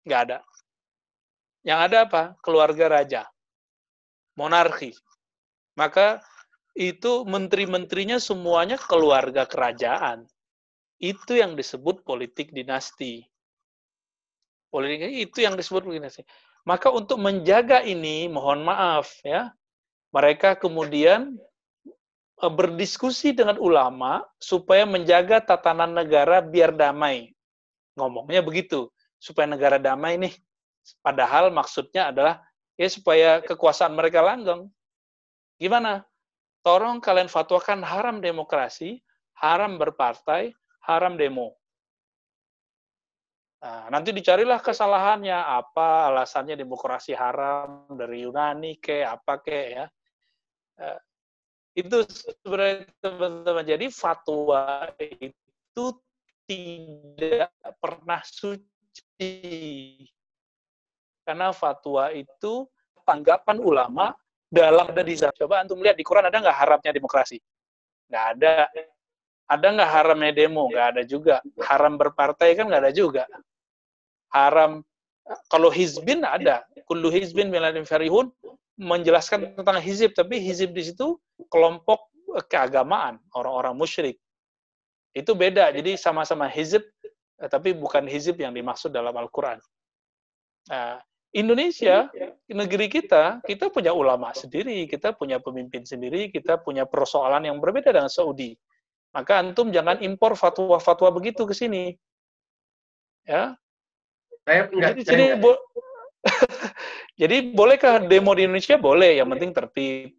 nggak 0.09 0.21
ada. 0.25 0.39
Yang 1.69 1.81
ada 1.85 1.97
apa? 2.09 2.23
Keluarga 2.41 2.85
raja, 2.89 3.23
monarki. 4.41 4.97
Maka 5.77 6.25
itu 6.73 7.29
menteri-menterinya 7.29 8.17
semuanya 8.17 8.81
keluarga 8.81 9.45
kerajaan. 9.45 10.25
Itu 10.97 11.37
yang 11.37 11.55
disebut 11.55 12.03
politik 12.03 12.57
dinasti. 12.57 13.25
Politik 14.73 15.13
itu 15.13 15.39
yang 15.45 15.55
disebut 15.55 15.85
politik 15.85 16.03
dinasti. 16.09 16.23
Maka 16.67 16.91
untuk 16.91 17.23
menjaga 17.23 17.85
ini, 17.87 18.27
mohon 18.27 18.67
maaf 18.67 19.23
ya, 19.23 19.55
mereka 20.11 20.59
kemudian 20.59 21.39
eh, 22.43 22.53
berdiskusi 22.53 23.37
dengan 23.37 23.61
ulama 23.63 24.25
supaya 24.43 24.83
menjaga 24.83 25.39
tatanan 25.45 25.95
negara 25.95 26.43
biar 26.43 26.75
damai. 26.75 27.37
Ngomongnya 27.95 28.43
begitu, 28.43 28.91
supaya 29.21 29.47
negara 29.47 29.79
damai 29.79 30.19
nih. 30.19 30.35
Padahal 31.05 31.55
maksudnya 31.55 32.11
adalah 32.11 32.43
ya 32.75 32.89
supaya 32.91 33.41
kekuasaan 33.45 33.95
mereka 33.97 34.21
langgeng. 34.25 34.69
Gimana? 35.57 36.05
Tolong 36.67 36.99
kalian 36.99 37.31
fatwakan 37.31 37.87
haram 37.87 38.19
demokrasi, 38.19 39.01
haram 39.39 39.79
berpartai, 39.79 40.51
haram 40.87 41.19
demo. 41.19 41.59
Nah, 43.67 43.91
nanti 43.91 44.15
dicarilah 44.15 44.63
kesalahannya, 44.63 45.35
apa 45.35 46.13
alasannya 46.13 46.55
demokrasi 46.55 47.17
haram 47.19 47.91
dari 47.99 48.23
Yunani 48.23 48.79
ke 48.79 49.03
apa 49.03 49.43
ke 49.43 49.61
ya. 49.75 49.87
Uh, 50.77 51.01
itu 51.75 52.07
sebenarnya 52.07 52.87
teman-teman. 53.03 53.65
Jadi 53.67 53.87
fatwa 53.91 54.87
itu 55.03 55.87
tidak 56.47 57.51
pernah 57.83 58.23
suci. 58.23 59.33
Karena 61.27 61.51
fatwa 61.51 62.15
itu 62.15 62.71
tanggapan 63.03 63.59
ulama 63.59 64.15
dalam 64.47 64.95
ada 64.95 65.03
di 65.03 65.19
Coba 65.19 65.59
antum 65.59 65.83
lihat 65.83 65.99
di 65.99 66.07
Quran 66.07 66.31
ada 66.31 66.39
nggak 66.39 66.59
haramnya 66.63 66.93
demokrasi? 66.95 67.43
Nggak 68.07 68.25
ada. 68.39 68.57
Ada 69.47 69.67
nggak 69.79 69.91
haramnya 69.91 70.33
demo? 70.35 70.67
Nggak 70.67 70.87
ada 70.97 71.03
juga. 71.07 71.39
Haram 71.63 71.95
berpartai 71.95 72.59
kan 72.59 72.67
nggak 72.67 72.83
ada 72.89 72.93
juga. 72.95 73.25
Haram 74.35 74.83
kalau 75.51 75.71
hizbin 75.71 76.27
ada. 76.27 76.67
Kullu 76.87 77.11
hizbin 77.11 77.51
miladin 77.51 77.87
farihun 77.87 78.31
menjelaskan 78.77 79.57
tentang 79.57 79.81
hizib, 79.81 80.13
tapi 80.13 80.39
hizib 80.39 80.77
di 80.77 80.85
situ 80.85 81.17
kelompok 81.49 82.13
keagamaan, 82.51 83.17
orang-orang 83.33 83.75
musyrik. 83.75 84.21
Itu 85.17 85.33
beda. 85.33 85.73
Jadi 85.73 85.97
sama-sama 85.97 86.47
hizib, 86.47 86.85
tapi 87.39 87.73
bukan 87.73 88.05
hizib 88.05 88.37
yang 88.37 88.53
dimaksud 88.53 88.93
dalam 88.93 89.17
Al-Quran. 89.17 89.59
Nah, 90.69 91.01
Indonesia, 91.33 92.09
negeri 92.49 92.89
kita, 92.89 93.41
kita 93.45 93.69
punya 93.73 93.93
ulama 93.93 94.33
sendiri, 94.37 94.85
kita 94.89 95.13
punya 95.17 95.41
pemimpin 95.41 95.85
sendiri, 95.85 96.33
kita 96.33 96.61
punya 96.61 96.85
persoalan 96.89 97.45
yang 97.45 97.61
berbeda 97.61 97.93
dengan 97.93 98.13
Saudi. 98.13 98.57
Maka 99.17 99.41
antum 99.41 99.73
jangan 99.73 99.97
impor 100.05 100.37
fatwa-fatwa 100.37 101.09
begitu 101.09 101.49
ke 101.49 101.57
sini. 101.57 101.97
Ya. 103.25 103.57
Saya 104.45 104.69
enggak. 104.69 105.01
Jadi, 105.01 105.09
jadi, 105.09 105.25
bo 105.41 105.57
jadi 107.21 107.37
bolehkah 107.57 108.05
demo 108.05 108.37
di 108.37 108.45
Indonesia? 108.45 108.77
Boleh, 108.77 109.17
yang 109.17 109.33
penting 109.33 109.57
tertib. 109.57 110.13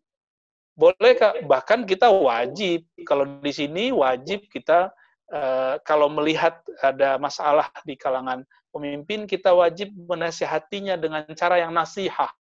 Boleh 0.74 1.14
kak, 1.14 1.46
bahkan 1.46 1.86
kita 1.86 2.10
wajib 2.10 2.90
kalau 3.06 3.38
di 3.42 3.54
sini 3.54 3.94
wajib 3.94 4.50
kita 4.50 4.90
uh, 5.30 5.78
kalau 5.86 6.10
melihat 6.10 6.62
ada 6.82 7.22
masalah 7.22 7.70
di 7.86 7.98
kalangan 7.98 8.46
pemimpin 8.74 9.30
kita 9.30 9.54
wajib 9.54 9.94
menasihatinya 9.94 10.98
dengan 10.98 11.26
cara 11.38 11.62
yang 11.62 11.74
nasihah, 11.74 12.34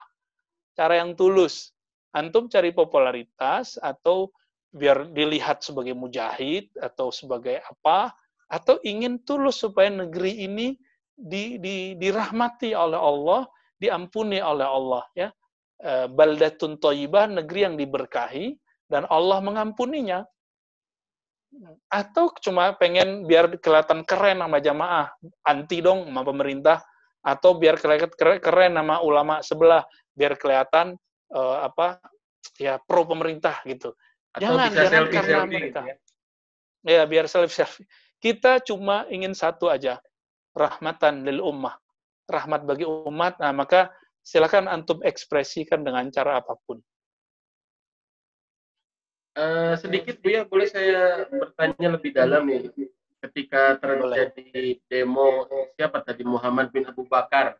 cara 0.78 1.02
yang 1.02 1.18
tulus. 1.18 1.74
Antum 2.14 2.46
cari 2.46 2.70
popularitas 2.70 3.74
atau 3.78 4.30
biar 4.74 5.14
dilihat 5.14 5.62
sebagai 5.62 5.94
mujahid 5.94 6.66
atau 6.82 7.14
sebagai 7.14 7.62
apa 7.62 8.10
atau 8.50 8.82
ingin 8.82 9.22
tulus 9.22 9.62
supaya 9.62 9.88
negeri 9.88 10.44
ini 10.44 10.74
di, 11.14 11.62
di, 11.62 11.94
dirahmati 11.94 12.74
oleh 12.74 12.98
Allah, 12.98 13.46
diampuni 13.78 14.42
oleh 14.42 14.66
Allah 14.66 15.04
ya. 15.14 15.28
E, 15.78 16.10
baldatun 16.10 16.78
thayyibah 16.82 17.30
negeri 17.30 17.60
yang 17.70 17.76
diberkahi 17.78 18.54
dan 18.90 19.06
Allah 19.08 19.38
mengampuninya. 19.40 20.26
Atau 21.86 22.34
cuma 22.42 22.74
pengen 22.74 23.30
biar 23.30 23.62
kelihatan 23.62 24.02
keren 24.02 24.42
sama 24.42 24.58
jamaah, 24.58 25.06
anti 25.46 25.78
dong 25.78 26.10
sama 26.10 26.26
pemerintah 26.26 26.82
atau 27.24 27.56
biar 27.56 27.78
kelihatan 27.78 28.42
keren 28.42 28.74
nama 28.74 28.98
ulama 29.00 29.38
sebelah, 29.38 29.86
biar 30.18 30.34
kelihatan 30.34 30.98
uh, 31.30 31.62
apa 31.62 32.02
ya 32.58 32.82
pro 32.82 33.06
pemerintah 33.06 33.62
gitu. 33.64 33.94
Atau 34.34 34.42
jangan 34.50 34.66
bisa 34.66 34.74
jangan 34.74 34.90
selfie, 34.90 35.14
karena 35.14 35.30
selfie 35.30 35.46
mereka. 35.46 35.80
Gitu 35.80 35.80
ya. 35.86 35.94
ya 36.90 37.02
biar 37.06 37.24
selfie 37.30 37.56
selfie. 37.62 37.86
Kita 38.18 38.52
cuma 38.66 39.06
ingin 39.12 39.36
satu 39.36 39.70
aja, 39.70 40.02
rahmatan 40.56 41.22
lil 41.22 41.38
ummah. 41.38 41.78
Rahmat 42.24 42.64
bagi 42.64 42.88
umat. 42.88 43.36
Nah, 43.38 43.52
maka 43.52 43.92
silakan 44.24 44.66
antum 44.66 45.04
ekspresikan 45.04 45.84
dengan 45.84 46.08
cara 46.08 46.40
apa 46.40 46.56
pun. 46.64 46.80
Uh, 49.34 49.74
sedikit 49.76 50.22
Bu 50.22 50.30
ya, 50.30 50.46
boleh 50.46 50.66
saya 50.70 51.26
bertanya 51.28 51.98
lebih 51.98 52.10
dalam 52.16 52.48
nih. 52.48 52.72
Ketika 53.20 53.76
terjadi 53.76 54.40
boleh. 54.40 54.84
demo 54.88 55.44
siapa 55.76 56.00
tadi 56.00 56.22
Muhammad 56.24 56.72
bin 56.72 56.86
Abu 56.88 57.04
Bakar 57.04 57.56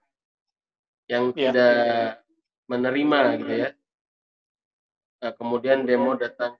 yang 1.11 1.35
ya. 1.37 1.53
tidak 1.53 2.25
menerima 2.71 3.19
gitu 3.43 3.55
ya. 3.69 3.69
Uh, 5.21 5.33
kemudian 5.37 5.85
demo 5.85 6.17
datang 6.17 6.57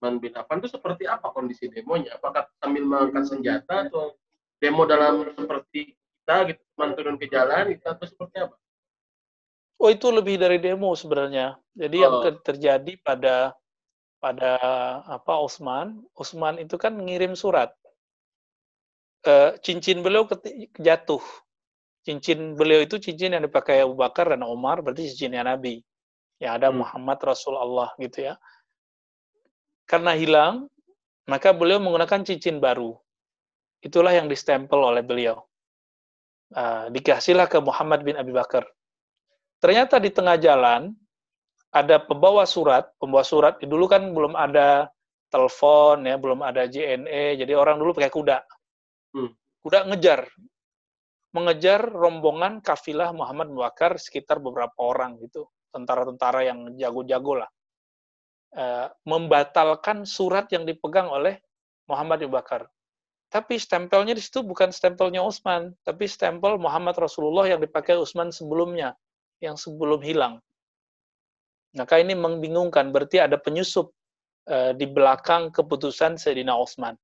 Utsman 0.00 0.16
bin 0.16 0.32
Affan 0.32 0.64
itu 0.64 0.72
seperti 0.72 1.04
apa 1.04 1.28
kondisi 1.28 1.68
demonya? 1.68 2.16
Apakah 2.16 2.48
sambil 2.56 2.88
mengangkat 2.88 3.28
senjata 3.28 3.84
atau 3.84 4.16
demo 4.56 4.88
dalam 4.88 5.28
seperti 5.36 5.92
kita 5.92 6.48
gitu, 6.48 6.62
teman 6.72 6.96
turun 6.96 7.16
ke 7.20 7.28
jalan 7.28 7.76
itu 7.76 7.84
atau 7.84 8.08
seperti 8.08 8.48
apa? 8.48 8.56
Oh 9.76 9.92
itu 9.92 10.08
lebih 10.08 10.40
dari 10.40 10.56
demo 10.56 10.96
sebenarnya. 10.96 11.60
Jadi 11.76 11.96
oh. 12.00 12.24
yang 12.24 12.40
terjadi 12.40 12.92
pada 13.04 13.52
pada 14.24 14.56
apa 15.04 15.36
Osman, 15.36 16.00
Osman 16.16 16.56
itu 16.56 16.80
kan 16.80 16.96
mengirim 16.96 17.36
surat. 17.36 17.68
E, 19.20 19.60
cincin 19.60 20.00
beliau 20.00 20.24
jatuh. 20.80 21.20
Cincin 22.08 22.56
beliau 22.56 22.80
itu 22.80 22.96
cincin 22.96 23.36
yang 23.36 23.44
dipakai 23.44 23.84
Abu 23.84 24.00
Bakar 24.00 24.32
dan 24.32 24.48
Umar, 24.48 24.80
berarti 24.80 25.12
cincinnya 25.12 25.44
Nabi. 25.44 25.84
Ya 26.40 26.56
ada 26.56 26.72
hmm. 26.72 26.80
Muhammad 26.80 27.20
Rasulullah 27.20 27.92
gitu 28.00 28.32
ya 28.32 28.40
karena 29.90 30.14
hilang, 30.14 30.70
maka 31.26 31.50
beliau 31.50 31.82
menggunakan 31.82 32.22
cincin 32.22 32.62
baru. 32.62 32.94
Itulah 33.82 34.14
yang 34.14 34.30
distempel 34.30 34.78
oleh 34.78 35.02
beliau. 35.02 35.42
Uh, 36.54 36.86
dikasihlah 36.94 37.50
ke 37.50 37.58
Muhammad 37.58 38.06
bin 38.06 38.14
Abi 38.14 38.30
Bakar. 38.30 38.70
Ternyata 39.58 39.98
di 39.98 40.14
tengah 40.14 40.38
jalan 40.38 40.94
ada 41.74 41.98
pembawa 41.98 42.46
surat, 42.46 42.86
pembawa 43.02 43.26
surat 43.26 43.58
dulu 43.58 43.90
kan 43.90 44.14
belum 44.14 44.38
ada 44.38 44.90
telepon 45.30 46.06
ya, 46.06 46.18
belum 46.18 46.42
ada 46.42 46.66
JNE, 46.66 47.38
jadi 47.38 47.54
orang 47.54 47.78
dulu 47.78 47.94
pakai 47.94 48.10
kuda. 48.10 48.38
Hmm. 49.14 49.30
Kuda 49.62 49.86
ngejar, 49.90 50.26
mengejar 51.34 51.86
rombongan 51.86 52.62
kafilah 52.62 53.14
Muhammad 53.14 53.50
bin 53.54 53.58
Bakar 53.62 53.98
sekitar 53.98 54.42
beberapa 54.42 54.74
orang 54.82 55.18
gitu, 55.22 55.46
tentara-tentara 55.70 56.46
yang 56.46 56.74
jago-jago 56.74 57.46
lah. 57.46 57.50
Eh, 58.50 58.88
membatalkan 59.06 60.02
surat 60.02 60.50
yang 60.50 60.66
dipegang 60.66 61.06
oleh 61.06 61.38
Muhammad 61.86 62.26
Abu 62.26 62.34
Bakar. 62.34 62.66
Tapi 63.30 63.62
stempelnya 63.62 64.10
di 64.10 64.18
situ 64.18 64.42
bukan 64.42 64.74
stempelnya 64.74 65.22
Utsman, 65.22 65.70
tapi 65.86 66.10
stempel 66.10 66.58
Muhammad 66.58 66.98
Rasulullah 66.98 67.46
yang 67.46 67.62
dipakai 67.62 67.94
Utsman 67.94 68.34
sebelumnya, 68.34 68.98
yang 69.38 69.54
sebelum 69.54 70.02
hilang. 70.02 70.42
Maka 71.78 72.02
ini 72.02 72.18
membingungkan, 72.18 72.90
berarti 72.90 73.22
ada 73.22 73.38
penyusup 73.38 73.94
uh, 74.50 74.74
di 74.74 74.90
belakang 74.90 75.54
keputusan 75.54 76.18
Sayyidina 76.18 76.50
Utsman. 76.58 76.98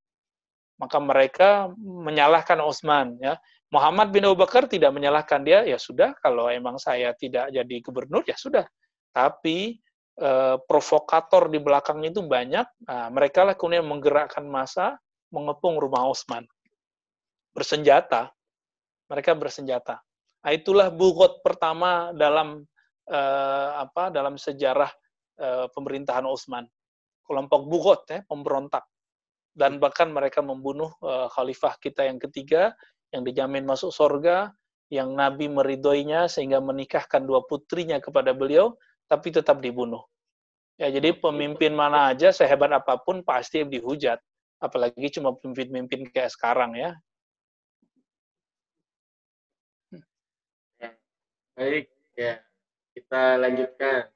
Maka 0.83 0.99
mereka 0.99 1.71
menyalahkan 1.79 2.59
Utsman. 2.59 3.23
Ya. 3.23 3.39
Muhammad 3.71 4.11
bin 4.11 4.27
Abu 4.27 4.35
Bakar 4.35 4.67
tidak 4.67 4.91
menyalahkan 4.91 5.47
dia, 5.47 5.63
ya 5.63 5.79
sudah, 5.79 6.11
kalau 6.19 6.51
emang 6.51 6.75
saya 6.83 7.15
tidak 7.15 7.55
jadi 7.55 7.77
gubernur, 7.87 8.27
ya 8.27 8.35
sudah. 8.35 8.67
Tapi 9.15 9.79
Eh, 10.17 10.57
provokator 10.65 11.53
di 11.53 11.61
belakangnya 11.61 12.09
itu 12.09 12.25
banyak. 12.25 12.89
Nah, 12.89 13.13
mereka 13.13 13.45
lah 13.45 13.53
kemudian 13.53 13.85
menggerakkan 13.85 14.49
masa 14.49 14.97
mengepung 15.29 15.77
rumah 15.77 16.09
Osman. 16.09 16.49
Bersenjata. 17.53 18.33
Mereka 19.13 19.37
bersenjata. 19.37 20.01
Nah, 20.41 20.51
itulah 20.57 20.89
bugot 20.89 21.45
pertama 21.45 22.17
dalam 22.17 22.65
uh, 23.13 23.71
apa 23.77 24.09
dalam 24.09 24.41
sejarah 24.41 24.89
uh, 25.37 25.69
pemerintahan 25.77 26.25
Osman. 26.25 26.65
Kelompok 27.21 27.69
bugot 27.69 28.01
ya, 28.09 28.25
pemberontak. 28.25 28.89
Dan 29.53 29.77
bahkan 29.77 30.09
mereka 30.09 30.41
membunuh 30.41 30.97
uh, 31.05 31.29
khalifah 31.29 31.77
kita 31.77 32.09
yang 32.09 32.17
ketiga 32.17 32.73
yang 33.13 33.21
dijamin 33.21 33.69
masuk 33.69 33.93
surga, 33.93 34.49
yang 34.89 35.13
Nabi 35.13 35.53
meridoinya 35.53 36.25
sehingga 36.25 36.59
menikahkan 36.65 37.21
dua 37.21 37.45
putrinya 37.45 38.01
kepada 38.01 38.33
beliau 38.33 38.75
tapi 39.07 39.35
tetap 39.35 39.59
dibunuh. 39.63 40.03
Ya, 40.77 40.93
jadi 40.93 41.17
pemimpin 41.17 41.73
mana 41.73 42.13
aja 42.13 42.29
sehebat 42.35 42.69
apa 42.69 43.01
pun 43.01 43.25
pasti 43.25 43.65
dihujat, 43.65 44.21
apalagi 44.61 45.09
cuma 45.09 45.33
pemimpin-pemimpin 45.33 46.13
kayak 46.13 46.37
sekarang 46.37 46.77
ya. 46.77 46.93
Baik, 51.57 51.89
ya 52.13 52.37
kita 52.93 53.41
lanjutkan. 53.41 54.13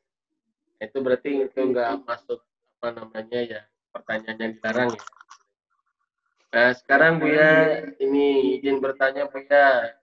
Itu 0.76 1.00
berarti 1.00 1.48
itu 1.48 1.60
nggak 1.60 2.04
masuk 2.04 2.44
apa 2.76 2.88
namanya 3.00 3.40
ya 3.40 3.60
pertanyaan 3.92 4.36
yang 4.36 4.52
dilarang 4.60 4.90
ya. 4.92 5.02
Nah 6.50 6.70
sekarang 6.76 7.20
Bu 7.22 7.28
ya, 7.32 7.84
ini 7.96 8.60
izin 8.60 8.84
bertanya 8.84 9.28
Bu 9.32 9.40
ya. 9.48 9.96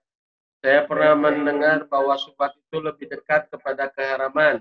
Saya 0.58 0.82
pernah 0.90 1.14
mendengar 1.14 1.86
bahwa 1.86 2.18
subat 2.18 2.50
itu 2.58 2.82
lebih 2.82 3.06
dekat 3.06 3.46
kepada 3.46 3.86
keharaman 3.86 4.58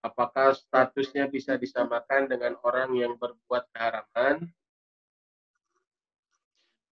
apakah 0.00 0.56
statusnya 0.56 1.28
bisa 1.28 1.56
disamakan 1.60 2.28
dengan 2.28 2.56
orang 2.64 2.92
yang 2.96 3.16
berbuat 3.16 3.68
keharaman? 3.72 4.48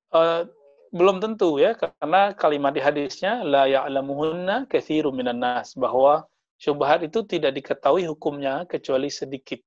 Uh, 0.09 0.49
belum 0.89 1.21
tentu 1.21 1.61
ya, 1.61 1.77
karena 1.77 2.33
kalimat 2.33 2.73
di 2.73 2.81
hadisnya 2.81 3.45
la 3.45 3.69
ya'lamuhunna 3.69 4.69
katsirun 4.69 5.13
minan 5.13 5.41
nas 5.41 5.77
bahwa 5.77 6.25
syubhat 6.57 7.05
itu 7.05 7.21
tidak 7.29 7.61
diketahui 7.61 8.09
hukumnya 8.09 8.65
kecuali 8.65 9.13
sedikit. 9.13 9.61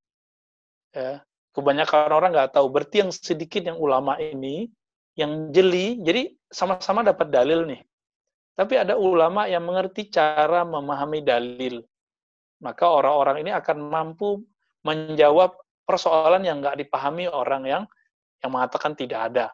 Ya. 0.93 1.21
Kebanyakan 1.51 2.15
orang 2.15 2.31
nggak 2.31 2.55
tahu. 2.55 2.71
Berarti 2.71 3.03
yang 3.03 3.11
sedikit 3.11 3.59
yang 3.67 3.75
ulama 3.75 4.15
ini 4.17 4.71
yang 5.19 5.51
jeli, 5.51 5.99
jadi 5.99 6.31
sama-sama 6.47 7.03
dapat 7.03 7.27
dalil 7.27 7.67
nih. 7.67 7.83
Tapi 8.55 8.79
ada 8.79 8.95
ulama 8.95 9.51
yang 9.51 9.67
mengerti 9.67 10.07
cara 10.07 10.63
memahami 10.63 11.19
dalil 11.19 11.83
maka 12.61 12.85
orang-orang 12.85 13.41
ini 13.41 13.51
akan 13.51 13.77
mampu 13.81 14.45
menjawab 14.85 15.57
persoalan 15.83 16.45
yang 16.45 16.61
nggak 16.61 16.77
dipahami 16.77 17.25
orang 17.27 17.65
yang 17.65 17.83
yang 18.41 18.51
mengatakan 18.53 18.93
tidak 18.93 19.33
ada. 19.33 19.45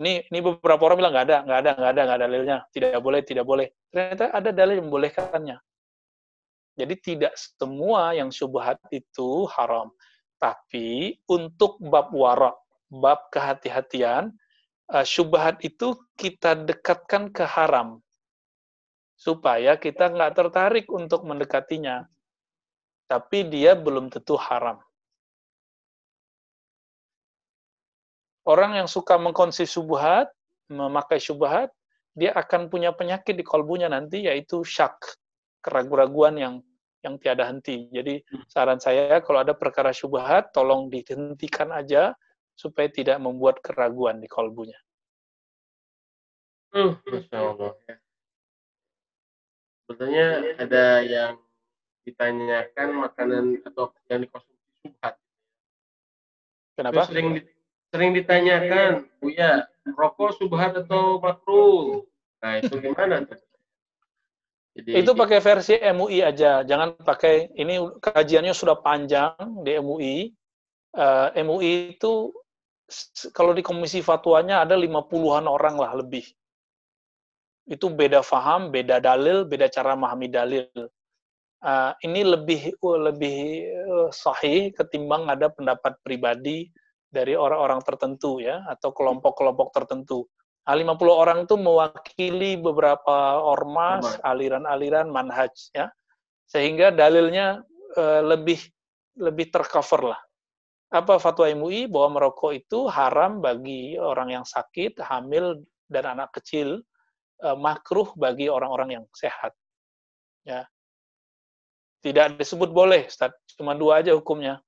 Ini 0.00 0.28
ini 0.28 0.38
beberapa 0.40 0.88
orang 0.88 0.96
bilang 1.00 1.12
nggak 1.16 1.26
ada, 1.28 1.38
nggak 1.44 1.58
ada, 1.58 1.70
nggak 1.76 1.90
ada, 1.92 2.02
nggak 2.04 2.16
ada 2.16 2.26
dalilnya, 2.28 2.58
tidak 2.72 3.00
boleh, 3.00 3.20
tidak 3.24 3.44
boleh. 3.44 3.66
Ternyata 3.92 4.24
ada 4.32 4.50
dalil 4.52 4.74
yang 4.80 4.86
membolehkannya. 4.88 5.56
Jadi 6.72 6.94
tidak 7.04 7.32
semua 7.36 8.16
yang 8.16 8.32
syubhat 8.32 8.80
itu 8.88 9.44
haram. 9.52 9.92
Tapi 10.40 11.20
untuk 11.28 11.76
bab 11.78 12.08
warak, 12.16 12.56
bab 12.88 13.28
kehati-hatian, 13.28 14.32
uh, 14.88 15.04
syubhat 15.04 15.60
itu 15.60 15.92
kita 16.16 16.56
dekatkan 16.56 17.28
ke 17.28 17.44
haram. 17.44 18.00
Supaya 19.20 19.76
kita 19.76 20.08
nggak 20.10 20.32
tertarik 20.34 20.88
untuk 20.88 21.22
mendekatinya 21.28 22.08
tapi 23.12 23.44
dia 23.44 23.76
belum 23.76 24.08
tentu 24.08 24.40
haram. 24.40 24.80
Orang 28.48 28.72
yang 28.80 28.88
suka 28.88 29.20
mengkonsumsi 29.20 29.68
subhat, 29.68 30.32
memakai 30.72 31.20
subhat, 31.20 31.68
dia 32.16 32.32
akan 32.32 32.72
punya 32.72 32.88
penyakit 32.96 33.36
di 33.36 33.44
kolbunya 33.44 33.92
nanti, 33.92 34.24
yaitu 34.24 34.64
syak, 34.64 34.96
keraguan-raguan 35.60 36.40
yang 36.40 36.54
yang 37.04 37.20
tiada 37.20 37.44
henti. 37.44 37.92
Jadi 37.92 38.24
saran 38.48 38.80
saya 38.80 39.20
kalau 39.20 39.44
ada 39.44 39.52
perkara 39.52 39.92
syubhat, 39.92 40.56
tolong 40.56 40.88
dihentikan 40.88 41.68
aja 41.68 42.16
supaya 42.56 42.88
tidak 42.88 43.20
membuat 43.20 43.60
keraguan 43.60 44.24
di 44.24 44.26
kolbunya. 44.30 44.78
Hmm, 46.72 46.96
Masya 47.04 47.36
Allah. 47.36 47.76
Sebetulnya 49.84 50.26
ada 50.56 50.86
yang 51.04 51.36
ditanyakan 52.02 52.88
makanan 52.98 53.44
atau 53.66 53.94
yang 54.10 54.26
dikonsumsi 54.26 54.66
subhat 54.82 55.14
Kenapa? 56.76 57.04
Itu 57.04 57.12
sering 57.12 57.28
sering 57.92 58.10
ditanyakan, 58.16 58.90
Buya, 59.20 59.68
rokok 59.92 60.40
subhat 60.40 60.72
atau 60.72 61.20
makruh? 61.20 62.08
Nah, 62.40 62.58
itu 62.58 62.74
gimana 62.80 63.28
tuh? 63.28 63.38
Jadi, 64.72 65.04
itu 65.04 65.12
pakai 65.12 65.38
versi 65.44 65.76
MUI 65.76 66.24
aja, 66.24 66.64
jangan 66.64 66.96
pakai 66.96 67.52
ini 67.60 67.76
kajiannya 68.00 68.56
sudah 68.56 68.80
panjang 68.80 69.36
di 69.60 69.76
MUI. 69.76 70.32
Uh, 70.96 71.28
eh, 71.36 71.44
MUI 71.44 71.72
itu 72.00 72.32
kalau 73.36 73.52
di 73.52 73.60
komisi 73.60 74.00
fatwanya 74.00 74.64
ada 74.64 74.72
lima 74.72 75.04
puluhan 75.04 75.44
orang 75.44 75.76
lah 75.76 75.92
lebih. 75.92 76.24
Itu 77.68 77.92
beda 77.92 78.24
faham, 78.24 78.72
beda 78.72 78.96
dalil, 78.96 79.44
beda 79.44 79.68
cara 79.68 79.92
memahami 79.92 80.28
dalil. 80.32 80.64
Uh, 81.62 81.94
ini 82.02 82.26
lebih 82.26 82.74
lebih 82.82 83.38
uh, 83.86 84.10
sahih 84.10 84.74
ketimbang 84.74 85.30
ada 85.30 85.46
pendapat 85.46 85.94
pribadi 86.02 86.66
dari 87.06 87.38
orang-orang 87.38 87.78
tertentu 87.86 88.42
ya 88.42 88.66
atau 88.66 88.90
kelompok-kelompok 88.90 89.70
tertentu. 89.70 90.26
Nah, 90.62 90.74
50 90.74 90.94
orang 91.10 91.38
itu 91.46 91.54
mewakili 91.58 92.54
beberapa 92.58 93.38
ormas, 93.42 94.18
aliran-aliran 94.22 95.10
manhaj 95.10 95.50
ya. 95.74 95.90
Sehingga 96.46 96.90
dalilnya 96.90 97.62
uh, 97.98 98.22
lebih 98.22 98.58
lebih 99.18 99.52
tercover 99.52 100.16
lah. 100.16 100.20
Apa 100.92 101.16
fatwa 101.20 101.48
MUI 101.52 101.88
bahwa 101.88 102.20
merokok 102.20 102.52
itu 102.56 102.88
haram 102.88 103.40
bagi 103.40 103.96
orang 103.96 104.40
yang 104.40 104.44
sakit, 104.44 105.00
hamil 105.00 105.64
dan 105.88 106.16
anak 106.16 106.32
kecil, 106.36 106.80
uh, 107.44 107.56
makruh 107.56 108.08
bagi 108.16 108.48
orang-orang 108.48 109.00
yang 109.00 109.04
sehat. 109.12 109.52
Ya. 110.46 110.68
Tidak 112.02 112.36
disebut 112.36 112.74
boleh, 112.74 113.06
Ustaz. 113.06 113.30
Cuma 113.54 113.78
dua 113.78 114.02
aja 114.02 114.12
hukumnya. 114.12 114.58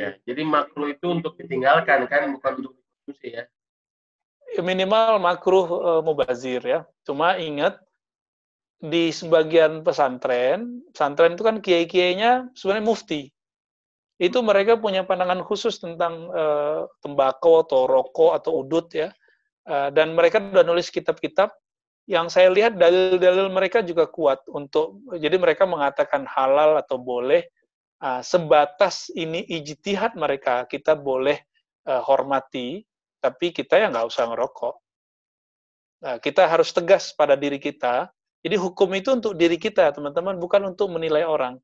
Ya, 0.00 0.16
jadi 0.24 0.40
makruh 0.42 0.88
itu 0.88 1.04
untuk 1.12 1.36
ditinggalkan 1.36 2.08
kan, 2.08 2.32
bukan 2.32 2.52
untuk 2.64 2.72
dikonsumsi 2.80 3.28
ya 3.36 3.44
minimal 4.60 5.16
makruh 5.16 5.64
uh, 5.80 6.02
mubazir 6.04 6.60
ya. 6.60 6.84
Cuma 7.08 7.40
ingat 7.40 7.80
di 8.82 9.14
sebagian 9.14 9.80
pesantren, 9.80 10.84
pesantren 10.92 11.38
itu 11.38 11.44
kan 11.46 11.56
kiai-kiainya 11.62 12.52
sebenarnya 12.52 12.84
mufti. 12.84 13.22
Itu 14.20 14.44
mereka 14.44 14.76
punya 14.76 15.06
pandangan 15.06 15.40
khusus 15.46 15.80
tentang 15.80 16.28
uh, 16.28 16.84
tembakau 17.00 17.64
atau 17.64 17.88
rokok 17.88 18.36
atau 18.36 18.60
udut 18.60 18.92
ya. 18.92 19.08
Uh, 19.62 19.94
dan 19.94 20.12
mereka 20.12 20.42
sudah 20.42 20.66
nulis 20.66 20.90
kitab-kitab 20.90 21.54
yang 22.10 22.26
saya 22.26 22.50
lihat 22.50 22.74
dalil-dalil 22.74 23.46
mereka 23.50 23.80
juga 23.80 24.10
kuat 24.10 24.42
untuk 24.50 24.98
jadi 25.14 25.38
mereka 25.38 25.64
mengatakan 25.64 26.26
halal 26.26 26.78
atau 26.82 26.98
boleh 26.98 27.46
uh, 28.02 28.18
sebatas 28.20 29.08
ini 29.14 29.46
ijtihad 29.46 30.18
mereka 30.18 30.66
kita 30.66 30.98
boleh 30.98 31.38
uh, 31.86 32.02
hormati 32.02 32.82
tapi 33.22 33.54
kita 33.54 33.78
ya 33.78 33.86
nggak 33.86 34.10
usah 34.10 34.26
ngerokok. 34.34 34.74
Nah, 36.02 36.18
kita 36.18 36.50
harus 36.50 36.74
tegas 36.74 37.14
pada 37.14 37.38
diri 37.38 37.62
kita. 37.62 38.10
Jadi 38.42 38.58
hukum 38.58 38.90
itu 38.98 39.14
untuk 39.14 39.38
diri 39.38 39.54
kita, 39.54 39.94
teman-teman, 39.94 40.34
bukan 40.34 40.74
untuk 40.74 40.90
menilai 40.90 41.22
orang. 41.22 41.62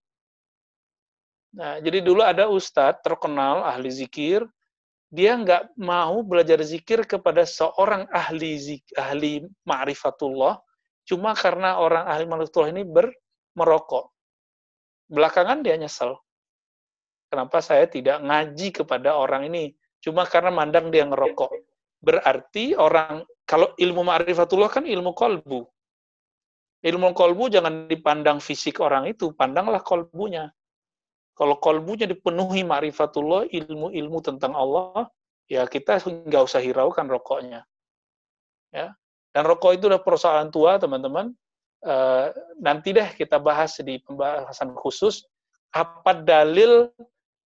Nah, 1.59 1.83
jadi 1.83 1.99
dulu 1.99 2.23
ada 2.23 2.47
ustadz 2.47 3.03
terkenal 3.03 3.67
ahli 3.67 3.91
zikir, 3.91 4.47
dia 5.09 5.37
nggak 5.37 5.77
mau 5.81 6.21
belajar 6.21 6.61
zikir 6.61 7.05
kepada 7.09 7.49
seorang 7.49 8.05
ahli 8.13 8.61
zik, 8.61 8.85
ahli 8.97 9.45
ma'rifatullah, 9.65 10.61
cuma 11.09 11.33
karena 11.33 11.81
orang 11.81 12.05
ahli 12.05 12.25
ma'rifatullah 12.29 12.73
ini 12.77 12.85
ber, 12.85 13.09
merokok. 13.57 14.13
Belakangan 15.09 15.65
dia 15.65 15.81
nyesel. 15.81 16.13
Kenapa 17.33 17.61
saya 17.65 17.89
tidak 17.89 18.21
ngaji 18.21 18.69
kepada 18.73 19.17
orang 19.17 19.49
ini? 19.49 19.73
cuma 20.03 20.27
karena 20.27 20.51
mandang 20.55 20.91
dia 20.91 21.05
ngerokok. 21.07 21.51
Berarti 21.99 22.79
orang 22.79 23.27
kalau 23.43 23.75
ilmu 23.75 24.07
ma'rifatullah 24.07 24.71
kan 24.71 24.85
ilmu 24.87 25.11
kolbu. 25.15 25.67
Ilmu 26.79 27.11
kolbu 27.11 27.51
jangan 27.51 27.91
dipandang 27.91 28.39
fisik 28.39 28.79
orang 28.79 29.11
itu, 29.11 29.35
pandanglah 29.35 29.83
kolbunya. 29.83 30.47
Kalau 31.39 31.55
kolbunya 31.63 32.11
dipenuhi 32.11 32.67
ma'rifatullah, 32.67 33.47
ilmu-ilmu 33.47 34.19
tentang 34.27 34.59
Allah, 34.59 35.07
ya 35.47 35.63
kita 35.71 36.03
nggak 36.03 36.43
usah 36.43 36.59
hiraukan 36.59 37.07
rokoknya. 37.07 37.63
Ya. 38.75 38.91
Dan 39.31 39.47
rokok 39.47 39.79
itu 39.79 39.87
udah 39.87 40.03
persoalan 40.03 40.51
tua, 40.51 40.83
teman-teman. 40.83 41.31
Uh, 41.79 42.35
nanti 42.59 42.91
deh 42.91 43.07
kita 43.15 43.39
bahas 43.39 43.79
di 43.79 44.03
pembahasan 44.03 44.75
khusus 44.75 45.23
apa 45.71 46.11
dalil 46.27 46.91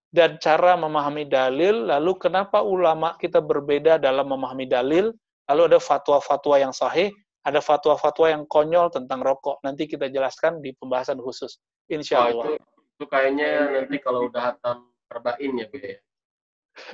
dan 0.09 0.41
cara 0.41 0.73
memahami 0.73 1.29
dalil, 1.29 1.89
lalu 1.89 2.17
kenapa 2.17 2.65
ulama 2.65 3.13
kita 3.21 3.41
berbeda 3.41 4.01
dalam 4.01 4.29
memahami 4.29 4.65
dalil, 4.65 5.13
lalu 5.49 5.61
ada 5.69 5.77
fatwa-fatwa 5.77 6.55
yang 6.57 6.73
sahih, 6.73 7.13
ada 7.45 7.61
fatwa-fatwa 7.61 8.29
yang 8.29 8.43
konyol 8.49 8.89
tentang 8.89 9.21
rokok. 9.21 9.61
Nanti 9.61 9.85
kita 9.85 10.09
jelaskan 10.09 10.61
di 10.65 10.73
pembahasan 10.77 11.21
khusus. 11.21 11.61
Insya 11.89 12.29
Allah. 12.29 12.45
Oh, 12.45 12.57
itu, 12.57 12.72
itu 13.03 13.11
kayaknya 13.11 13.67
nanti 13.67 13.99
kalau 13.99 14.31
udah 14.31 14.55
hatam 14.55 14.87
terbain 15.11 15.51
ya, 15.59 15.67
Bu 15.67 15.75
ya? 15.75 15.99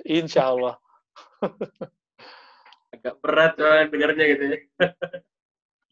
Insya 0.09 0.49
Allah. 0.49 0.75
Agak 2.97 3.21
berat 3.21 3.53
soalnya 3.61 3.85
dengarnya 3.93 4.25
gitu 4.33 4.43
ya. 4.49 4.59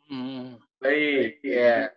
hmm. 0.09 0.57
Baik, 0.81 1.37
ya. 1.45 1.93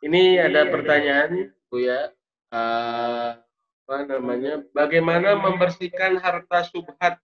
Ini 0.00 0.48
ada 0.48 0.64
pertanyaan, 0.72 1.52
Bu 1.68 1.84
ya. 1.84 2.08
Uh, 2.48 3.36
apa 3.84 3.96
namanya 4.08 4.64
bagaimana 4.72 5.36
membersihkan 5.36 6.16
harta 6.24 6.64
subhat 6.72 7.20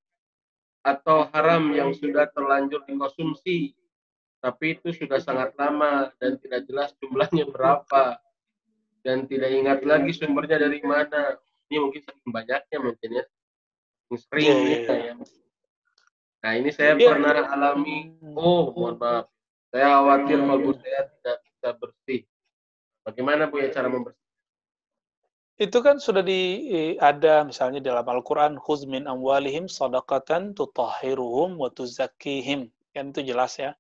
atau 0.85 1.25
haram 1.33 1.73
yang 1.73 1.97
sudah 1.97 2.29
terlanjur 2.37 2.85
dikonsumsi 2.85 3.73
tapi 4.41 4.77
itu 4.77 4.93
sudah 4.93 5.21
sangat 5.21 5.53
lama 5.57 6.09
dan 6.17 6.37
tidak 6.41 6.65
jelas 6.65 6.93
jumlahnya 7.01 7.45
berapa 7.49 8.17
dan 9.09 9.25
tidak 9.25 9.49
ingat 9.49 9.81
lagi 9.89 10.13
sumbernya 10.13 10.61
dari 10.61 10.85
mana 10.85 11.41
ini 11.73 11.81
mungkin 11.81 12.05
saking 12.05 12.29
banyaknya 12.29 12.77
mungkin 12.77 13.11
ya 13.17 13.25
sering 14.13 14.45
yeah, 14.45 14.61
yeah, 14.61 14.81
yeah. 14.85 14.99
ya 15.01 15.15
nah 16.45 16.53
ini 16.61 16.69
saya 16.69 16.93
yeah. 17.01 17.17
pernah 17.17 17.49
alami 17.49 18.13
oh 18.37 18.69
mohon 18.77 19.01
maaf 19.01 19.33
saya 19.73 19.97
khawatir 19.97 20.37
kalau 20.45 20.77
saya 20.77 21.01
tidak 21.09 21.37
bisa 21.41 21.69
bersih 21.81 22.21
bagaimana 23.01 23.49
bu 23.49 23.65
ya 23.65 23.73
cara 23.73 23.89
membersih 23.89 24.29
itu 25.59 25.79
kan 25.83 25.99
sudah 25.99 26.23
di 26.23 26.71
ada 27.03 27.43
misalnya 27.43 27.83
dalam 27.83 28.07
Al-Qur'an 28.07 28.61
khuz 28.61 28.87
min 28.87 29.11
amwalihim 29.11 29.67
shadaqatan 29.67 30.55
tutahhiruhum 30.55 31.59
wa 31.59 31.67
tuzakkihim. 31.75 32.71
Kan 32.95 33.11
itu 33.11 33.27
jelas 33.27 33.59
ya. 33.59 33.75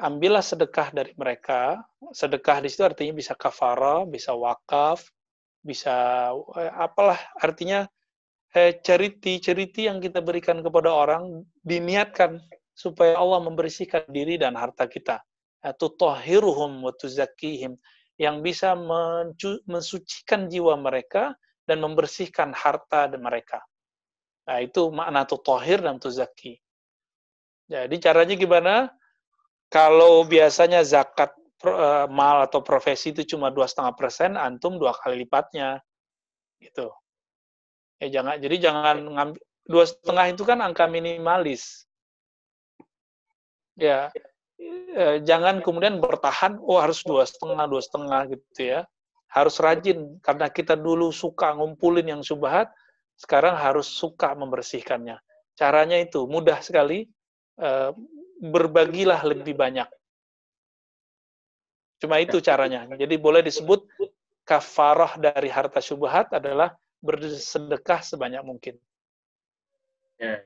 Ambillah 0.00 0.44
sedekah 0.44 0.94
dari 0.94 1.12
mereka. 1.18 1.82
Sedekah 2.14 2.62
di 2.62 2.68
situ 2.72 2.86
artinya 2.86 3.12
bisa 3.16 3.36
kafara, 3.36 4.06
bisa 4.08 4.32
wakaf, 4.32 5.04
bisa 5.60 6.28
eh, 6.56 6.72
apalah 6.72 7.18
artinya 7.38 7.84
eh, 8.56 8.80
charity 8.80 9.82
yang 9.88 10.00
kita 10.00 10.24
berikan 10.24 10.60
kepada 10.64 10.88
orang 10.88 11.44
diniatkan 11.62 12.40
supaya 12.72 13.18
Allah 13.20 13.44
membersihkan 13.44 14.08
diri 14.08 14.40
dan 14.40 14.56
harta 14.56 14.88
kita. 14.88 15.20
Tutahhiruhum 15.62 16.82
wa 16.82 16.90
tuzakkihim 16.90 17.78
yang 18.18 18.42
bisa 18.42 18.74
mensucikan 19.66 20.50
jiwa 20.50 20.74
mereka 20.74 21.38
dan 21.66 21.78
membersihkan 21.78 22.50
harta 22.50 23.06
mereka. 23.14 23.62
Nah, 24.42 24.58
itu 24.58 24.90
makna 24.90 25.22
tutohir 25.22 25.78
dan 25.78 26.02
tuzaki. 26.02 26.58
Jadi 27.70 27.96
caranya 28.02 28.34
gimana? 28.34 28.74
Kalau 29.72 30.28
biasanya 30.28 30.84
zakat 30.84 31.32
eh, 31.64 32.06
mal 32.12 32.44
atau 32.44 32.60
profesi 32.60 33.16
itu 33.16 33.24
cuma 33.24 33.48
dua 33.48 33.64
setengah 33.64 33.96
persen, 33.96 34.36
antum 34.36 34.76
dua 34.76 34.92
kali 34.92 35.24
lipatnya, 35.24 35.80
gitu. 36.60 36.92
Ya 37.96 38.20
jangan, 38.20 38.36
jadi 38.36 38.56
jangan 38.60 38.96
ngambil 39.00 39.40
dua 39.64 39.84
setengah 39.88 40.26
itu 40.28 40.42
kan 40.44 40.58
angka 40.60 40.84
minimalis. 40.90 41.88
Ya, 43.80 44.12
eh, 44.92 45.24
jangan 45.24 45.64
kemudian 45.64 45.96
bertahan, 46.04 46.60
oh 46.60 46.76
harus 46.76 47.00
dua 47.06 47.24
setengah, 47.24 47.64
dua 47.64 47.80
setengah 47.80 48.20
gitu 48.28 48.60
ya. 48.60 48.80
Harus 49.32 49.56
rajin, 49.56 50.20
karena 50.20 50.52
kita 50.52 50.76
dulu 50.76 51.08
suka 51.08 51.56
ngumpulin 51.56 52.04
yang 52.04 52.20
subhat, 52.20 52.68
sekarang 53.16 53.56
harus 53.56 53.88
suka 53.88 54.36
membersihkannya. 54.36 55.16
Caranya 55.56 55.96
itu 55.96 56.28
mudah 56.28 56.60
sekali, 56.60 57.08
eh, 57.56 57.90
berbagilah 58.42 59.22
lebih 59.22 59.54
banyak. 59.54 59.86
Cuma 62.02 62.18
itu 62.18 62.42
caranya. 62.42 62.90
Jadi 62.98 63.14
boleh 63.14 63.46
disebut 63.46 63.86
kafarah 64.42 65.14
dari 65.22 65.46
harta 65.46 65.78
subhat 65.78 66.34
adalah 66.34 66.74
bersedekah 66.98 68.02
sebanyak 68.02 68.42
mungkin. 68.42 68.74
Ya. 70.18 70.42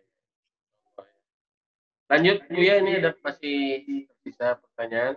Lanjut, 2.12 2.44
ya 2.53 2.74
ini 2.84 3.01
ada 3.01 3.16
masih 3.24 3.59
bisa 4.20 4.61
pertanyaan. 4.61 5.16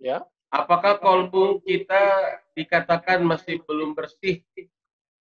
Ya. 0.00 0.24
Apakah 0.48 0.96
kolbu 0.96 1.60
kita 1.68 2.00
dikatakan 2.56 3.20
masih 3.20 3.60
belum 3.68 3.92
bersih 3.92 4.40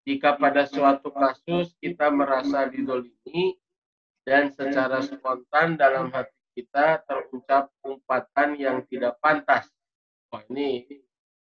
jika 0.07 0.39
pada 0.39 0.63
suatu 0.67 1.11
kasus 1.11 1.75
kita 1.83 2.07
merasa 2.11 2.69
didolimi 2.71 3.59
dan 4.23 4.51
secara 4.55 5.03
spontan 5.03 5.75
dalam 5.75 6.11
hati 6.11 6.42
kita 6.53 7.01
terucap 7.05 7.73
umpatan 7.81 8.55
yang 8.57 8.85
tidak 8.87 9.17
pantas. 9.19 9.67
Wah 10.29 10.41
ini 10.49 10.85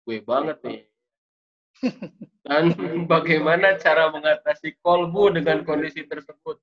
gue 0.04 0.18
banget 0.24 0.61
nih. 0.64 0.80
Dan 2.44 2.72
bagaimana 3.12 3.76
cara 3.76 4.09
mengatasi 4.12 4.80
kolbu 4.80 5.36
dengan 5.36 5.64
kondisi 5.64 6.04
tersebut? 6.04 6.56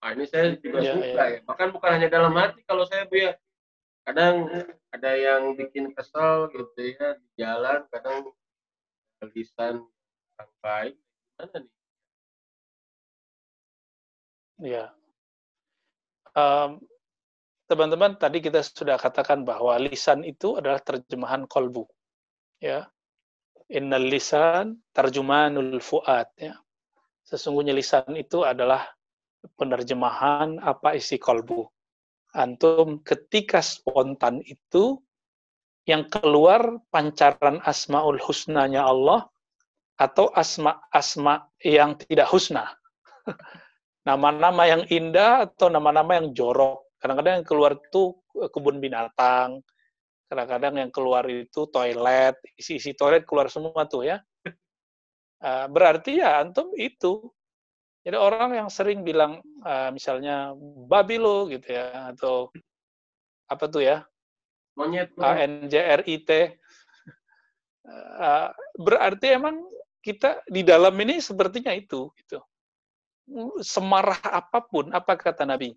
Nah, 0.00 0.14
ini 0.14 0.24
saya 0.28 0.54
juga 0.60 0.84
ya, 0.84 0.92
suka 0.94 1.22
ya. 1.26 1.34
ya. 1.34 1.40
Bahkan 1.44 1.68
bukan 1.74 1.90
hanya 1.98 2.08
dalam 2.12 2.32
hati 2.36 2.62
kalau 2.68 2.84
saya 2.86 3.08
bu 3.08 3.16
ya. 3.18 3.32
Kadang 4.06 4.46
ada 4.94 5.12
yang 5.18 5.58
bikin 5.58 5.90
kesel 5.90 6.46
gitu 6.54 6.94
ya 6.94 7.18
di 7.18 7.28
jalan, 7.42 7.82
kadang 7.90 8.30
lisan 9.34 9.82
yang 10.38 10.50
baik. 10.62 10.94
Gimana 11.34 11.56
nih? 11.58 11.72
Ya. 14.62 14.84
Um, 16.32 16.80
teman-teman, 17.66 18.18
tadi 18.18 18.38
kita 18.42 18.62
sudah 18.62 18.96
katakan 18.98 19.42
bahwa 19.42 19.76
lisan 19.78 20.22
itu 20.22 20.58
adalah 20.58 20.80
terjemahan 20.82 21.46
kolbu. 21.46 21.86
Ya. 22.62 22.90
Innal 23.66 24.06
lisan 24.06 24.78
tarjumanul 24.94 25.82
fuad. 25.82 26.30
Ya. 26.38 26.58
Sesungguhnya 27.26 27.74
lisan 27.74 28.14
itu 28.14 28.46
adalah 28.46 28.86
penerjemahan 29.58 30.62
apa 30.62 30.94
isi 30.94 31.18
kolbu. 31.18 31.66
Antum 32.34 33.02
ketika 33.02 33.58
spontan 33.58 34.42
itu 34.46 35.02
yang 35.86 36.06
keluar 36.10 36.82
pancaran 36.90 37.62
asmaul 37.62 38.18
husnanya 38.18 38.86
Allah 38.86 39.30
atau 39.96 40.30
asma-asma 40.34 41.50
yang 41.62 41.98
tidak 41.98 42.28
husna. 42.30 42.74
nama-nama 44.06 44.62
yang 44.70 44.82
indah 44.86 45.50
atau 45.50 45.66
nama-nama 45.66 46.22
yang 46.22 46.30
jorok. 46.30 46.85
Kadang-kadang 46.96 47.42
yang 47.42 47.46
keluar 47.46 47.72
itu 47.76 48.16
kebun 48.32 48.80
binatang, 48.80 49.60
kadang-kadang 50.26 50.74
yang 50.86 50.90
keluar 50.90 51.24
itu 51.28 51.68
toilet, 51.68 52.36
isi-isi 52.56 52.96
toilet 52.96 53.24
keluar 53.28 53.52
semua 53.52 53.84
tuh 53.86 54.06
ya. 54.06 54.18
Ah, 55.36 55.68
berarti 55.68 56.16
ya 56.16 56.40
antum 56.40 56.72
itu. 56.80 57.28
Jadi 58.00 58.16
orang 58.16 58.56
yang 58.56 58.68
sering 58.72 59.04
bilang 59.04 59.44
uh, 59.68 59.92
misalnya 59.92 60.56
babi 60.88 61.20
lo 61.20 61.44
gitu 61.52 61.76
ya 61.76 62.16
atau 62.16 62.48
apa 63.44 63.68
tuh 63.68 63.84
ya? 63.84 64.00
Monyet. 64.80 65.12
A 65.20 65.36
N 65.44 65.68
J 65.68 66.00
R 66.00 66.02
I 66.08 66.16
T. 66.24 66.30
Uh, 67.84 68.48
berarti 68.80 69.36
emang 69.36 69.60
kita 70.00 70.40
di 70.48 70.64
dalam 70.64 70.96
ini 71.04 71.20
sepertinya 71.20 71.76
itu 71.76 72.08
gitu 72.16 72.40
semarah 73.62 74.22
apa 74.22 74.62
pun, 74.62 74.90
apa 74.94 75.18
kata 75.18 75.42
Nabi? 75.42 75.74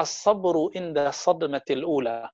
As-sabru 0.00 0.72
inda 0.72 1.12
sadmatil 1.12 1.84
ula. 1.84 2.28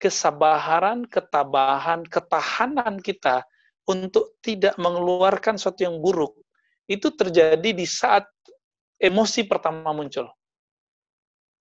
Kesabaran, 0.00 1.08
ketabahan, 1.08 2.04
ketahanan 2.04 3.00
kita 3.00 3.44
untuk 3.88 4.36
tidak 4.44 4.74
mengeluarkan 4.76 5.56
sesuatu 5.56 5.84
yang 5.84 6.00
buruk. 6.00 6.36
Itu 6.84 7.12
terjadi 7.12 7.72
di 7.72 7.86
saat 7.88 8.28
emosi 9.00 9.48
pertama 9.48 9.92
muncul. 9.92 10.28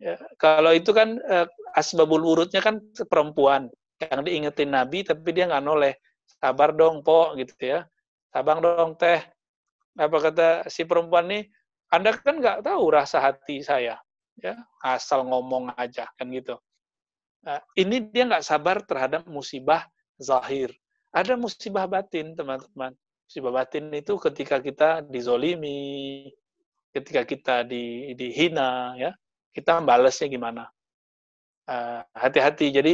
Ya, 0.03 0.19
kalau 0.35 0.75
itu 0.75 0.91
kan 0.91 1.15
eh, 1.23 1.47
asbabul 1.79 2.27
urutnya 2.27 2.59
kan 2.59 2.83
perempuan 3.07 3.71
yang 4.03 4.27
diingetin 4.27 4.75
Nabi 4.75 5.07
tapi 5.07 5.31
dia 5.31 5.47
nggak 5.47 5.63
noleh. 5.63 5.95
Sabar 6.43 6.75
dong, 6.75 7.07
po 7.07 7.31
gitu 7.39 7.55
ya. 7.63 7.87
Sabar 8.35 8.59
dong, 8.59 8.99
teh. 8.99 9.23
Apa 9.95 10.17
kata 10.19 10.49
si 10.67 10.83
perempuan 10.83 11.31
nih? 11.31 11.47
Anda 11.93 12.17
kan 12.17 12.41
nggak 12.41 12.67
tahu 12.67 12.85
rasa 12.89 13.21
hati 13.21 13.61
saya, 13.63 14.01
ya 14.39 14.57
asal 14.81 15.27
ngomong 15.27 15.75
aja 15.77 16.09
kan 16.17 16.29
gitu. 16.33 16.57
Nah, 17.43 17.59
ini 17.75 17.99
dia 18.13 18.25
nggak 18.29 18.47
sabar 18.47 18.81
terhadap 18.87 19.27
musibah 19.27 19.85
zahir. 20.17 20.71
Ada 21.11 21.35
musibah 21.35 21.85
batin, 21.91 22.39
teman-teman. 22.39 22.95
Musibah 23.27 23.53
batin 23.53 23.91
itu 23.93 24.15
ketika 24.17 24.63
kita 24.63 25.03
dizolimi, 25.05 26.31
ketika 26.95 27.27
kita 27.27 27.67
di, 27.67 28.15
dihina, 28.15 28.95
ya 28.97 29.11
kita 29.51 29.83
balasnya 29.83 30.31
gimana? 30.31 30.65
Ah, 31.67 32.07
hati-hati. 32.15 32.71
Jadi 32.71 32.93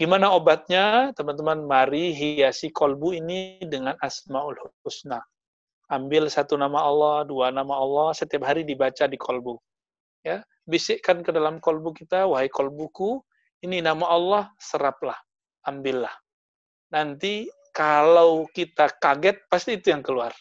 gimana 0.00 0.32
obatnya, 0.32 1.12
teman-teman? 1.12 1.68
Mari 1.68 2.16
hiasi 2.16 2.72
kolbu 2.72 3.12
ini 3.12 3.60
dengan 3.68 3.94
asmaul 4.00 4.56
husna 4.82 5.20
ambil 5.92 6.32
satu 6.32 6.56
nama 6.56 6.80
Allah, 6.80 7.28
dua 7.28 7.52
nama 7.52 7.76
Allah, 7.76 8.16
setiap 8.16 8.48
hari 8.48 8.64
dibaca 8.64 9.04
di 9.04 9.20
kolbu. 9.20 9.60
Ya, 10.24 10.40
bisikkan 10.66 11.20
ke 11.26 11.30
dalam 11.34 11.58
kolbu 11.58 11.94
kita, 11.94 12.26
wahai 12.26 12.46
kolbuku, 12.46 13.22
ini 13.62 13.78
nama 13.78 14.06
Allah, 14.10 14.44
seraplah, 14.58 15.16
ambillah. 15.66 16.12
Nanti 16.90 17.46
kalau 17.72 18.46
kita 18.52 18.90
kaget, 19.00 19.48
pasti 19.48 19.78
itu 19.80 19.94
yang 19.94 20.04
keluar. 20.04 20.34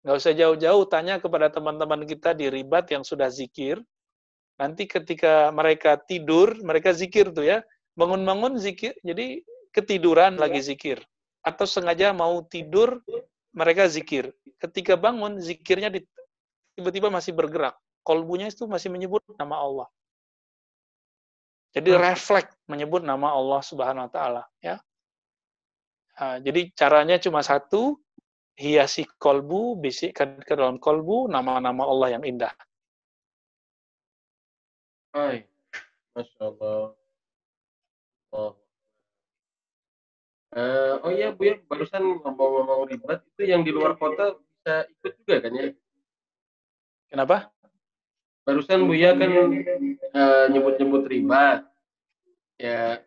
Nggak 0.00 0.16
usah 0.16 0.32
jauh-jauh, 0.32 0.84
tanya 0.88 1.20
kepada 1.20 1.52
teman-teman 1.52 2.08
kita 2.08 2.32
di 2.32 2.48
ribat 2.48 2.88
yang 2.88 3.04
sudah 3.04 3.28
zikir. 3.28 3.76
Nanti 4.56 4.88
ketika 4.88 5.52
mereka 5.52 6.00
tidur, 6.00 6.56
mereka 6.64 6.96
zikir 6.96 7.32
tuh 7.32 7.44
ya. 7.44 7.60
Bangun-bangun 7.96 8.56
zikir, 8.56 8.96
jadi 9.04 9.44
ketiduran 9.76 10.40
lagi 10.40 10.64
zikir. 10.64 11.04
Atau 11.44 11.68
sengaja 11.68 12.16
mau 12.16 12.40
tidur, 12.48 13.04
mereka 13.52 13.88
zikir. 13.88 14.32
Ketika 14.56 14.96
bangun, 14.96 15.36
zikirnya 15.40 15.92
tiba-tiba 16.76 17.12
masih 17.12 17.36
bergerak. 17.36 17.76
Kolbunya 18.00 18.48
itu 18.48 18.64
masih 18.64 18.88
menyebut 18.88 19.22
nama 19.36 19.60
Allah. 19.60 19.88
Jadi 21.70 21.94
refleks 21.94 22.56
menyebut 22.66 23.06
nama 23.06 23.30
Allah 23.30 23.60
Subhanahu 23.62 24.10
wa 24.10 24.12
taala, 24.12 24.42
ya. 24.58 24.82
Nah, 26.18 26.36
jadi 26.42 26.68
caranya 26.74 27.16
cuma 27.22 27.40
satu, 27.40 27.96
hiasi 28.58 29.08
kolbu, 29.16 29.78
bisikkan 29.80 30.36
ke 30.42 30.52
dalam 30.52 30.76
kolbu 30.76 31.30
nama-nama 31.30 31.86
Allah 31.86 32.18
yang 32.18 32.24
indah. 32.26 32.52
Hai, 35.16 35.46
Masya 36.12 36.42
Allah. 36.44 36.92
Oh. 38.30 38.52
Uh, 40.50 40.98
oh 41.06 41.10
iya 41.14 41.30
Bu 41.30 41.46
ya, 41.46 41.62
barusan 41.70 42.02
ngomong-ngomong 42.26 42.90
ribet 42.90 43.22
itu 43.34 43.42
yang 43.46 43.62
di 43.62 43.70
luar 43.70 43.94
kota 43.94 44.34
bisa 44.34 44.82
ikut 44.90 45.12
juga 45.22 45.34
kan 45.46 45.52
ya? 45.54 45.66
Kenapa? 47.06 47.36
Barusan 48.44 48.88
Bu 48.88 48.96
ya 48.96 49.12
kan 49.14 49.30
uh, 49.30 50.46
nyebut-nyebut 50.50 51.04
ribat. 51.06 51.64
Ya, 52.60 53.00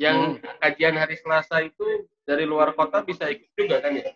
yang 0.00 0.40
hmm. 0.40 0.58
kajian 0.62 0.96
hari 0.98 1.14
Selasa 1.20 1.62
itu 1.62 2.08
dari 2.26 2.42
luar 2.42 2.74
kota 2.74 3.06
bisa 3.06 3.30
ikut 3.30 3.50
juga 3.54 3.78
kan 3.78 3.94
ya? 3.98 4.10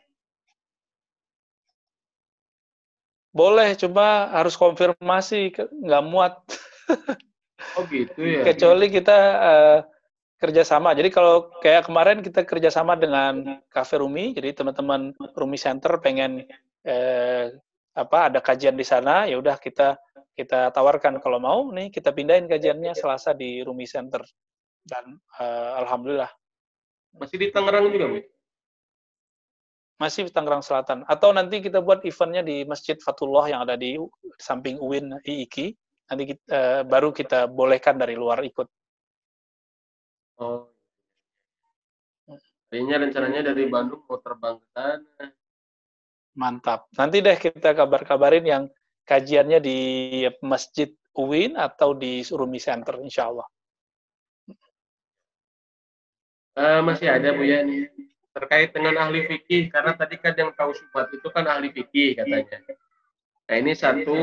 Boleh, 3.31 3.79
coba 3.79 4.35
harus 4.35 4.59
konfirmasi, 4.59 5.55
nggak 5.55 6.05
muat. 6.07 6.43
oh 7.79 7.87
gitu 7.87 8.27
ya? 8.27 8.43
Kecuali 8.43 8.91
kita 8.91 9.19
uh, 9.39 9.79
kerjasama. 10.41 10.97
Jadi 10.97 11.13
kalau 11.13 11.53
kayak 11.61 11.87
kemarin 11.87 12.25
kita 12.25 12.43
kerjasama 12.49 12.97
dengan 12.97 13.61
Cafe 13.69 14.01
Rumi, 14.01 14.33
jadi 14.33 14.57
teman-teman 14.57 15.13
Rumi 15.37 15.61
Center 15.61 16.01
pengen 16.01 16.49
eh, 16.81 17.53
apa 17.93 18.33
ada 18.33 18.41
kajian 18.41 18.75
di 18.75 18.87
sana, 18.89 19.29
ya 19.29 19.37
udah 19.37 19.61
kita 19.61 20.01
kita 20.35 20.73
tawarkan 20.73 21.19
kalau 21.21 21.39
mau 21.43 21.61
nih 21.75 21.91
kita 21.93 22.15
pindahin 22.15 22.47
kajiannya 22.49 22.95
Selasa 22.97 23.37
di 23.37 23.61
Rumi 23.61 23.85
Center 23.85 24.25
dan 24.87 25.21
eh, 25.39 25.73
alhamdulillah 25.85 26.31
masih 27.17 27.37
di 27.43 27.47
Tangerang 27.51 27.91
juga, 27.91 28.07
Bu? 28.07 28.19
Masih 30.01 30.21
di 30.29 30.33
Tangerang 30.33 30.63
Selatan. 30.63 31.03
Atau 31.05 31.35
nanti 31.35 31.61
kita 31.61 31.83
buat 31.83 32.07
eventnya 32.07 32.41
di 32.47 32.63
Masjid 32.65 32.97
Fatullah 32.97 33.51
yang 33.51 33.61
ada 33.67 33.75
di 33.75 33.99
samping 34.39 34.79
UIN 34.79 35.19
IIKI. 35.27 35.75
Nanti 36.11 36.23
kita, 36.35 36.43
eh, 36.49 36.83
baru 36.87 37.11
kita 37.13 37.51
bolehkan 37.51 37.99
dari 37.99 38.15
luar 38.15 38.41
ikut. 38.43 38.67
Oh. 40.41 40.71
Kayaknya 42.71 42.97
rencananya 43.03 43.43
dari 43.51 43.67
Bandung 43.67 44.07
mau 44.07 44.19
terbang 44.23 44.57
ke 44.63 44.67
sana. 44.71 45.27
Mantap. 46.39 46.87
Nanti 46.95 47.19
deh 47.19 47.35
kita 47.35 47.75
kabar-kabarin 47.75 48.47
yang 48.47 48.63
kajiannya 49.11 49.59
di 49.59 49.79
Masjid 50.47 50.95
Uwin 51.19 51.59
atau 51.59 51.99
di 51.99 52.23
Surumi 52.23 52.63
Center, 52.63 53.03
insya 53.03 53.27
Allah. 53.27 53.49
Uh, 56.55 56.83
masih 56.87 57.11
ada 57.11 57.35
Bu 57.35 57.47
ya 57.47 57.63
nih 57.63 57.91
terkait 58.31 58.71
dengan 58.71 58.95
ahli 59.07 59.27
fikih 59.27 59.71
karena 59.75 59.95
tadi 59.97 60.19
kan 60.19 60.35
yang 60.39 60.55
tahu 60.55 60.71
syubhat 60.75 61.11
itu 61.11 61.27
kan 61.35 61.47
ahli 61.51 61.75
fikih 61.75 62.15
katanya. 62.15 62.63
Nah 63.51 63.57
ini 63.59 63.73
satu 63.75 64.19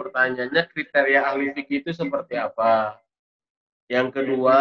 pertanyaannya 0.00 0.64
kriteria 0.72 1.28
ahli 1.28 1.52
fikih 1.52 1.84
itu 1.84 1.90
seperti 1.92 2.40
apa? 2.40 2.96
Yang 3.90 4.22
kedua 4.22 4.60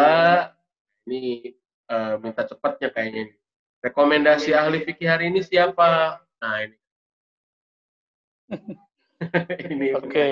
ini 1.07 1.55
uh, 1.88 2.19
minta 2.19 2.43
cepatnya 2.43 2.91
kayaknya. 2.91 3.32
Rekomendasi 3.80 4.51
ahli 4.51 4.84
fikih 4.84 5.07
hari 5.07 5.32
ini 5.32 5.39
siapa? 5.39 6.19
Nah 6.43 6.55
ini. 6.67 6.77
Oke. 9.99 10.07
Okay. 10.07 10.32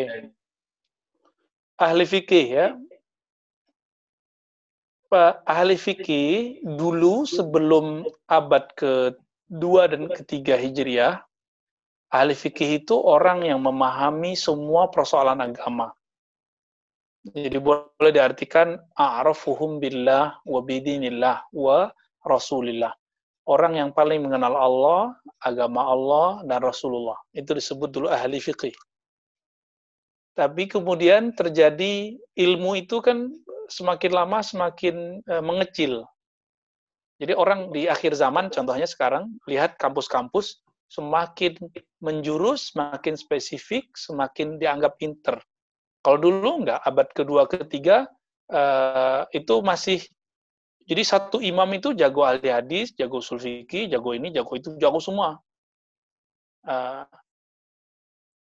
Ahli 1.78 2.06
fikih 2.08 2.48
ya. 2.48 2.68
Pak 5.08 5.48
ahli 5.48 5.80
fikih 5.80 6.60
dulu 6.64 7.24
sebelum 7.24 8.04
abad 8.28 8.68
ke-2 8.76 9.64
dan 9.88 10.04
ke-3 10.12 10.60
Hijriah, 10.68 11.24
ahli 12.12 12.36
fikih 12.36 12.84
itu 12.84 12.96
orang 13.00 13.48
yang 13.48 13.64
memahami 13.64 14.36
semua 14.36 14.92
persoalan 14.92 15.40
agama. 15.40 15.96
Jadi 17.24 17.60
boleh 17.60 18.12
diartikan 18.12 18.80
a'rafuhum 18.96 19.84
billah 19.84 20.40
wa 20.44 20.60
bidinillah 20.64 21.52
wa 21.56 21.92
rasulillah. 22.24 22.92
Orang 23.48 23.80
yang 23.80 23.96
paling 23.96 24.28
mengenal 24.28 24.60
Allah, 24.60 25.16
agama 25.40 25.88
Allah, 25.88 26.44
dan 26.44 26.60
Rasulullah. 26.60 27.16
Itu 27.32 27.56
disebut 27.56 27.96
dulu 27.96 28.08
ahli 28.12 28.44
fikih. 28.44 28.76
Tapi 30.36 30.68
kemudian 30.68 31.32
terjadi 31.32 32.14
ilmu 32.36 32.76
itu 32.76 33.00
kan 33.00 33.32
semakin 33.72 34.12
lama 34.12 34.44
semakin 34.44 35.24
uh, 35.32 35.40
mengecil. 35.40 36.04
Jadi 37.18 37.34
orang 37.34 37.74
di 37.74 37.90
akhir 37.90 38.14
zaman, 38.14 38.54
contohnya 38.54 38.86
sekarang, 38.86 39.32
lihat 39.50 39.80
kampus-kampus 39.82 40.62
semakin 40.88 41.58
menjurus, 42.00 42.72
semakin 42.72 43.18
spesifik, 43.18 43.90
semakin 43.98 44.62
dianggap 44.62 45.00
pinter. 45.02 45.40
Kalau 46.06 46.20
dulu 46.22 46.64
enggak, 46.64 46.80
abad 46.86 47.08
kedua, 47.12 47.50
ketiga, 47.50 48.06
uh, 48.54 49.26
itu 49.34 49.56
masih, 49.66 50.00
jadi 50.88 51.04
satu 51.04 51.44
imam 51.44 51.68
itu 51.76 51.92
jago 51.94 52.24
ahli 52.24 52.48
hadis, 52.48 52.96
jago 52.96 53.20
sulfiki, 53.20 53.92
jago 53.92 54.16
ini, 54.16 54.32
jago 54.32 54.56
itu, 54.56 54.72
jago 54.80 55.04
semua. 55.04 55.36
Uh, 56.64 57.04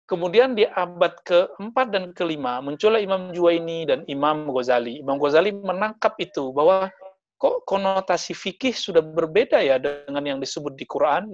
Kemudian 0.09 0.57
di 0.57 0.65
abad 0.65 1.21
keempat 1.21 1.93
dan 1.93 2.17
kelima 2.17 2.65
muncullah 2.65 2.97
Imam 2.97 3.29
Juwaini 3.29 3.85
dan 3.85 4.09
Imam 4.09 4.49
Ghazali. 4.49 5.05
Imam 5.05 5.21
Ghazali 5.21 5.53
menangkap 5.53 6.17
itu 6.17 6.49
bahwa 6.49 6.89
kok 7.37 7.69
konotasi 7.69 8.33
fikih 8.33 8.73
sudah 8.73 9.05
berbeda 9.05 9.61
ya 9.61 9.77
dengan 9.77 10.25
yang 10.25 10.39
disebut 10.41 10.81
di 10.81 10.89
Quran 10.89 11.29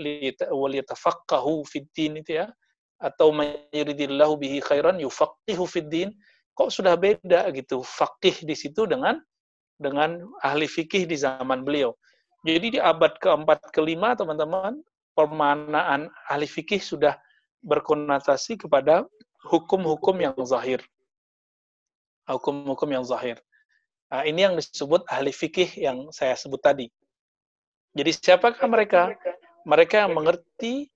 waliyatafaqahu 0.51 1.63
fiddin 1.71 2.19
itu 2.19 2.43
ya 2.43 2.51
atau 2.99 3.31
mayuridillahu 3.31 4.43
bihi 4.43 4.59
khairan 4.59 4.99
yufaqihu 4.99 5.71
fiddin 5.71 6.11
kok 6.59 6.75
sudah 6.75 6.99
beda 6.99 7.55
gitu 7.55 7.79
fakih 7.81 8.43
di 8.43 8.59
situ 8.59 8.91
dengan 8.91 9.23
dengan 9.79 10.23
ahli 10.43 10.67
fikih 10.71 11.07
di 11.09 11.19
zaman 11.19 11.67
beliau. 11.67 11.95
Jadi 12.45 12.77
di 12.77 12.81
abad 12.81 13.17
keempat 13.19 13.73
kelima 13.73 14.13
teman-teman 14.13 14.85
permanaan 15.17 16.13
ahli 16.29 16.45
fikih 16.45 16.83
sudah 16.83 17.17
berkonotasi 17.65 18.61
kepada 18.61 19.09
hukum-hukum 19.49 20.21
yang 20.21 20.37
zahir. 20.45 20.85
Hukum-hukum 22.29 22.89
yang 22.93 23.05
zahir. 23.05 23.41
Nah, 24.13 24.23
ini 24.29 24.45
yang 24.45 24.55
disebut 24.55 25.05
ahli 25.09 25.33
fikih 25.33 25.73
yang 25.81 26.13
saya 26.13 26.37
sebut 26.37 26.61
tadi. 26.61 26.87
Jadi 27.97 28.11
siapakah 28.13 28.69
mereka? 28.69 29.15
Mereka 29.65 30.05
yang 30.05 30.13
mengerti 30.13 30.93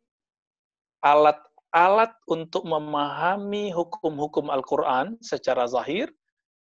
alat-alat 1.00 2.12
untuk 2.28 2.66
memahami 2.68 3.72
hukum-hukum 3.72 4.52
Al-Quran 4.52 5.16
secara 5.24 5.64
zahir, 5.64 6.10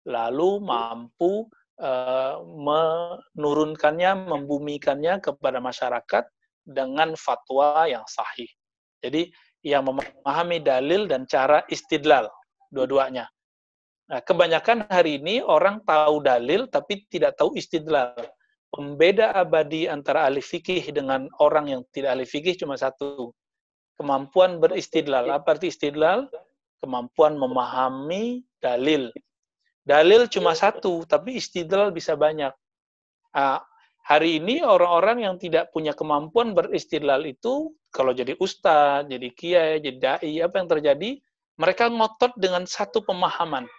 lalu 0.05 0.61
mampu 0.61 1.49
uh, 1.79 2.39
menurunkannya, 2.41 4.29
membumikannya 4.29 5.19
kepada 5.23 5.59
masyarakat 5.59 6.23
dengan 6.65 7.13
fatwa 7.15 7.85
yang 7.85 8.03
sahih. 8.09 8.49
Jadi 9.03 9.29
yang 9.65 9.85
memahami 9.85 10.61
dalil 10.61 11.09
dan 11.09 11.25
cara 11.25 11.65
istidlal 11.69 12.29
dua-duanya. 12.69 13.25
Nah, 14.05 14.21
kebanyakan 14.21 14.85
hari 14.85 15.17
ini 15.17 15.41
orang 15.41 15.81
tahu 15.81 16.21
dalil 16.21 16.69
tapi 16.69 17.09
tidak 17.09 17.37
tahu 17.41 17.57
istidlal. 17.57 18.13
Pembeda 18.69 19.33
abadi 19.33 19.89
antara 19.89 20.29
ahli 20.29 20.43
fikih 20.43 20.93
dengan 20.93 21.25
orang 21.41 21.71
yang 21.73 21.81
tidak 21.89 22.13
ahli 22.13 22.27
fikih 22.29 22.53
cuma 22.53 22.77
satu. 22.77 23.33
Kemampuan 23.97 24.61
beristidlal. 24.61 25.31
Apa 25.31 25.57
arti 25.57 25.71
istidlal? 25.71 26.29
Kemampuan 26.83 27.39
memahami 27.39 28.45
dalil. 28.61 29.09
Dalil 29.85 30.25
cuma 30.33 30.57
satu, 30.57 31.05
tapi 31.05 31.37
istidlal 31.37 31.93
bisa 31.93 32.17
banyak. 32.17 32.49
Nah, 33.37 33.61
hari 34.01 34.41
ini 34.41 34.65
orang-orang 34.65 35.21
yang 35.29 35.35
tidak 35.37 35.69
punya 35.69 35.93
kemampuan 35.93 36.57
beristidlal 36.57 37.21
itu 37.29 37.69
kalau 37.93 38.09
jadi 38.09 38.33
ustadz, 38.41 39.13
jadi 39.13 39.27
kiai, 39.29 39.77
jadi 39.85 39.97
dai, 40.01 40.33
apa 40.41 40.55
yang 40.57 40.69
terjadi? 40.73 41.09
Mereka 41.61 41.93
ngotot 41.93 42.33
dengan 42.35 42.65
satu 42.65 43.05
pemahaman. 43.05 43.69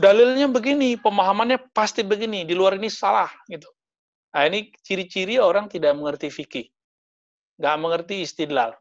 Dalilnya 0.00 0.48
begini, 0.48 0.96
pemahamannya 0.96 1.70
pasti 1.76 2.00
begini, 2.00 2.48
di 2.48 2.56
luar 2.56 2.80
ini 2.80 2.88
salah 2.88 3.28
gitu. 3.52 3.68
Nah, 4.32 4.48
ini 4.48 4.72
ciri-ciri 4.80 5.36
orang 5.36 5.68
tidak 5.68 5.92
mengerti 5.92 6.32
fikih. 6.32 6.66
Nggak 7.60 7.76
mengerti 7.76 8.24
istidlal. 8.24 8.72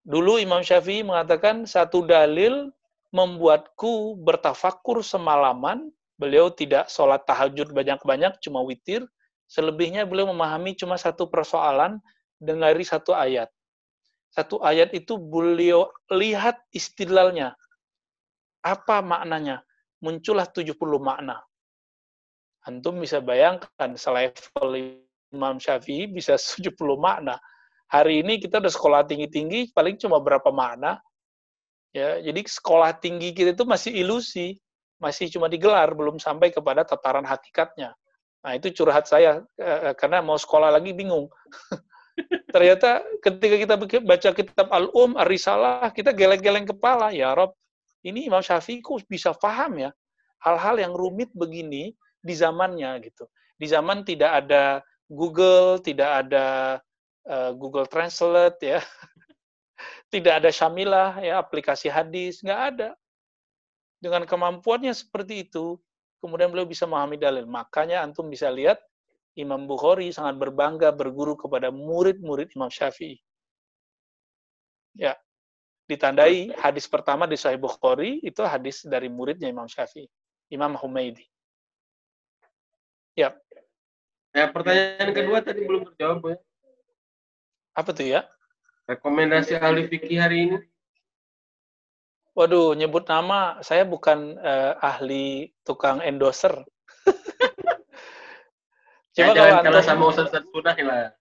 Dulu 0.00 0.40
Imam 0.40 0.64
Syafi'i 0.64 1.04
mengatakan 1.04 1.68
satu 1.68 2.08
dalil 2.08 2.72
membuatku 3.10 4.18
bertafakur 4.22 5.02
semalaman 5.02 5.90
beliau 6.20 6.52
tidak 6.52 6.92
sholat 6.92 7.24
tahajud 7.24 7.72
banyak-banyak, 7.72 8.36
cuma 8.44 8.60
witir. 8.60 9.08
Selebihnya 9.50 10.06
beliau 10.06 10.30
memahami 10.30 10.76
cuma 10.78 10.94
satu 11.00 11.26
persoalan, 11.26 11.98
dengari 12.38 12.84
satu 12.84 13.16
ayat. 13.16 13.50
Satu 14.30 14.62
ayat 14.62 14.94
itu 14.94 15.18
beliau 15.18 15.90
lihat 16.12 16.60
istilahnya. 16.70 17.58
Apa 18.62 19.02
maknanya? 19.02 19.64
Muncullah 20.04 20.46
70 20.46 20.78
makna. 21.02 21.42
Antum 22.68 23.00
bisa 23.00 23.18
bayangkan, 23.18 23.96
selevel 23.96 25.00
Imam 25.34 25.56
Syafi'i 25.58 26.06
bisa 26.06 26.36
70 26.62 26.76
makna. 27.00 27.40
Hari 27.90 28.22
ini 28.22 28.38
kita 28.38 28.62
udah 28.62 28.70
sekolah 28.70 29.02
tinggi-tinggi, 29.08 29.74
paling 29.74 29.98
cuma 29.98 30.22
berapa 30.22 30.46
makna. 30.54 31.02
Ya, 31.90 32.22
jadi 32.22 32.46
sekolah 32.46 33.02
tinggi 33.02 33.34
kita 33.34 33.54
itu 33.58 33.66
masih 33.66 33.90
ilusi 33.90 34.54
masih 35.00 35.32
cuma 35.32 35.48
digelar, 35.48 35.90
belum 35.96 36.20
sampai 36.20 36.52
kepada 36.52 36.84
tataran 36.84 37.24
hakikatnya. 37.24 37.96
Nah, 38.44 38.52
itu 38.52 38.68
curhat 38.76 39.08
saya, 39.08 39.40
eh, 39.56 39.96
karena 39.96 40.20
mau 40.20 40.36
sekolah 40.36 40.68
lagi 40.68 40.92
bingung. 40.92 41.32
Ternyata 42.54 43.00
ketika 43.24 43.56
kita 43.56 43.74
baca 44.04 44.30
kitab 44.36 44.68
Al-Um, 44.68 45.16
Ar-Risalah, 45.16 45.88
kita 45.96 46.12
geleng-geleng 46.12 46.68
kepala, 46.68 47.16
ya 47.16 47.32
Rob, 47.32 47.56
ini 48.04 48.28
Imam 48.28 48.44
Syafi'i 48.44 48.84
kok 48.84 49.08
bisa 49.08 49.32
paham 49.32 49.88
ya, 49.88 49.90
hal-hal 50.44 50.76
yang 50.76 50.92
rumit 50.92 51.32
begini 51.32 51.96
di 52.20 52.34
zamannya 52.36 53.00
gitu. 53.00 53.24
Di 53.56 53.68
zaman 53.68 54.04
tidak 54.04 54.44
ada 54.44 54.84
Google, 55.08 55.80
tidak 55.80 56.28
ada 56.28 56.76
uh, 57.28 57.52
Google 57.56 57.88
Translate 57.88 58.60
ya, 58.60 58.80
tidak 60.12 60.44
ada 60.44 60.50
Syamilah 60.50 61.20
ya, 61.22 61.38
aplikasi 61.38 61.86
hadis, 61.90 62.42
nggak 62.42 62.60
ada. 62.74 62.90
Dengan 64.00 64.24
kemampuannya 64.24 64.96
seperti 64.96 65.48
itu, 65.48 65.76
kemudian 66.24 66.48
beliau 66.48 66.68
bisa 66.68 66.88
memahami 66.88 67.20
dalil. 67.20 67.44
Makanya 67.44 68.00
antum 68.04 68.28
bisa 68.28 68.48
lihat 68.48 68.80
Imam 69.36 69.64
Bukhari 69.68 70.10
sangat 70.10 70.40
berbangga 70.40 70.90
berguru 70.92 71.36
kepada 71.36 71.68
murid-murid 71.72 72.52
Imam 72.56 72.72
Syafi'i. 72.72 73.20
Ya, 74.98 75.14
ditandai 75.86 76.50
hadis 76.58 76.90
pertama 76.90 77.26
di 77.26 77.38
Sahih 77.38 77.58
Bukhari 77.58 78.18
itu 78.22 78.42
hadis 78.42 78.82
dari 78.86 79.06
muridnya 79.06 79.46
Imam 79.46 79.66
Syafi'i, 79.70 80.10
Imam 80.50 80.74
Humaidi. 80.74 81.26
Ya. 83.14 83.34
Ya, 84.30 84.46
pertanyaan 84.46 85.10
kedua 85.10 85.42
tadi 85.42 85.66
belum 85.66 85.90
terjawab 85.90 86.22
ya. 86.22 86.38
Apa 87.74 87.90
tuh 87.90 88.06
ya? 88.06 88.20
Rekomendasi 88.90 89.54
ahli 89.54 89.86
fikih 89.86 90.18
hari 90.18 90.50
ini. 90.50 90.58
Waduh, 92.34 92.74
nyebut 92.74 93.06
nama, 93.06 93.62
saya 93.62 93.86
bukan 93.86 94.34
uh, 94.42 94.74
ahli 94.82 95.54
tukang 95.62 96.02
endorser. 96.02 96.66
Coba 99.14 99.30
ya, 99.30 99.62
kalau 99.62 99.62
jangan 99.62 99.84
sama 99.86 100.04
Ustaz 100.10 100.42
sudah 100.42 100.74
lah. 100.74 101.14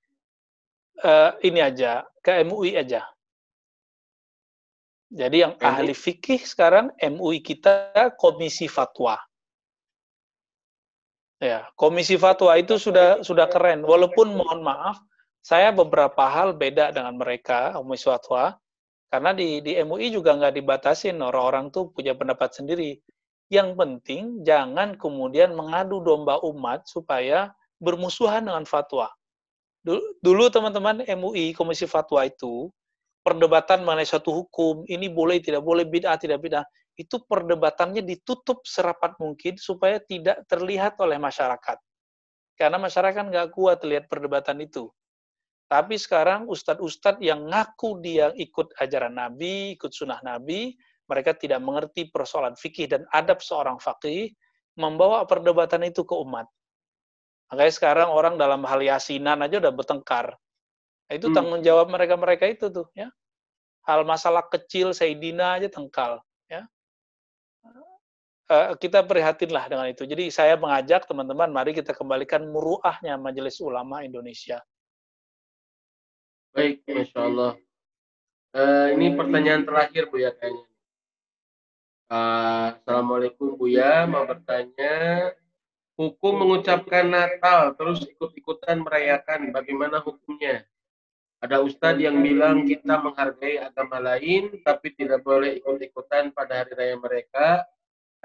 Uh, 1.00 1.32
ini 1.46 1.62
aja, 1.62 2.10
ke 2.26 2.42
MUI 2.42 2.74
aja. 2.74 3.06
Jadi 5.14 5.46
yang 5.46 5.54
MUI. 5.58 5.70
ahli 5.70 5.94
fikih 5.94 6.42
sekarang 6.42 6.90
MUI 6.98 7.46
kita 7.46 7.94
komisi 8.18 8.66
fatwa. 8.66 9.22
Ya, 11.38 11.70
komisi 11.78 12.18
fatwa 12.18 12.58
itu 12.58 12.82
sudah 12.82 13.22
sudah 13.22 13.46
keren. 13.46 13.86
Walaupun 13.86 14.34
mohon 14.34 14.66
maaf, 14.66 14.98
saya 15.50 15.74
beberapa 15.74 16.30
hal 16.30 16.54
beda 16.54 16.94
dengan 16.94 17.18
mereka 17.18 17.74
komisi 17.74 18.06
fatwa. 18.06 18.54
Karena 19.10 19.34
di, 19.34 19.66
di 19.66 19.74
MUI 19.82 20.14
juga 20.14 20.38
nggak 20.38 20.62
dibatasin, 20.62 21.18
orang-orang 21.18 21.74
tuh 21.74 21.90
punya 21.90 22.14
pendapat 22.14 22.54
sendiri. 22.54 23.02
Yang 23.50 23.74
penting 23.74 24.46
jangan 24.46 24.94
kemudian 24.94 25.58
mengadu 25.58 26.06
domba 26.06 26.38
umat 26.46 26.86
supaya 26.86 27.50
bermusuhan 27.82 28.46
dengan 28.46 28.70
fatwa. 28.70 29.10
Dulu 30.22 30.54
teman-teman 30.54 31.02
MUI, 31.18 31.58
Komisi 31.58 31.90
Fatwa 31.90 32.22
itu, 32.22 32.70
perdebatan 33.26 33.82
mengenai 33.82 34.06
suatu 34.06 34.30
hukum, 34.30 34.86
ini 34.86 35.10
boleh, 35.10 35.42
tidak 35.42 35.66
boleh, 35.66 35.90
bid'ah, 35.90 36.22
tidak 36.22 36.46
bid'ah, 36.46 36.62
itu 36.94 37.18
perdebatannya 37.26 38.06
ditutup 38.06 38.62
serapat 38.70 39.18
mungkin 39.18 39.58
supaya 39.58 39.98
tidak 39.98 40.46
terlihat 40.46 41.02
oleh 41.02 41.18
masyarakat. 41.18 41.82
Karena 42.54 42.78
masyarakat 42.78 43.24
nggak 43.34 43.50
kuat 43.50 43.82
lihat 43.82 44.06
perdebatan 44.06 44.62
itu. 44.62 44.94
Tapi 45.70 46.02
sekarang 46.02 46.50
ustadz-ustadz 46.50 47.22
yang 47.22 47.46
ngaku 47.46 48.02
dia 48.02 48.34
ikut 48.34 48.74
ajaran 48.82 49.14
Nabi, 49.14 49.78
ikut 49.78 49.94
sunnah 49.94 50.18
Nabi, 50.26 50.74
mereka 51.06 51.38
tidak 51.38 51.62
mengerti 51.62 52.10
persoalan 52.10 52.58
fikih 52.58 52.90
dan 52.90 53.06
adab 53.14 53.38
seorang 53.38 53.78
fakih, 53.78 54.34
membawa 54.74 55.30
perdebatan 55.30 55.86
itu 55.86 56.02
ke 56.02 56.18
umat. 56.18 56.50
Makanya 57.54 57.74
sekarang 57.74 58.10
orang 58.10 58.42
dalam 58.42 58.66
hal 58.66 58.82
yasinan 58.82 59.46
aja 59.46 59.62
udah 59.62 59.74
bertengkar. 59.74 60.34
Nah, 61.10 61.14
itu 61.14 61.30
hmm. 61.30 61.36
tanggung 61.38 61.62
jawab 61.62 61.90
mereka-mereka 61.90 62.46
itu 62.50 62.70
tuh 62.74 62.90
ya. 62.98 63.10
Hal 63.86 64.06
masalah 64.06 64.46
kecil 64.50 64.94
Sayyidina 64.94 65.62
aja 65.62 65.70
tengkal 65.70 66.22
ya. 66.46 66.66
Uh, 68.50 68.74
kita 68.78 69.06
prihatinlah 69.06 69.70
dengan 69.70 69.86
itu. 69.90 70.06
Jadi 70.10 70.34
saya 70.34 70.58
mengajak 70.58 71.06
teman-teman 71.06 71.54
mari 71.54 71.78
kita 71.78 71.94
kembalikan 71.94 72.50
muruahnya 72.50 73.18
Majelis 73.18 73.62
Ulama 73.62 74.02
Indonesia. 74.02 74.62
Baik, 76.50 76.82
Masya 76.90 77.20
Allah. 77.30 77.54
Uh, 78.50 78.90
ini 78.98 79.14
pertanyaan 79.14 79.62
terakhir 79.62 80.10
Bu 80.10 80.18
ya 80.18 80.34
kayaknya. 80.34 80.66
Uh, 82.10 82.74
Assalamualaikum 82.74 83.54
Bu 83.54 83.70
ya, 83.70 84.10
mau 84.10 84.26
bertanya 84.26 85.30
hukum 85.94 86.42
mengucapkan 86.42 87.06
Natal 87.06 87.78
terus 87.78 88.02
ikut-ikutan 88.02 88.82
merayakan 88.82 89.54
bagaimana 89.54 90.02
hukumnya? 90.02 90.66
Ada 91.38 91.62
ustadz 91.62 92.02
yang 92.02 92.18
bilang 92.26 92.66
kita 92.66 92.98
menghargai 92.98 93.62
agama 93.62 94.02
lain, 94.02 94.58
tapi 94.66 94.98
tidak 94.98 95.22
boleh 95.22 95.62
ikut-ikutan 95.62 96.34
pada 96.34 96.66
hari 96.66 96.74
raya 96.74 96.98
mereka. 96.98 97.62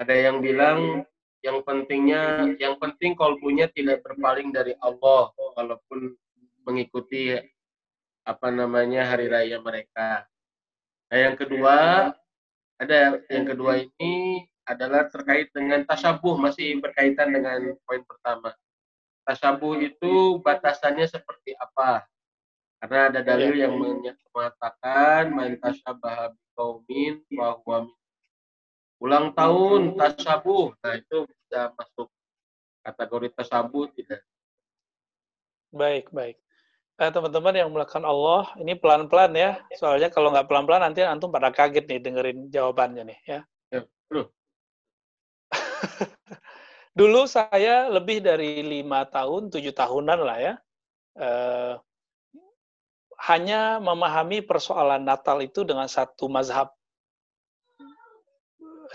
Ada 0.01 0.33
yang 0.33 0.41
bilang 0.41 1.05
yang 1.45 1.61
pentingnya, 1.61 2.57
yang 2.57 2.75
penting 2.81 3.13
kolbunya 3.13 3.69
tidak 3.69 4.01
berpaling 4.01 4.49
dari 4.49 4.73
Allah, 4.81 5.29
walaupun 5.37 6.17
mengikuti 6.65 7.37
apa 8.25 8.49
namanya 8.49 9.05
hari 9.05 9.29
raya 9.29 9.61
mereka. 9.61 10.25
Nah, 11.13 11.17
yang 11.21 11.37
kedua, 11.37 11.77
ada 12.81 13.21
yang 13.29 13.45
kedua 13.45 13.85
ini 13.85 14.43
adalah 14.65 15.05
terkait 15.07 15.53
dengan 15.53 15.85
tasabuh, 15.85 16.35
masih 16.41 16.81
berkaitan 16.81 17.29
dengan 17.29 17.77
poin 17.85 18.01
pertama. 18.01 18.51
Tasabuh 19.21 19.77
itu 19.77 20.41
batasannya 20.41 21.05
seperti 21.05 21.53
apa? 21.61 22.01
Karena 22.81 23.13
ada 23.13 23.21
dalil 23.21 23.53
yang 23.53 23.77
mengatakan 24.33 25.29
man 25.29 25.57
tasyabaha 25.61 26.33
biqaumin 26.33 27.21
bahwa 27.33 27.89
ulang 29.01 29.33
tahun 29.37 29.93
tasabuh. 29.97 30.73
Nah, 30.81 30.93
itu 30.97 31.29
bisa 31.29 31.73
masuk 31.77 32.09
kategori 32.81 33.27
tasabuh 33.37 33.85
tidak? 33.93 34.21
Baik, 35.73 36.09
baik. 36.13 36.44
Eh, 36.95 37.11
teman-teman 37.11 37.51
yang 37.51 37.67
melakukan 37.75 38.07
Allah, 38.07 38.47
ini 38.55 38.71
pelan-pelan 38.79 39.35
ya. 39.35 39.59
Soalnya 39.75 40.07
kalau 40.07 40.31
nggak 40.31 40.47
pelan-pelan 40.47 40.79
nanti 40.79 41.03
antum 41.03 41.27
pada 41.27 41.51
kaget 41.51 41.83
nih 41.91 41.99
dengerin 41.99 42.47
jawabannya 42.47 43.11
nih 43.11 43.19
ya. 43.27 43.39
ya 43.67 43.83
Dulu 46.99 47.27
saya 47.27 47.91
lebih 47.91 48.23
dari 48.23 48.63
lima 48.63 49.03
tahun, 49.11 49.51
tujuh 49.51 49.75
tahunan 49.75 50.19
lah 50.23 50.37
ya. 50.39 50.53
Eh, 51.19 51.75
hanya 53.27 53.83
memahami 53.83 54.39
persoalan 54.47 55.03
Natal 55.03 55.43
itu 55.43 55.67
dengan 55.67 55.91
satu 55.91 56.31
mazhab, 56.31 56.71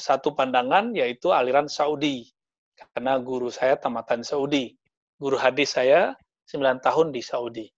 satu 0.00 0.32
pandangan, 0.32 0.96
yaitu 0.96 1.36
aliran 1.36 1.68
Saudi. 1.68 2.32
Karena 2.80 3.20
guru 3.20 3.52
saya 3.52 3.76
tamatan 3.76 4.24
Saudi. 4.24 4.72
Guru 5.20 5.36
hadis 5.36 5.76
saya 5.76 6.16
9 6.48 6.80
tahun 6.80 7.12
di 7.12 7.20
Saudi. 7.20 7.68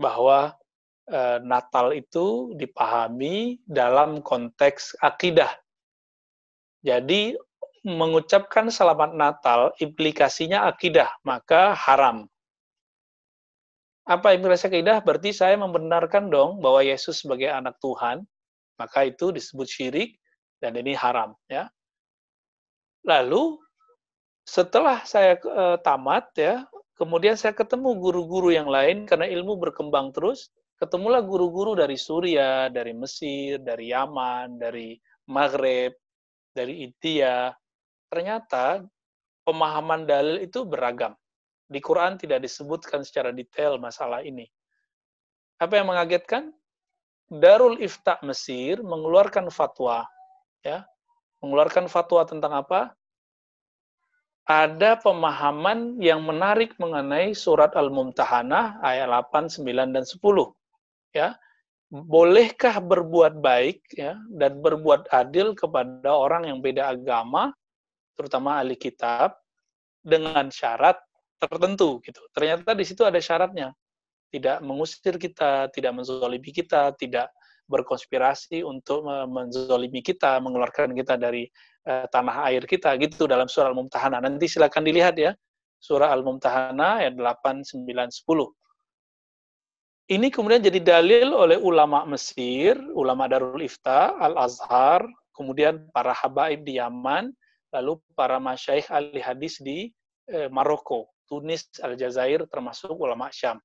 Bahwa 0.00 0.56
e, 1.04 1.20
Natal 1.44 1.92
itu 1.92 2.56
dipahami 2.56 3.60
dalam 3.68 4.24
konteks 4.24 4.96
akidah. 5.04 5.52
Jadi 6.80 7.36
mengucapkan 7.84 8.68
selamat 8.72 9.12
Natal 9.16 9.72
implikasinya 9.80 10.68
akidah, 10.68 11.12
maka 11.24 11.76
haram. 11.76 12.28
Apa 14.08 14.32
implikasi 14.32 14.72
kaidah? 14.72 15.04
Berarti 15.04 15.32
saya 15.36 15.60
membenarkan 15.60 16.32
dong 16.32 16.58
bahwa 16.64 16.80
Yesus 16.80 17.20
sebagai 17.20 17.52
anak 17.52 17.76
Tuhan, 17.78 18.24
maka 18.80 19.04
itu 19.04 19.28
disebut 19.32 19.68
syirik 19.68 20.16
dan 20.60 20.76
ini 20.76 20.96
haram 20.96 21.36
ya. 21.48 21.68
Lalu 23.04 23.60
setelah 24.44 25.04
saya 25.04 25.36
e, 25.36 25.64
tamat 25.84 26.26
ya, 26.36 26.64
kemudian 27.00 27.32
saya 27.32 27.56
ketemu 27.56 27.96
guru-guru 27.96 28.52
yang 28.52 28.68
lain 28.68 29.08
karena 29.08 29.24
ilmu 29.24 29.56
berkembang 29.56 30.12
terus, 30.12 30.52
ketemulah 30.76 31.24
guru-guru 31.24 31.72
dari 31.72 31.96
Suriah, 31.96 32.68
dari 32.68 32.92
Mesir, 32.92 33.56
dari 33.64 33.88
Yaman, 33.88 34.60
dari 34.60 35.00
Maghrib, 35.32 35.96
dari 36.52 36.84
India. 36.84 37.56
Ternyata 38.12 38.84
pemahaman 39.48 40.04
dalil 40.04 40.44
itu 40.44 40.68
beragam. 40.68 41.16
Di 41.70 41.80
Quran 41.80 42.20
tidak 42.20 42.44
disebutkan 42.44 43.00
secara 43.00 43.32
detail 43.32 43.80
masalah 43.80 44.20
ini. 44.20 44.44
Apa 45.56 45.80
yang 45.80 45.88
mengagetkan? 45.88 46.52
Darul 47.30 47.78
Ifta 47.78 48.18
Mesir 48.26 48.82
mengeluarkan 48.82 49.54
fatwa, 49.54 50.02
ya, 50.66 50.82
mengeluarkan 51.38 51.86
fatwa 51.86 52.26
tentang 52.26 52.50
apa? 52.58 52.90
Ada 54.50 54.98
pemahaman 54.98 56.02
yang 56.02 56.26
menarik 56.26 56.74
mengenai 56.82 57.38
surat 57.38 57.70
Al-Mumtahanah 57.78 58.82
ayat 58.82 59.06
8, 59.06 59.62
9, 59.62 59.94
dan 59.94 60.02
10. 60.02 60.18
Ya, 61.14 61.38
bolehkah 61.86 62.82
berbuat 62.82 63.38
baik 63.38 63.78
ya 63.94 64.18
dan 64.34 64.58
berbuat 64.58 65.06
adil 65.14 65.54
kepada 65.54 66.10
orang 66.10 66.50
yang 66.50 66.58
beda 66.58 66.90
agama, 66.90 67.54
terutama 68.18 68.58
ahli 68.58 68.74
kitab, 68.74 69.38
dengan 70.02 70.50
syarat 70.50 70.98
tertentu 71.38 72.02
gitu. 72.02 72.18
Ternyata 72.34 72.74
di 72.74 72.82
situ 72.82 73.06
ada 73.06 73.22
syaratnya. 73.22 73.70
Tidak 74.34 74.66
mengusir 74.66 75.14
kita, 75.14 75.70
tidak 75.70 75.94
menzolimi 75.94 76.50
kita, 76.50 76.90
tidak 76.98 77.30
berkonspirasi 77.70 78.66
untuk 78.66 79.06
menzolimi 79.06 80.02
kita, 80.02 80.42
mengeluarkan 80.42 80.90
kita 80.90 81.14
dari 81.14 81.46
uh, 81.86 82.06
tanah 82.10 82.50
air 82.50 82.64
kita 82.68 82.96
gitu 83.00 83.24
dalam 83.30 83.48
surah 83.48 83.72
Al-Mumtahanah. 83.72 84.20
Nanti 84.20 84.50
silakan 84.50 84.84
dilihat 84.84 85.16
ya. 85.16 85.32
Surah 85.80 86.12
Al-Mumtahanah 86.12 87.04
ayat 87.06 87.16
8, 87.16 87.64
9, 87.64 87.84
10. 87.86 88.52
Ini 90.10 90.26
kemudian 90.34 90.58
jadi 90.58 90.82
dalil 90.82 91.30
oleh 91.30 91.54
ulama 91.54 92.02
Mesir, 92.02 92.74
ulama 92.98 93.30
Darul 93.30 93.62
Ifta, 93.62 94.18
Al-Azhar, 94.18 95.06
kemudian 95.30 95.86
para 95.94 96.10
habaib 96.10 96.66
di 96.66 96.82
Yaman, 96.82 97.30
lalu 97.70 98.02
para 98.18 98.42
masyaikh 98.42 98.90
ahli 98.90 99.22
hadis 99.22 99.62
di 99.62 99.94
eh, 100.26 100.50
Maroko. 100.50 101.14
Tunis, 101.30 101.70
Aljazair, 101.78 102.42
termasuk 102.50 102.90
ulama 102.90 103.30
Syam. 103.30 103.62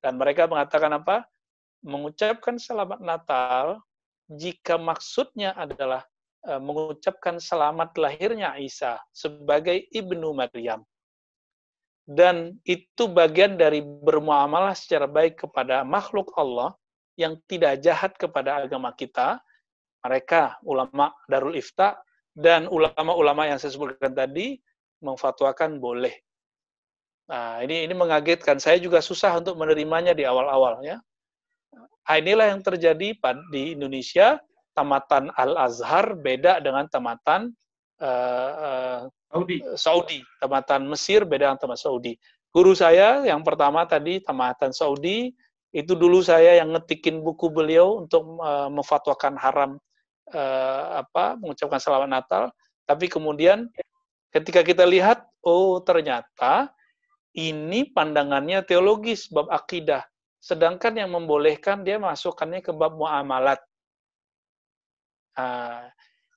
Dan 0.00 0.16
mereka 0.16 0.48
mengatakan 0.48 0.96
apa? 0.96 1.28
Mengucapkan 1.84 2.56
selamat 2.56 3.04
Natal 3.04 3.84
jika 4.32 4.80
maksudnya 4.80 5.52
adalah 5.52 6.08
mengucapkan 6.46 7.38
selamat 7.38 7.94
lahirnya 7.98 8.58
Isa 8.58 8.98
sebagai 9.14 9.86
ibnu 9.94 10.34
Maryam. 10.34 10.82
Dan 12.02 12.58
itu 12.66 13.06
bagian 13.06 13.54
dari 13.54 13.78
bermuamalah 13.78 14.74
secara 14.74 15.06
baik 15.06 15.46
kepada 15.46 15.86
makhluk 15.86 16.34
Allah 16.34 16.74
yang 17.14 17.38
tidak 17.46 17.78
jahat 17.78 18.18
kepada 18.18 18.66
agama 18.66 18.90
kita. 18.90 19.38
Mereka, 20.02 20.58
ulama 20.66 21.14
Darul 21.30 21.54
Ifta, 21.54 21.94
dan 22.34 22.66
ulama-ulama 22.66 23.46
yang 23.46 23.62
saya 23.62 23.70
sebutkan 23.70 24.10
tadi, 24.18 24.58
memfatwakan 24.98 25.78
boleh 25.78 26.18
Nah, 27.30 27.62
ini 27.62 27.86
ini 27.86 27.94
mengagetkan. 27.96 28.58
Saya 28.58 28.76
juga 28.82 28.98
susah 28.98 29.38
untuk 29.38 29.54
menerimanya 29.56 30.12
di 30.12 30.26
awal-awal 30.26 30.82
ya. 30.82 30.98
Nah, 31.72 32.14
inilah 32.18 32.52
yang 32.52 32.60
terjadi 32.60 33.14
di 33.48 33.62
Indonesia. 33.72 34.36
Tamatan 34.72 35.28
Al 35.36 35.56
Azhar 35.56 36.16
beda 36.16 36.60
dengan 36.64 36.88
tamatan 36.88 37.52
uh, 38.00 39.08
Saudi. 39.28 39.56
Saudi. 39.76 40.18
Tamatan 40.40 40.88
Mesir 40.88 41.28
beda 41.28 41.52
dengan 41.52 41.60
tamatan 41.60 41.82
Saudi. 41.82 42.12
Guru 42.52 42.76
saya 42.76 43.24
yang 43.24 43.40
pertama 43.40 43.84
tadi 43.88 44.20
tamatan 44.20 44.76
Saudi 44.76 45.32
itu 45.72 45.96
dulu 45.96 46.20
saya 46.20 46.60
yang 46.60 46.76
ngetikin 46.76 47.24
buku 47.24 47.48
beliau 47.48 48.04
untuk 48.04 48.36
uh, 48.44 48.68
memfatwakan 48.68 49.40
haram 49.40 49.80
uh, 50.36 51.00
apa 51.00 51.40
mengucapkan 51.40 51.80
selamat 51.80 52.08
Natal. 52.12 52.42
Tapi 52.84 53.08
kemudian 53.08 53.72
ketika 54.28 54.60
kita 54.60 54.84
lihat, 54.84 55.24
oh 55.40 55.80
ternyata 55.80 56.68
ini 57.32 57.88
pandangannya 57.88 58.60
teologis 58.68 59.32
bab 59.32 59.48
akidah. 59.48 60.04
sedangkan 60.42 60.98
yang 60.98 61.14
membolehkan 61.14 61.86
dia 61.86 62.02
masukkannya 62.02 62.66
ke 62.66 62.74
bab 62.74 62.98
muamalat. 62.98 63.62
Uh, 65.38 65.88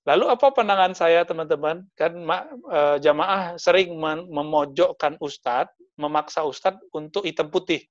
lalu 0.08 0.32
apa 0.32 0.52
pandangan 0.54 0.94
saya 0.96 1.24
teman-teman? 1.28 1.84
Kan 1.98 2.24
uh, 2.24 2.98
jamaah 3.00 3.56
sering 3.60 3.96
memojokkan 4.30 5.20
ustadz, 5.20 5.74
memaksa 6.00 6.44
ustadz 6.44 6.84
untuk 6.96 7.24
hitam 7.28 7.52
putih. 7.52 7.84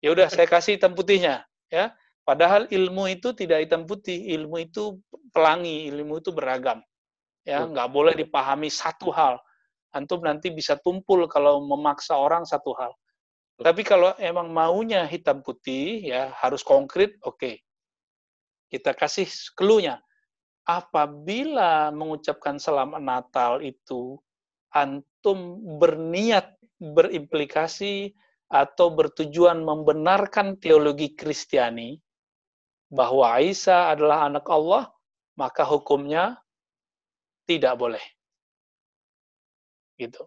Ya 0.00 0.16
udah 0.16 0.32
saya 0.32 0.48
kasih 0.48 0.80
hitam 0.80 0.96
putihnya, 0.96 1.44
ya. 1.68 1.92
Padahal 2.24 2.70
ilmu 2.70 3.10
itu 3.10 3.34
tidak 3.36 3.68
hitam 3.68 3.84
putih, 3.84 4.16
ilmu 4.38 4.64
itu 4.64 4.96
pelangi, 5.34 5.90
ilmu 5.92 6.22
itu 6.22 6.30
beragam. 6.32 6.80
Ya, 7.44 7.64
nggak 7.64 7.88
boleh 7.88 8.14
dipahami 8.14 8.68
satu 8.68 9.08
hal 9.10 9.40
antum 9.94 10.22
nanti 10.22 10.50
bisa 10.54 10.78
tumpul 10.78 11.26
kalau 11.26 11.62
memaksa 11.62 12.14
orang 12.14 12.46
satu 12.46 12.74
hal. 12.78 12.92
Tapi 13.60 13.84
kalau 13.84 14.16
emang 14.16 14.48
maunya 14.48 15.04
hitam 15.04 15.44
putih, 15.44 16.00
ya 16.00 16.32
harus 16.40 16.64
konkret, 16.64 17.20
oke. 17.20 17.36
Okay. 17.36 17.54
Kita 18.72 18.96
kasih 18.96 19.28
clue-nya. 19.52 20.00
Apabila 20.70 21.90
mengucapkan 21.90 22.62
selamat 22.62 23.02
Natal 23.02 23.58
itu, 23.58 24.22
antum 24.70 25.58
berniat 25.82 26.54
berimplikasi 26.78 28.14
atau 28.46 28.94
bertujuan 28.94 29.66
membenarkan 29.66 30.62
teologi 30.62 31.18
Kristiani 31.18 31.98
bahwa 32.86 33.42
Isa 33.42 33.90
adalah 33.90 34.30
anak 34.30 34.46
Allah, 34.46 34.94
maka 35.34 35.66
hukumnya 35.66 36.38
tidak 37.50 37.74
boleh 37.74 38.04
gitu. 40.00 40.24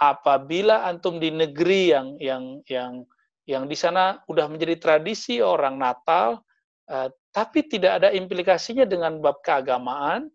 Apabila 0.00 0.86
antum 0.86 1.18
di 1.18 1.34
negeri 1.34 1.90
yang 1.90 2.08
yang 2.22 2.44
yang 2.70 2.92
yang 3.44 3.64
di 3.66 3.76
sana 3.76 4.22
udah 4.30 4.46
menjadi 4.46 4.78
tradisi 4.78 5.42
orang 5.42 5.76
Natal, 5.76 6.40
uh, 6.88 7.10
tapi 7.30 7.66
tidak 7.66 8.02
ada 8.02 8.08
implikasinya 8.10 8.86
dengan 8.86 9.22
bab 9.22 9.42
keagamaan, 9.42 10.30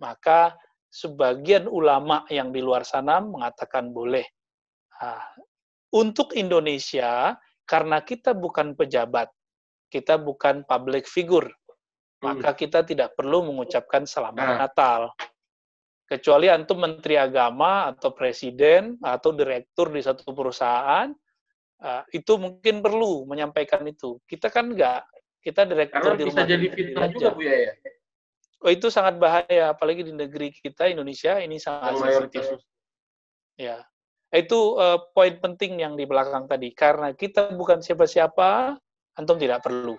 maka 0.00 0.52
sebagian 0.92 1.68
ulama 1.68 2.24
yang 2.28 2.52
di 2.52 2.60
luar 2.60 2.84
sana 2.84 3.20
mengatakan 3.20 3.92
boleh. 3.92 4.24
Uh, 4.96 5.24
untuk 5.96 6.36
Indonesia, 6.36 7.36
karena 7.64 8.04
kita 8.04 8.36
bukan 8.36 8.76
pejabat, 8.76 9.32
kita 9.88 10.20
bukan 10.20 10.64
public 10.68 11.08
figure, 11.08 11.48
maka 12.20 12.52
hmm. 12.52 12.58
kita 12.58 12.80
tidak 12.84 13.16
perlu 13.16 13.44
mengucapkan 13.48 14.04
selamat 14.08 14.46
nah. 14.46 14.58
Natal 14.64 15.00
kecuali 16.06 16.46
antum 16.46 16.78
menteri 16.78 17.18
agama 17.18 17.90
atau 17.90 18.14
presiden 18.14 18.94
atau 19.02 19.34
direktur 19.34 19.90
di 19.90 19.98
satu 19.98 20.30
perusahaan 20.30 21.10
uh, 21.82 22.02
itu 22.14 22.38
mungkin 22.38 22.78
perlu 22.78 23.26
menyampaikan 23.26 23.82
itu 23.90 24.22
kita 24.30 24.46
kan 24.54 24.70
enggak 24.70 25.02
kita 25.46 25.62
direktur 25.62 26.02
Karena 26.02 26.18
di 26.18 26.24
rumah 26.26 26.42
bisa 26.42 26.50
jadi 26.50 26.66
fitnah 26.74 27.06
juga 27.14 27.28
bu 27.30 27.42
ya 27.46 27.72
oh 28.66 28.70
itu 28.74 28.86
sangat 28.90 29.14
bahaya 29.22 29.70
apalagi 29.70 30.02
di 30.02 30.10
negeri 30.10 30.50
kita 30.50 30.90
Indonesia 30.90 31.38
ini 31.38 31.62
sangat 31.62 32.02
sensitif 32.02 32.58
ya 33.54 33.86
itu 34.34 34.74
uh, 34.74 34.98
poin 35.14 35.38
penting 35.38 35.78
yang 35.78 35.94
di 35.94 36.02
belakang 36.02 36.50
tadi 36.50 36.74
karena 36.74 37.14
kita 37.14 37.54
bukan 37.54 37.78
siapa-siapa 37.78 38.74
antum 39.14 39.38
tidak 39.38 39.62
perlu 39.62 39.94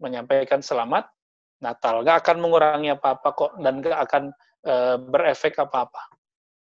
menyampaikan 0.00 0.64
selamat 0.64 1.12
Natal 1.58 2.06
nggak 2.06 2.18
akan 2.22 2.36
mengurangi 2.38 2.88
apa-apa 2.94 3.28
kok 3.34 3.52
dan 3.58 3.82
nggak 3.82 3.98
akan 3.98 4.22
uh, 4.66 4.96
berefek 4.98 5.58
apa-apa. 5.58 6.02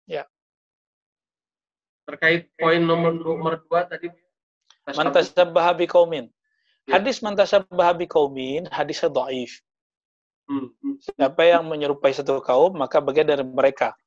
Ya. 0.06 0.22
Terkait 2.06 2.54
poin 2.54 2.78
nomor 2.78 3.10
nomor 3.14 3.66
dua 3.66 3.90
tadi. 3.90 4.10
Mantasabbaha 4.86 5.74
kaumin. 5.90 6.30
Ya. 6.86 7.02
Hadis 7.02 7.18
mantasabbaha 7.18 7.98
kaumin, 8.06 8.70
hadisnya 8.70 9.10
dhaif. 9.10 9.58
Hmm, 10.46 10.70
hmm. 10.78 10.96
Siapa 11.02 11.42
yang 11.42 11.66
menyerupai 11.66 12.14
satu 12.14 12.38
kaum, 12.38 12.78
maka 12.78 13.02
bagian 13.02 13.26
dari 13.26 13.42
mereka. 13.42 13.98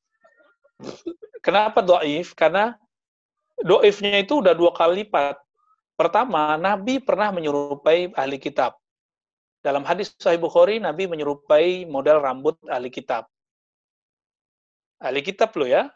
Kenapa 1.43 1.83
doif? 1.83 2.31
Karena 2.31 2.79
doifnya 3.59 4.23
itu 4.23 4.39
udah 4.39 4.55
dua 4.55 4.71
kali 4.71 5.03
lipat. 5.03 5.35
Pertama, 5.99 6.55
Nabi 6.55 7.03
pernah 7.03 7.35
menyerupai 7.35 8.15
ahli 8.15 8.39
kitab. 8.39 8.79
Dalam 9.59 9.83
hadis 9.83 10.15
Sahih 10.15 10.39
Bukhari, 10.39 10.79
Nabi 10.79 11.11
menyerupai 11.11 11.83
model 11.83 12.23
rambut 12.23 12.55
ahli 12.71 12.87
kitab. 12.87 13.27
Ahli 15.03 15.19
kitab 15.19 15.51
lo 15.59 15.67
ya. 15.67 15.91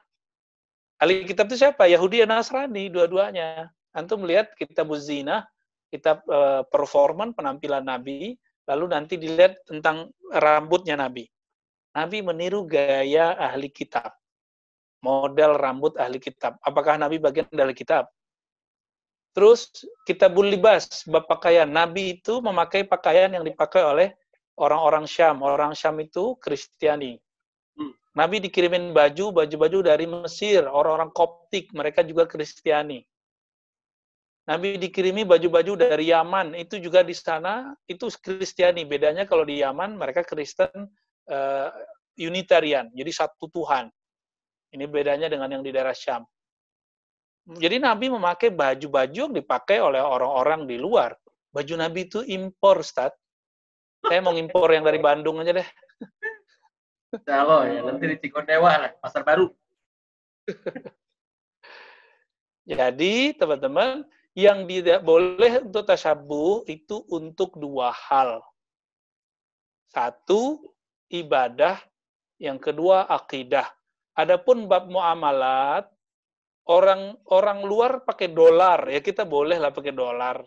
Ahli 0.99 1.23
kitab 1.23 1.47
itu 1.47 1.64
siapa? 1.64 1.88
Yahudi 1.88 2.19
dan 2.23 2.35
Nasrani, 2.35 2.91
dua-duanya. 2.91 3.72
Antum 3.95 4.27
melihat 4.27 4.51
kitab 4.60 4.91
Zina, 4.99 5.47
kitab 5.94 6.26
uh, 6.26 6.65
performan 6.65 7.38
penampilan 7.38 7.86
Nabi, 7.86 8.34
lalu 8.65 8.86
nanti 8.90 9.22
dilihat 9.22 9.61
tentang 9.70 10.10
rambutnya 10.34 10.98
Nabi. 10.98 11.30
Nabi 11.94 12.26
meniru 12.26 12.65
gaya 12.65 13.38
ahli 13.38 13.70
kitab. 13.70 14.10
Model 15.06 15.61
rambut 15.61 15.94
ahli 16.02 16.18
kitab. 16.18 16.57
Apakah 16.65 16.98
Nabi 16.98 17.22
bagian 17.22 17.45
dari 17.53 17.78
kitab? 17.78 18.10
Terus 19.38 19.70
kita 20.10 20.34
libas, 20.34 21.06
bab 21.06 21.30
pakaian. 21.30 21.70
Nabi 21.70 22.18
itu 22.18 22.41
memakai 22.41 22.86
pakaian 22.86 23.30
yang 23.30 23.45
dipakai 23.45 23.86
oleh 23.86 24.10
orang-orang 24.57 25.06
Syam. 25.06 25.45
Orang 25.45 25.78
Syam 25.78 26.02
itu 26.02 26.34
Kristiani. 26.41 27.22
Nabi 28.14 28.38
dikirimin 28.38 28.94
baju, 28.94 29.34
baju-baju 29.34 29.80
dari 29.90 30.06
Mesir, 30.06 30.70
orang-orang 30.70 31.10
Koptik, 31.10 31.74
mereka 31.74 32.06
juga 32.06 32.30
Kristiani. 32.30 33.02
Nabi 34.44 34.76
dikirimi 34.76 35.24
baju-baju 35.24 35.80
dari 35.80 36.11
Yaman, 36.11 36.52
itu 36.60 36.76
juga 36.76 36.99
di 36.99 37.15
sana 37.15 37.72
itu 37.88 38.11
Kristiani. 38.11 38.84
Bedanya 38.84 39.24
kalau 39.24 39.48
di 39.48 39.64
Yaman 39.64 39.95
mereka 39.95 40.20
Kristen 40.28 40.91
uh, 41.32 41.70
Unitarian, 42.20 42.91
jadi 42.91 43.11
satu 43.24 43.48
Tuhan. 43.48 43.88
Ini 44.74 44.84
bedanya 44.90 45.32
dengan 45.32 45.48
yang 45.48 45.64
di 45.64 45.72
daerah 45.72 45.95
Syam. 45.95 46.28
Jadi 47.44 47.76
Nabi 47.80 48.07
memakai 48.11 48.52
baju-baju 48.52 49.22
yang 49.30 49.36
dipakai 49.36 49.80
oleh 49.80 49.99
orang-orang 49.99 50.64
di 50.68 50.80
luar. 50.80 51.15
Baju 51.53 51.74
Nabi 51.76 52.10
itu 52.10 52.24
impor, 52.26 52.82
Ustaz. 52.82 53.14
Saya 54.03 54.20
mau 54.20 54.36
impor 54.36 54.68
yang 54.72 54.84
dari 54.84 54.99
Bandung 54.99 55.40
aja 55.40 55.56
deh. 55.56 55.70
Kalau 57.30 57.61
ya 57.70 57.86
nanti 57.86 58.10
di 58.10 58.18
Cikondewa 58.18 58.72
lah, 58.88 58.91
pasar 58.98 59.22
baru. 59.22 59.48
Jadi 62.68 63.38
teman-teman, 63.38 64.07
yang 64.34 64.65
tidak 64.65 65.05
boleh 65.05 65.61
untuk 65.61 65.85
tasyabuh 65.85 66.65
itu 66.65 67.05
untuk 67.14 67.53
dua 67.57 67.93
hal. 67.93 68.41
Satu, 69.93 70.57
ibadah. 71.14 71.77
Yang 72.41 72.73
kedua, 72.73 73.05
akidah. 73.05 73.69
Adapun 74.18 74.65
bab 74.65 74.89
muamalat, 74.89 75.85
orang 76.69 77.14
orang 77.30 77.61
luar 77.61 78.01
pakai 78.01 78.34
dolar, 78.34 78.89
ya 78.89 78.99
kita 78.99 79.23
boleh 79.23 79.61
lah 79.61 79.69
pakai 79.69 79.93
dolar. 79.93 80.41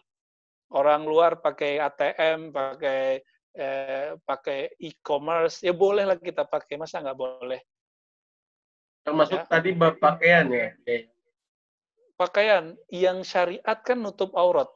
Orang 0.74 1.06
luar 1.06 1.38
pakai 1.38 1.78
ATM, 1.78 2.50
pakai 2.50 3.22
eh, 3.56 4.18
pakai 4.18 4.76
e-commerce, 4.82 5.62
ya 5.62 5.72
bolehlah 5.72 6.18
kita 6.18 6.44
pakai, 6.44 6.76
masa 6.76 7.00
nggak 7.00 7.16
boleh? 7.16 7.62
Termasuk 9.06 9.40
ya. 9.40 9.48
tadi 9.48 9.70
pakaian 9.78 10.50
ya? 10.50 10.74
Pakaian 12.16 12.72
yang 12.88 13.20
syariat 13.20 13.78
kan 13.84 14.01
nutup 14.01 14.32
aurat. 14.32 14.68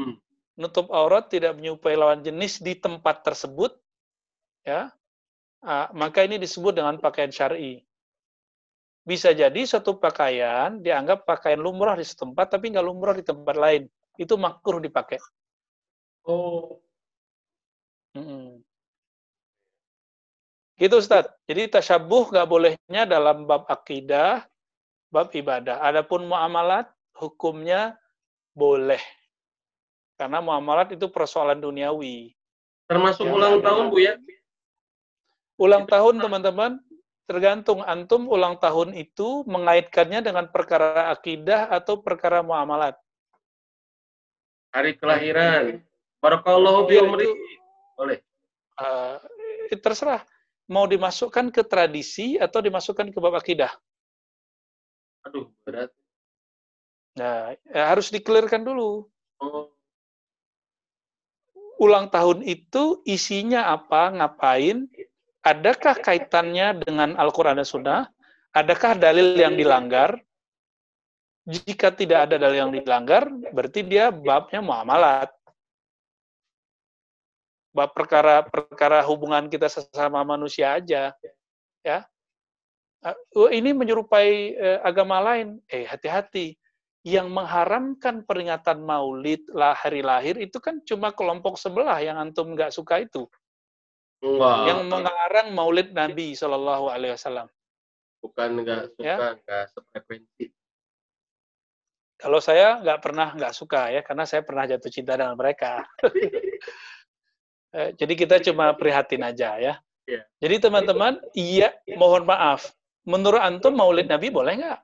Hmm. 0.00 0.16
Nutup 0.56 0.88
aurat 0.88 1.28
tidak 1.28 1.60
menyupai 1.60 1.94
lawan 1.94 2.24
jenis 2.24 2.64
di 2.64 2.78
tempat 2.78 3.20
tersebut, 3.20 3.76
ya, 4.64 4.88
ah, 5.60 5.88
maka 5.92 6.24
ini 6.24 6.40
disebut 6.40 6.72
dengan 6.72 6.96
pakaian 6.96 7.28
syari. 7.28 7.84
Bisa 9.04 9.36
jadi 9.36 9.60
satu 9.68 10.00
pakaian 10.00 10.80
dianggap 10.80 11.28
pakaian 11.28 11.60
lumrah 11.60 12.00
di 12.00 12.06
setempat, 12.08 12.56
tapi 12.56 12.72
nggak 12.72 12.86
lumrah 12.86 13.12
di 13.12 13.24
tempat 13.26 13.56
lain. 13.60 13.84
Itu 14.16 14.40
makruh 14.40 14.80
dipakai. 14.80 15.20
Oh, 16.24 16.80
Hmm. 18.14 18.62
Gitu 20.78 20.94
Ustaz. 21.02 21.26
Jadi 21.50 21.70
tasyabuh 21.70 22.30
nggak 22.30 22.48
bolehnya 22.50 23.02
dalam 23.06 23.46
bab 23.46 23.66
akidah, 23.66 24.46
bab 25.14 25.30
ibadah. 25.30 25.78
Adapun 25.78 26.26
muamalat, 26.26 26.90
hukumnya 27.14 27.94
boleh. 28.50 28.98
Karena 30.18 30.42
muamalat 30.42 30.98
itu 30.98 31.06
persoalan 31.06 31.62
duniawi. 31.62 32.34
Termasuk 32.90 33.30
ya, 33.30 33.30
ulang 33.30 33.62
tahun, 33.62 33.84
Bu 33.94 33.98
ya? 34.02 34.18
Ulang 35.54 35.86
tahun, 35.86 36.18
teman-teman, 36.18 36.82
tergantung 37.30 37.86
antum 37.86 38.26
ulang 38.26 38.58
tahun 38.58 38.90
itu 38.98 39.46
mengaitkannya 39.46 40.20
dengan 40.26 40.50
perkara 40.50 41.14
akidah 41.14 41.70
atau 41.70 42.02
perkara 42.02 42.42
muamalat. 42.42 42.98
Hari 44.74 44.98
kelahiran. 44.98 45.78
Barakallahu 46.18 46.90
bi 46.90 46.98
boleh. 46.98 48.18
Uh, 48.74 49.22
terserah. 49.78 50.26
Mau 50.66 50.88
dimasukkan 50.88 51.52
ke 51.52 51.62
tradisi 51.62 52.40
atau 52.40 52.58
dimasukkan 52.58 53.12
ke 53.12 53.18
bab 53.20 53.36
akidah? 53.38 53.70
Aduh, 55.24 55.48
berat. 55.64 55.90
Nah, 57.14 57.54
ya 57.70 57.82
harus 57.94 58.10
dikelirkan 58.10 58.62
dulu. 58.66 59.06
Oh. 59.42 59.70
ulang 61.82 62.06
tahun 62.06 62.46
itu 62.46 63.02
isinya 63.02 63.74
apa, 63.74 64.14
ngapain, 64.14 64.86
adakah 65.42 65.98
kaitannya 65.98 66.80
dengan 66.86 67.18
Al-Quran 67.18 67.58
dan 67.58 67.66
Sunnah, 67.66 68.02
adakah 68.54 68.94
dalil 68.94 69.34
yang 69.34 69.58
dilanggar, 69.58 70.16
jika 71.44 71.92
tidak 71.92 72.30
ada 72.30 72.40
dalil 72.40 72.68
yang 72.68 72.72
dilanggar, 72.72 73.28
berarti 73.52 73.84
dia 73.84 74.08
babnya 74.08 74.64
muamalat. 74.64 75.28
Bab 77.74 77.90
perkara-perkara 77.92 79.04
hubungan 79.04 79.50
kita 79.50 79.68
sesama 79.68 80.24
manusia 80.24 80.78
aja. 80.78 81.12
Ya. 81.84 82.06
Uh, 83.04 83.52
ini 83.52 83.76
menyerupai 83.76 84.56
uh, 84.56 84.78
agama 84.80 85.20
lain. 85.20 85.60
Eh, 85.68 85.84
hati-hati. 85.84 86.56
Yang 87.04 87.28
mengharamkan 87.36 88.24
peringatan 88.24 88.80
maulid 88.80 89.44
lah 89.52 89.76
hari 89.76 90.00
lahir 90.00 90.40
itu 90.40 90.56
kan 90.56 90.80
cuma 90.88 91.12
kelompok 91.12 91.60
sebelah 91.60 92.00
yang 92.00 92.16
antum 92.16 92.56
nggak 92.56 92.72
suka 92.72 93.04
itu. 93.04 93.28
Wow. 94.24 94.64
Yang 94.64 94.80
mengarang 94.88 95.48
maulid 95.52 95.92
Nabi 95.92 96.32
Shallallahu 96.32 96.88
Alaihi 96.88 97.12
Wasallam. 97.12 97.52
Bukan 98.24 98.48
nggak 98.64 98.96
suka, 98.96 99.04
ya? 99.04 99.16
nggak 99.36 99.64
sefrekuensi. 99.76 100.44
Kalau 102.16 102.40
saya 102.40 102.80
nggak 102.80 103.00
pernah 103.04 103.28
nggak 103.36 103.52
suka 103.52 103.92
ya, 103.92 104.00
karena 104.00 104.24
saya 104.24 104.40
pernah 104.40 104.64
jatuh 104.64 104.88
cinta 104.88 105.12
dengan 105.20 105.36
mereka. 105.36 105.84
Eh, 107.74 107.90
jadi 107.98 108.14
kita 108.14 108.36
cuma 108.38 108.70
prihatin 108.78 109.18
aja 109.26 109.58
ya. 109.58 109.74
Yeah. 110.06 110.22
Jadi 110.38 110.62
teman-teman, 110.62 111.18
iya 111.34 111.74
mohon 111.98 112.22
maaf. 112.22 112.70
Menurut 113.04 113.40
antum 113.40 113.76
maulid 113.76 114.08
Nabi 114.08 114.32
boleh 114.32 114.54
nggak? 114.56 114.80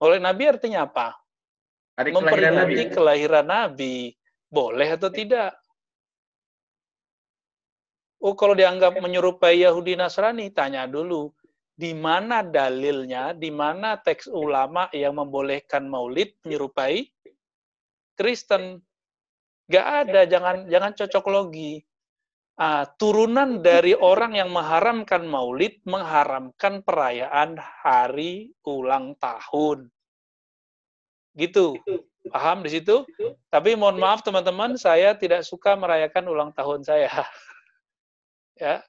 Maulid 0.00 0.22
Nabi 0.24 0.42
artinya 0.48 0.88
apa? 0.88 1.12
Hari 2.00 2.16
Memperingati 2.16 2.32
kelahiran 2.32 2.56
Nabi. 2.64 2.94
kelahiran 2.96 3.46
Nabi. 3.46 3.96
Boleh 4.48 4.88
atau 4.96 5.12
tidak? 5.12 5.52
Oh, 8.20 8.36
kalau 8.36 8.52
dianggap 8.52 9.00
menyerupai 9.00 9.64
Yahudi 9.64 9.96
Nasrani, 9.96 10.52
tanya 10.52 10.84
dulu 10.84 11.32
di 11.72 11.96
mana 11.96 12.44
dalilnya, 12.44 13.32
di 13.32 13.48
mana 13.48 13.96
teks 13.96 14.28
ulama 14.28 14.92
yang 14.92 15.16
membolehkan 15.16 15.88
maulid 15.88 16.36
menyerupai 16.44 17.08
Kristen. 18.16 18.76
Gak 19.72 19.86
ada, 20.04 20.28
jangan 20.28 20.68
jangan 20.68 20.92
cocok 20.92 21.24
logi. 21.32 21.80
Ah, 22.60 22.84
turunan 23.00 23.64
dari 23.64 23.96
orang 23.96 24.36
yang 24.36 24.52
mengharamkan 24.52 25.24
maulid, 25.24 25.80
mengharamkan 25.88 26.84
perayaan 26.84 27.56
hari 27.56 28.52
ulang 28.68 29.16
tahun. 29.16 29.88
Gitu. 31.32 31.80
Paham 32.28 32.60
di 32.60 32.68
situ? 32.76 33.08
Tapi 33.48 33.72
mohon 33.80 33.96
maaf 33.96 34.20
teman-teman, 34.20 34.76
saya 34.76 35.16
tidak 35.16 35.40
suka 35.48 35.72
merayakan 35.72 36.28
ulang 36.28 36.52
tahun 36.52 36.84
saya. 36.84 37.08
ya. 38.60 38.84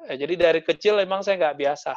Jadi 0.00 0.40
dari 0.40 0.64
kecil 0.64 0.96
emang 0.96 1.20
saya 1.20 1.36
nggak 1.36 1.60
biasa 1.60 1.92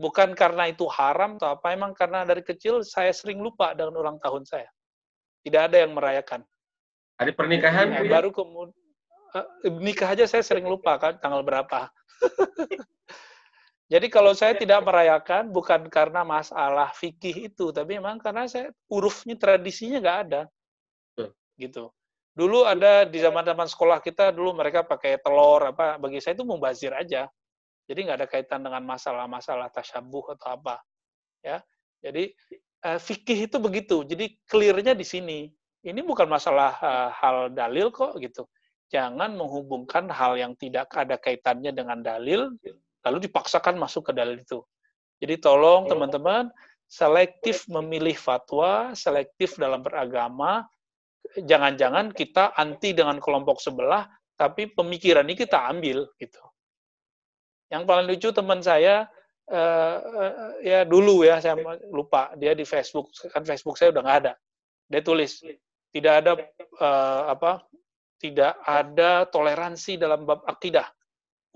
bukan 0.00 0.32
karena 0.32 0.72
itu 0.72 0.88
haram 0.88 1.36
atau 1.36 1.52
apa, 1.52 1.76
emang 1.76 1.92
karena 1.92 2.24
dari 2.24 2.40
kecil 2.40 2.80
saya 2.80 3.12
sering 3.12 3.44
lupa 3.44 3.76
dengan 3.76 4.00
ulang 4.00 4.16
tahun 4.16 4.48
saya. 4.48 4.68
Tidak 5.44 5.60
ada 5.70 5.76
yang 5.76 5.92
merayakan. 5.92 6.40
Hari 7.20 7.32
pernikahan? 7.36 7.92
Ya, 7.92 8.02
baru 8.08 8.32
kemudian 8.32 8.72
uh, 8.72 8.79
nikah 9.80 10.12
aja 10.14 10.24
saya 10.26 10.42
sering 10.44 10.66
lupa 10.66 10.96
kan 11.00 11.18
tanggal 11.18 11.42
berapa. 11.42 11.88
Jadi 13.90 14.06
kalau 14.06 14.30
saya 14.38 14.54
tidak 14.54 14.86
merayakan 14.86 15.50
bukan 15.50 15.90
karena 15.90 16.22
masalah 16.22 16.94
fikih 16.94 17.50
itu, 17.50 17.74
tapi 17.74 17.98
memang 17.98 18.22
karena 18.22 18.46
saya 18.46 18.70
hurufnya 18.86 19.34
tradisinya 19.34 19.98
nggak 19.98 20.18
ada, 20.30 20.42
gitu. 21.58 21.90
Dulu 22.30 22.64
ada 22.64 23.04
di 23.04 23.18
zaman-zaman 23.18 23.66
sekolah 23.66 23.98
kita 23.98 24.30
dulu 24.30 24.54
mereka 24.54 24.86
pakai 24.86 25.18
telur 25.18 25.74
apa, 25.74 25.98
bagi 25.98 26.22
saya 26.22 26.38
itu 26.38 26.46
membazir 26.46 26.94
aja. 26.94 27.26
Jadi 27.90 27.98
nggak 28.06 28.18
ada 28.22 28.28
kaitan 28.30 28.62
dengan 28.62 28.86
masalah-masalah 28.86 29.68
tasyabuh 29.74 30.38
atau 30.38 30.54
apa. 30.54 30.78
Ya, 31.42 31.58
jadi 31.98 32.30
uh, 32.86 33.02
fikih 33.02 33.50
itu 33.50 33.58
begitu. 33.58 34.06
Jadi 34.06 34.38
clearnya 34.46 34.94
di 34.94 35.02
sini. 35.02 35.50
Ini 35.80 36.04
bukan 36.04 36.28
masalah 36.28 36.76
uh, 36.78 37.08
hal 37.10 37.36
dalil 37.50 37.90
kok 37.90 38.14
gitu. 38.20 38.46
Jangan 38.90 39.38
menghubungkan 39.38 40.10
hal 40.10 40.34
yang 40.34 40.58
tidak 40.58 40.90
ada 40.98 41.14
kaitannya 41.14 41.70
dengan 41.70 42.02
dalil, 42.02 42.50
lalu 43.06 43.18
dipaksakan 43.30 43.78
masuk 43.78 44.10
ke 44.10 44.12
dalil 44.12 44.42
itu. 44.42 44.58
Jadi 45.22 45.38
tolong 45.38 45.86
teman-teman 45.86 46.50
selektif 46.90 47.70
memilih 47.70 48.18
fatwa, 48.18 48.90
selektif 48.98 49.54
dalam 49.54 49.86
beragama. 49.86 50.66
Jangan-jangan 51.38 52.10
kita 52.10 52.58
anti 52.58 52.90
dengan 52.90 53.22
kelompok 53.22 53.62
sebelah, 53.62 54.10
tapi 54.34 54.66
pemikiran 54.66 55.22
ini 55.22 55.38
kita 55.38 55.70
ambil 55.70 56.10
gitu. 56.18 56.42
Yang 57.70 57.82
paling 57.86 58.06
lucu 58.10 58.28
teman 58.34 58.58
saya 58.58 59.06
uh, 59.46 59.96
uh, 60.02 60.52
ya 60.66 60.82
dulu 60.82 61.22
ya 61.22 61.38
saya 61.38 61.54
lupa 61.94 62.34
dia 62.34 62.58
di 62.58 62.66
Facebook 62.66 63.14
kan 63.30 63.46
Facebook 63.46 63.78
saya 63.78 63.94
udah 63.94 64.02
nggak 64.02 64.18
ada. 64.26 64.32
Dia 64.90 65.00
tulis 65.06 65.38
tidak 65.94 66.14
ada 66.26 66.32
uh, 66.82 67.30
apa 67.30 67.62
tidak 68.20 68.60
ada 68.68 69.24
toleransi 69.26 69.96
dalam 69.96 70.28
bab 70.28 70.44
akidah. 70.44 70.84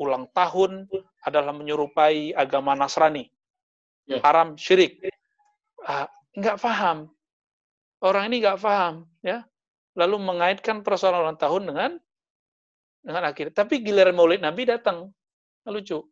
Ulang 0.01 0.27
tahun 0.33 0.89
adalah 1.23 1.53
menyerupai 1.55 2.35
agama 2.35 2.75
Nasrani. 2.75 3.29
Ya. 4.09 4.19
Haram 4.25 4.57
syirik. 4.57 5.05
Ah, 5.85 6.09
nggak 6.35 6.59
paham. 6.59 7.13
Orang 8.03 8.33
ini 8.33 8.43
nggak 8.43 8.61
paham, 8.61 9.07
ya. 9.21 9.45
Lalu 9.95 10.17
mengaitkan 10.19 10.83
persoalan 10.83 11.23
ulang 11.23 11.39
tahun 11.39 11.63
dengan 11.71 11.91
dengan 13.05 13.23
akhir. 13.29 13.53
Tapi 13.53 13.85
giliran 13.85 14.17
Maulid 14.17 14.41
Nabi 14.43 14.67
datang, 14.67 15.13
lucu. 15.69 16.03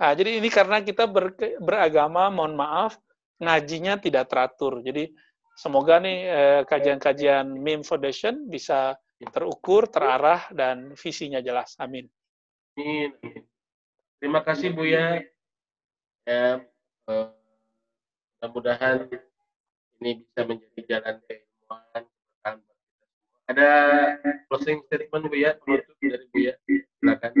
nah, 0.00 0.12
jadi 0.18 0.40
ini 0.40 0.48
karena 0.48 0.80
kita 0.82 1.06
ber, 1.06 1.36
beragama, 1.60 2.32
mohon 2.32 2.56
maaf, 2.56 2.98
ngajinya 3.38 4.00
tidak 4.00 4.32
teratur. 4.32 4.80
Jadi 4.80 5.12
semoga 5.56 6.00
nih 6.02 6.18
eh, 6.26 6.64
kajian-kajian 6.66 7.46
MIM 7.48 7.82
Foundation 7.84 8.50
bisa 8.50 8.96
terukur, 9.30 9.86
terarah, 9.86 10.50
dan 10.50 10.98
visinya 10.98 11.38
jelas. 11.38 11.78
Amin. 11.78 12.10
Amin. 12.74 13.14
Terima 14.18 14.42
kasih 14.42 14.74
Bu 14.74 14.82
ya. 14.86 15.22
eh, 16.26 16.56
mudah-mudahan 17.06 19.10
ini 20.02 20.10
bisa 20.22 20.44
menjadi 20.46 20.82
jalan 20.86 21.20
keilmuan 21.26 22.04
Ada 23.50 23.70
closing 24.46 24.86
statement 24.86 25.26
Bu 25.26 25.34
ya, 25.38 25.58
penutup 25.58 25.98
dari 25.98 26.26
Bu 26.30 26.38
ya. 26.46 26.54
Silakan. 26.98 27.32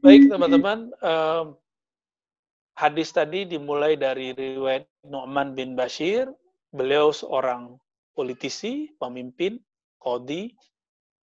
Baik 0.00 0.32
teman-teman, 0.32 0.88
um, 1.04 1.60
hadis 2.80 3.12
tadi 3.12 3.44
dimulai 3.44 4.00
dari 4.00 4.32
riwayat 4.32 4.88
Nu'man 5.04 5.52
bin 5.52 5.76
Bashir. 5.76 6.32
Beliau 6.72 7.12
seorang 7.12 7.76
politisi, 8.16 8.88
pemimpin, 8.96 9.60
kodi, 10.00 10.56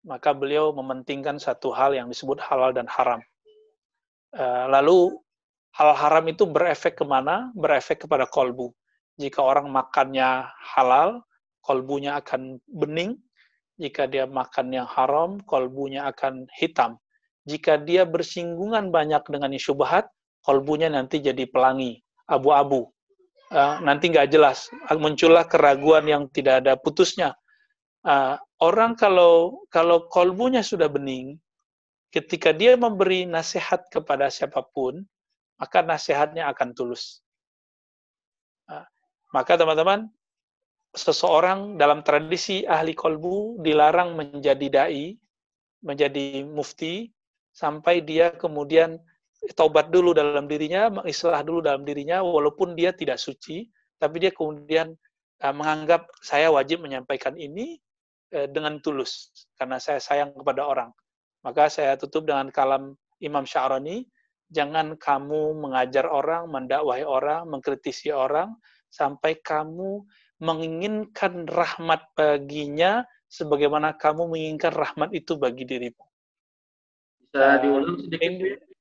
maka 0.02 0.34
beliau 0.34 0.74
mementingkan 0.74 1.38
satu 1.38 1.70
hal 1.70 1.94
yang 1.94 2.10
disebut 2.10 2.42
halal 2.42 2.74
dan 2.74 2.90
haram. 2.90 3.22
Uh, 4.34 4.66
lalu 4.66 5.14
hal 5.78 5.94
haram 5.94 6.26
itu 6.26 6.42
berefek 6.42 6.98
ke 6.98 7.04
mana? 7.06 7.54
Berefek 7.54 8.02
kepada 8.02 8.26
kolbu. 8.26 8.74
Jika 9.14 9.38
orang 9.38 9.70
makannya 9.70 10.50
halal, 10.74 11.22
kolbunya 11.62 12.18
akan 12.18 12.58
bening, 12.66 13.14
jika 13.78 14.10
dia 14.10 14.26
makan 14.26 14.74
yang 14.74 14.88
haram, 14.90 15.38
kolbunya 15.46 16.10
akan 16.10 16.50
hitam. 16.58 16.98
Jika 17.46 17.78
dia 17.78 18.02
bersinggungan 18.02 18.90
banyak 18.90 19.22
dengan 19.30 19.54
syubhat, 19.54 20.10
kolbunya 20.44 20.92
nanti 20.92 21.24
jadi 21.24 21.48
pelangi, 21.48 22.04
abu-abu. 22.28 22.92
Uh, 23.48 23.80
nanti 23.80 24.12
nggak 24.12 24.28
jelas, 24.28 24.68
muncullah 24.92 25.48
keraguan 25.48 26.04
yang 26.04 26.28
tidak 26.28 26.60
ada 26.60 26.76
putusnya. 26.76 27.32
Uh, 28.04 28.36
orang 28.60 28.92
kalau 28.92 29.64
kalau 29.72 30.04
kolbunya 30.12 30.60
sudah 30.60 30.92
bening, 30.92 31.40
ketika 32.12 32.52
dia 32.52 32.76
memberi 32.76 33.24
nasihat 33.24 33.88
kepada 33.88 34.28
siapa 34.28 34.60
pun, 34.60 35.00
maka 35.56 35.80
nasihatnya 35.80 36.50
akan 36.52 36.76
tulus. 36.76 37.24
Maka 39.34 39.58
teman-teman, 39.58 40.06
seseorang 40.94 41.74
dalam 41.74 42.06
tradisi 42.06 42.62
ahli 42.70 42.94
kolbu 42.94 43.58
dilarang 43.66 44.14
menjadi 44.14 44.66
dai, 44.70 45.18
menjadi 45.82 46.46
mufti, 46.46 47.10
sampai 47.50 47.98
dia 48.06 48.30
kemudian 48.30 49.02
taubat 49.52 49.92
dulu 49.92 50.16
dalam 50.16 50.48
dirinya, 50.48 50.88
mengislah 50.88 51.44
dulu 51.44 51.60
dalam 51.60 51.84
dirinya, 51.84 52.24
walaupun 52.24 52.72
dia 52.72 52.96
tidak 52.96 53.20
suci, 53.20 53.68
tapi 54.00 54.24
dia 54.24 54.32
kemudian 54.32 54.96
uh, 55.44 55.54
menganggap 55.54 56.08
saya 56.24 56.48
wajib 56.48 56.80
menyampaikan 56.80 57.36
ini 57.36 57.76
uh, 58.32 58.48
dengan 58.48 58.80
tulus, 58.80 59.28
karena 59.60 59.76
saya 59.76 60.00
sayang 60.00 60.32
kepada 60.32 60.64
orang. 60.64 60.90
Maka 61.44 61.68
saya 61.68 62.00
tutup 62.00 62.24
dengan 62.24 62.48
kalam 62.48 62.96
Imam 63.20 63.44
Sya'rani, 63.44 64.08
jangan 64.48 64.96
kamu 64.96 65.60
mengajar 65.60 66.08
orang, 66.08 66.48
mendakwahi 66.48 67.04
orang, 67.04 67.44
mengkritisi 67.52 68.08
orang, 68.08 68.56
sampai 68.88 69.36
kamu 69.44 70.06
menginginkan 70.40 71.46
rahmat 71.46 72.00
baginya 72.16 73.04
sebagaimana 73.28 73.98
kamu 73.98 74.30
menginginkan 74.30 74.72
rahmat 74.72 75.10
itu 75.10 75.34
bagi 75.34 75.66
dirimu. 75.66 76.04
Bisa 77.18 77.58
diulang 77.58 77.98
sedikit? 78.06 78.73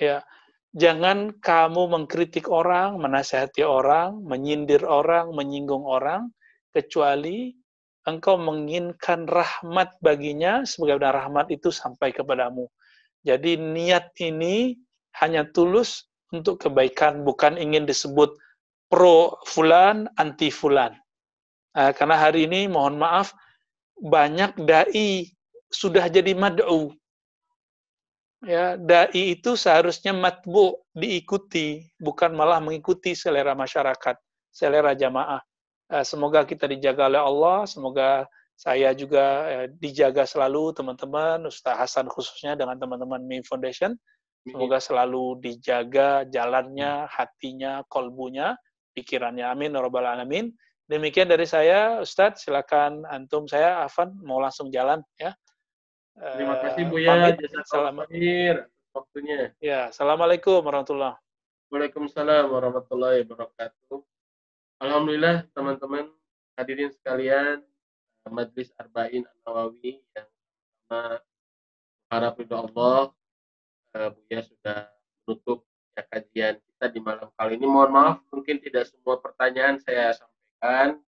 Ya, 0.00 0.24
jangan 0.72 1.36
kamu 1.36 1.92
mengkritik 1.92 2.48
orang, 2.48 2.96
menasehati 2.96 3.60
orang, 3.60 4.24
menyindir 4.24 4.88
orang, 4.88 5.36
menyinggung 5.36 5.84
orang, 5.84 6.32
kecuali 6.72 7.52
engkau 8.08 8.40
menginginkan 8.40 9.28
rahmat 9.28 9.94
baginya 10.02 10.64
sebagaimana 10.64 11.12
rahmat 11.12 11.46
itu 11.52 11.68
sampai 11.68 12.10
kepadamu. 12.10 12.66
Jadi 13.22 13.54
niat 13.54 14.10
ini 14.18 14.74
hanya 15.22 15.46
tulus 15.46 16.10
untuk 16.32 16.58
kebaikan, 16.64 17.22
bukan 17.22 17.60
ingin 17.60 17.84
disebut 17.86 18.34
pro 18.88 19.36
fulan, 19.46 20.08
anti 20.16 20.48
fulan. 20.48 20.96
Nah, 21.76 21.92
karena 21.92 22.16
hari 22.18 22.48
ini 22.48 22.66
mohon 22.66 22.96
maaf 22.96 23.32
banyak 24.00 24.56
dai 24.66 25.28
sudah 25.70 26.08
jadi 26.08 26.34
mad'u. 26.34 26.92
Ya, 28.42 28.74
dai 28.74 29.38
itu 29.38 29.54
seharusnya 29.54 30.10
matbu 30.10 30.74
diikuti, 30.98 31.86
bukan 32.02 32.34
malah 32.34 32.58
mengikuti 32.58 33.14
selera 33.14 33.54
masyarakat, 33.54 34.18
selera 34.50 34.98
jamaah. 34.98 35.38
Eh, 35.86 36.02
semoga 36.02 36.42
kita 36.42 36.66
dijaga 36.66 37.06
oleh 37.06 37.22
Allah, 37.22 37.58
semoga 37.70 38.26
saya 38.58 38.90
juga 38.98 39.46
eh, 39.46 39.66
dijaga 39.78 40.26
selalu 40.26 40.74
teman-teman, 40.74 41.46
Ustaz 41.46 41.78
Hasan 41.78 42.10
khususnya 42.10 42.58
dengan 42.58 42.82
teman-teman 42.82 43.22
Mi 43.22 43.38
Foundation. 43.46 43.94
Semoga 44.42 44.82
selalu 44.82 45.38
dijaga 45.38 46.26
jalannya, 46.26 47.06
hatinya, 47.06 47.86
kolbunya, 47.86 48.58
pikirannya. 48.90 49.46
Amin. 49.46 49.70
Ya 49.70 49.78
Rabbal 49.78 50.02
Alamin. 50.02 50.50
Demikian 50.90 51.30
dari 51.30 51.46
saya, 51.46 52.02
Ustadz. 52.02 52.42
Silakan 52.42 53.06
antum 53.06 53.46
saya, 53.46 53.86
Afan, 53.86 54.10
mau 54.26 54.42
langsung 54.42 54.66
jalan 54.74 54.98
ya. 55.14 55.30
Terima 56.16 56.56
kasih 56.60 56.82
Bu 56.88 56.96
ya. 57.00 57.32
Selamat 57.64 58.06
waktunya. 58.92 59.56
Ya, 59.60 59.88
Assalamualaikum 59.88 60.60
warahmatullahi 60.60 61.16
Waalaikumsalam 61.72 62.52
warahmatullahi 62.52 63.24
wabarakatuh. 63.24 64.04
Alhamdulillah 64.84 65.48
teman-teman 65.56 66.12
hadirin 66.60 66.92
sekalian 66.92 67.64
Majlis 68.28 68.68
Arba'in 68.76 69.24
An-Nawawi 69.24 70.04
yang 70.12 70.28
sama 70.84 71.24
harap 72.12 72.36
ridho 72.36 72.60
Allah 72.60 73.16
uh, 73.96 74.10
Buya 74.12 74.44
sudah 74.44 74.92
menutup 75.24 75.64
ya, 75.96 76.04
kajian 76.12 76.54
kita 76.60 76.86
di 76.92 77.00
malam 77.00 77.32
kali 77.40 77.56
ini. 77.56 77.64
Mohon 77.64 77.90
maaf 77.96 78.16
mungkin 78.28 78.60
tidak 78.60 78.92
semua 78.92 79.16
pertanyaan 79.16 79.80
saya 79.80 80.12
sampaikan 80.12 80.32
sampaikan 80.62 81.02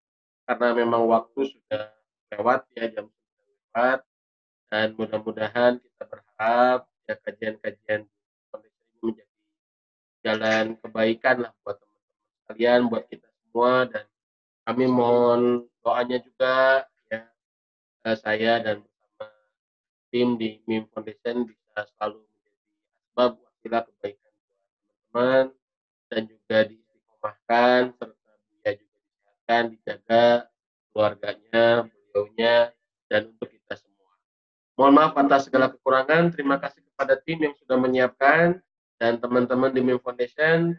karena 0.47 0.69
memang 0.79 1.03
waktu 1.11 1.41
sudah 1.51 1.91
lewat 2.31 2.61
ya 2.79 2.87
jam 2.95 3.11
sudah 3.11 3.35
lewat 3.75 4.01
dan 4.71 4.95
mudah-mudahan 4.95 5.83
kita 5.83 6.03
berharap 6.07 6.87
ya 7.05 7.15
kajian-kajian 7.19 8.07
ini 8.07 8.71
menjadi 9.03 9.25
jalan 10.23 10.65
kebaikan 10.79 11.37
lah 11.43 11.53
buat 11.67 11.77
teman-teman 11.83 12.27
sekalian 12.47 12.81
buat 12.87 13.05
kita 13.11 13.29
semua 13.29 13.73
dan 13.91 14.07
kami 14.65 14.85
mohon 14.87 15.43
doanya 15.83 16.19
juga 16.23 16.87
ya 17.11 17.21
eh, 18.07 18.17
saya 18.17 18.63
dan 18.63 18.87
bersama 18.87 19.27
tim 20.15 20.39
di 20.39 20.63
MIM 20.65 20.87
Foundation 20.95 21.45
bisa 21.51 21.85
selalu 21.93 22.23
menjadi 22.23 22.63
sebab 23.11 23.31
wasilah 23.37 23.83
kebaikan 23.91 24.31
buat 24.31 24.55
teman-teman 24.55 25.45
dan 26.11 26.23
juga 26.31 26.57
diistiqomahkan 26.71 27.81
serta 27.99 28.21
akan 29.51 29.75
dijaga 29.75 30.47
keluarganya, 30.95 31.91
beliaunya, 31.91 32.71
dan 33.11 33.35
untuk. 33.35 33.60
Mohon 34.81 34.97
maaf 34.97 35.12
atas 35.20 35.44
segala 35.44 35.69
kekurangan. 35.69 36.32
Terima 36.32 36.57
kasih 36.57 36.81
kepada 36.81 37.20
tim 37.20 37.36
yang 37.44 37.52
sudah 37.61 37.77
menyiapkan 37.77 38.65
dan 38.97 39.20
teman-teman 39.20 39.77
di 39.77 39.85
MIM 39.85 40.01
Foundation. 40.01 40.73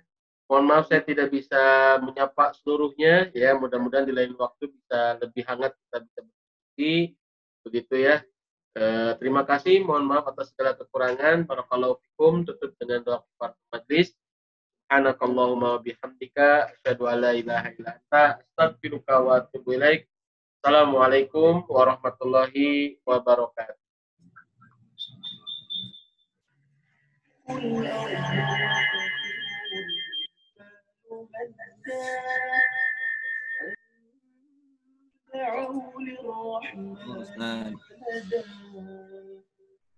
Mohon 0.50 0.66
maaf 0.66 0.90
saya 0.90 1.06
tidak 1.06 1.30
bisa 1.30 1.62
menyapa 2.02 2.50
seluruhnya. 2.58 3.30
Ya, 3.38 3.54
mudah-mudahan 3.54 4.10
di 4.10 4.14
lain 4.18 4.34
waktu 4.42 4.74
bisa 4.74 5.22
lebih 5.22 5.46
hangat 5.46 5.78
kita 5.78 6.02
bisa 6.02 6.20
berdiskusi. 6.26 6.94
Begitu 7.62 7.94
ya. 8.02 8.26
Eh, 8.74 9.12
terima 9.22 9.46
kasih. 9.46 9.86
Mohon 9.86 10.10
maaf 10.10 10.34
atas 10.34 10.50
segala 10.50 10.74
kekurangan. 10.82 11.46
Barakallahu 11.46 12.02
fikum. 12.02 12.42
Tutup 12.42 12.74
dengan 12.82 13.06
doa 13.06 13.22
kepada 13.22 13.54
majlis. 13.70 14.18
Subhanakallahumma 14.90 15.78
bihamdika 15.86 16.74
asyhadu 16.74 17.06
an 17.06 17.18
la 17.22 17.32
ilaha 17.38 17.70
anta 17.70 18.42
wa 19.22 19.32
atubu 19.38 19.78
ilaik. 19.78 20.10
Assalamualaikum 20.58 21.70
warahmatullahi 21.70 22.98
wabarakatuh. 23.06 23.81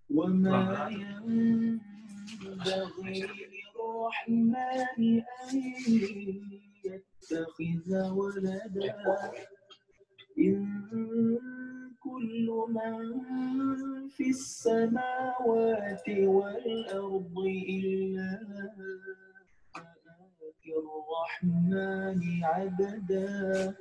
وما 0.09 0.89
ينبغي 0.91 1.79
الرحمن 3.75 4.99
أن 4.99 5.55
يتخذ 6.85 7.89
ولدا. 8.11 8.95
إن 10.39 10.63
كل 12.03 12.47
من 12.67 13.23
في 14.09 14.29
السماوات 14.29 16.09
والأرض 16.09 17.37
إلا 17.69 18.39
آتي 19.75 20.71
الرحمن 20.83 22.21
عبدا. 22.43 23.73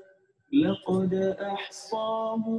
لقد 0.52 1.14
أحصاهم 1.40 2.42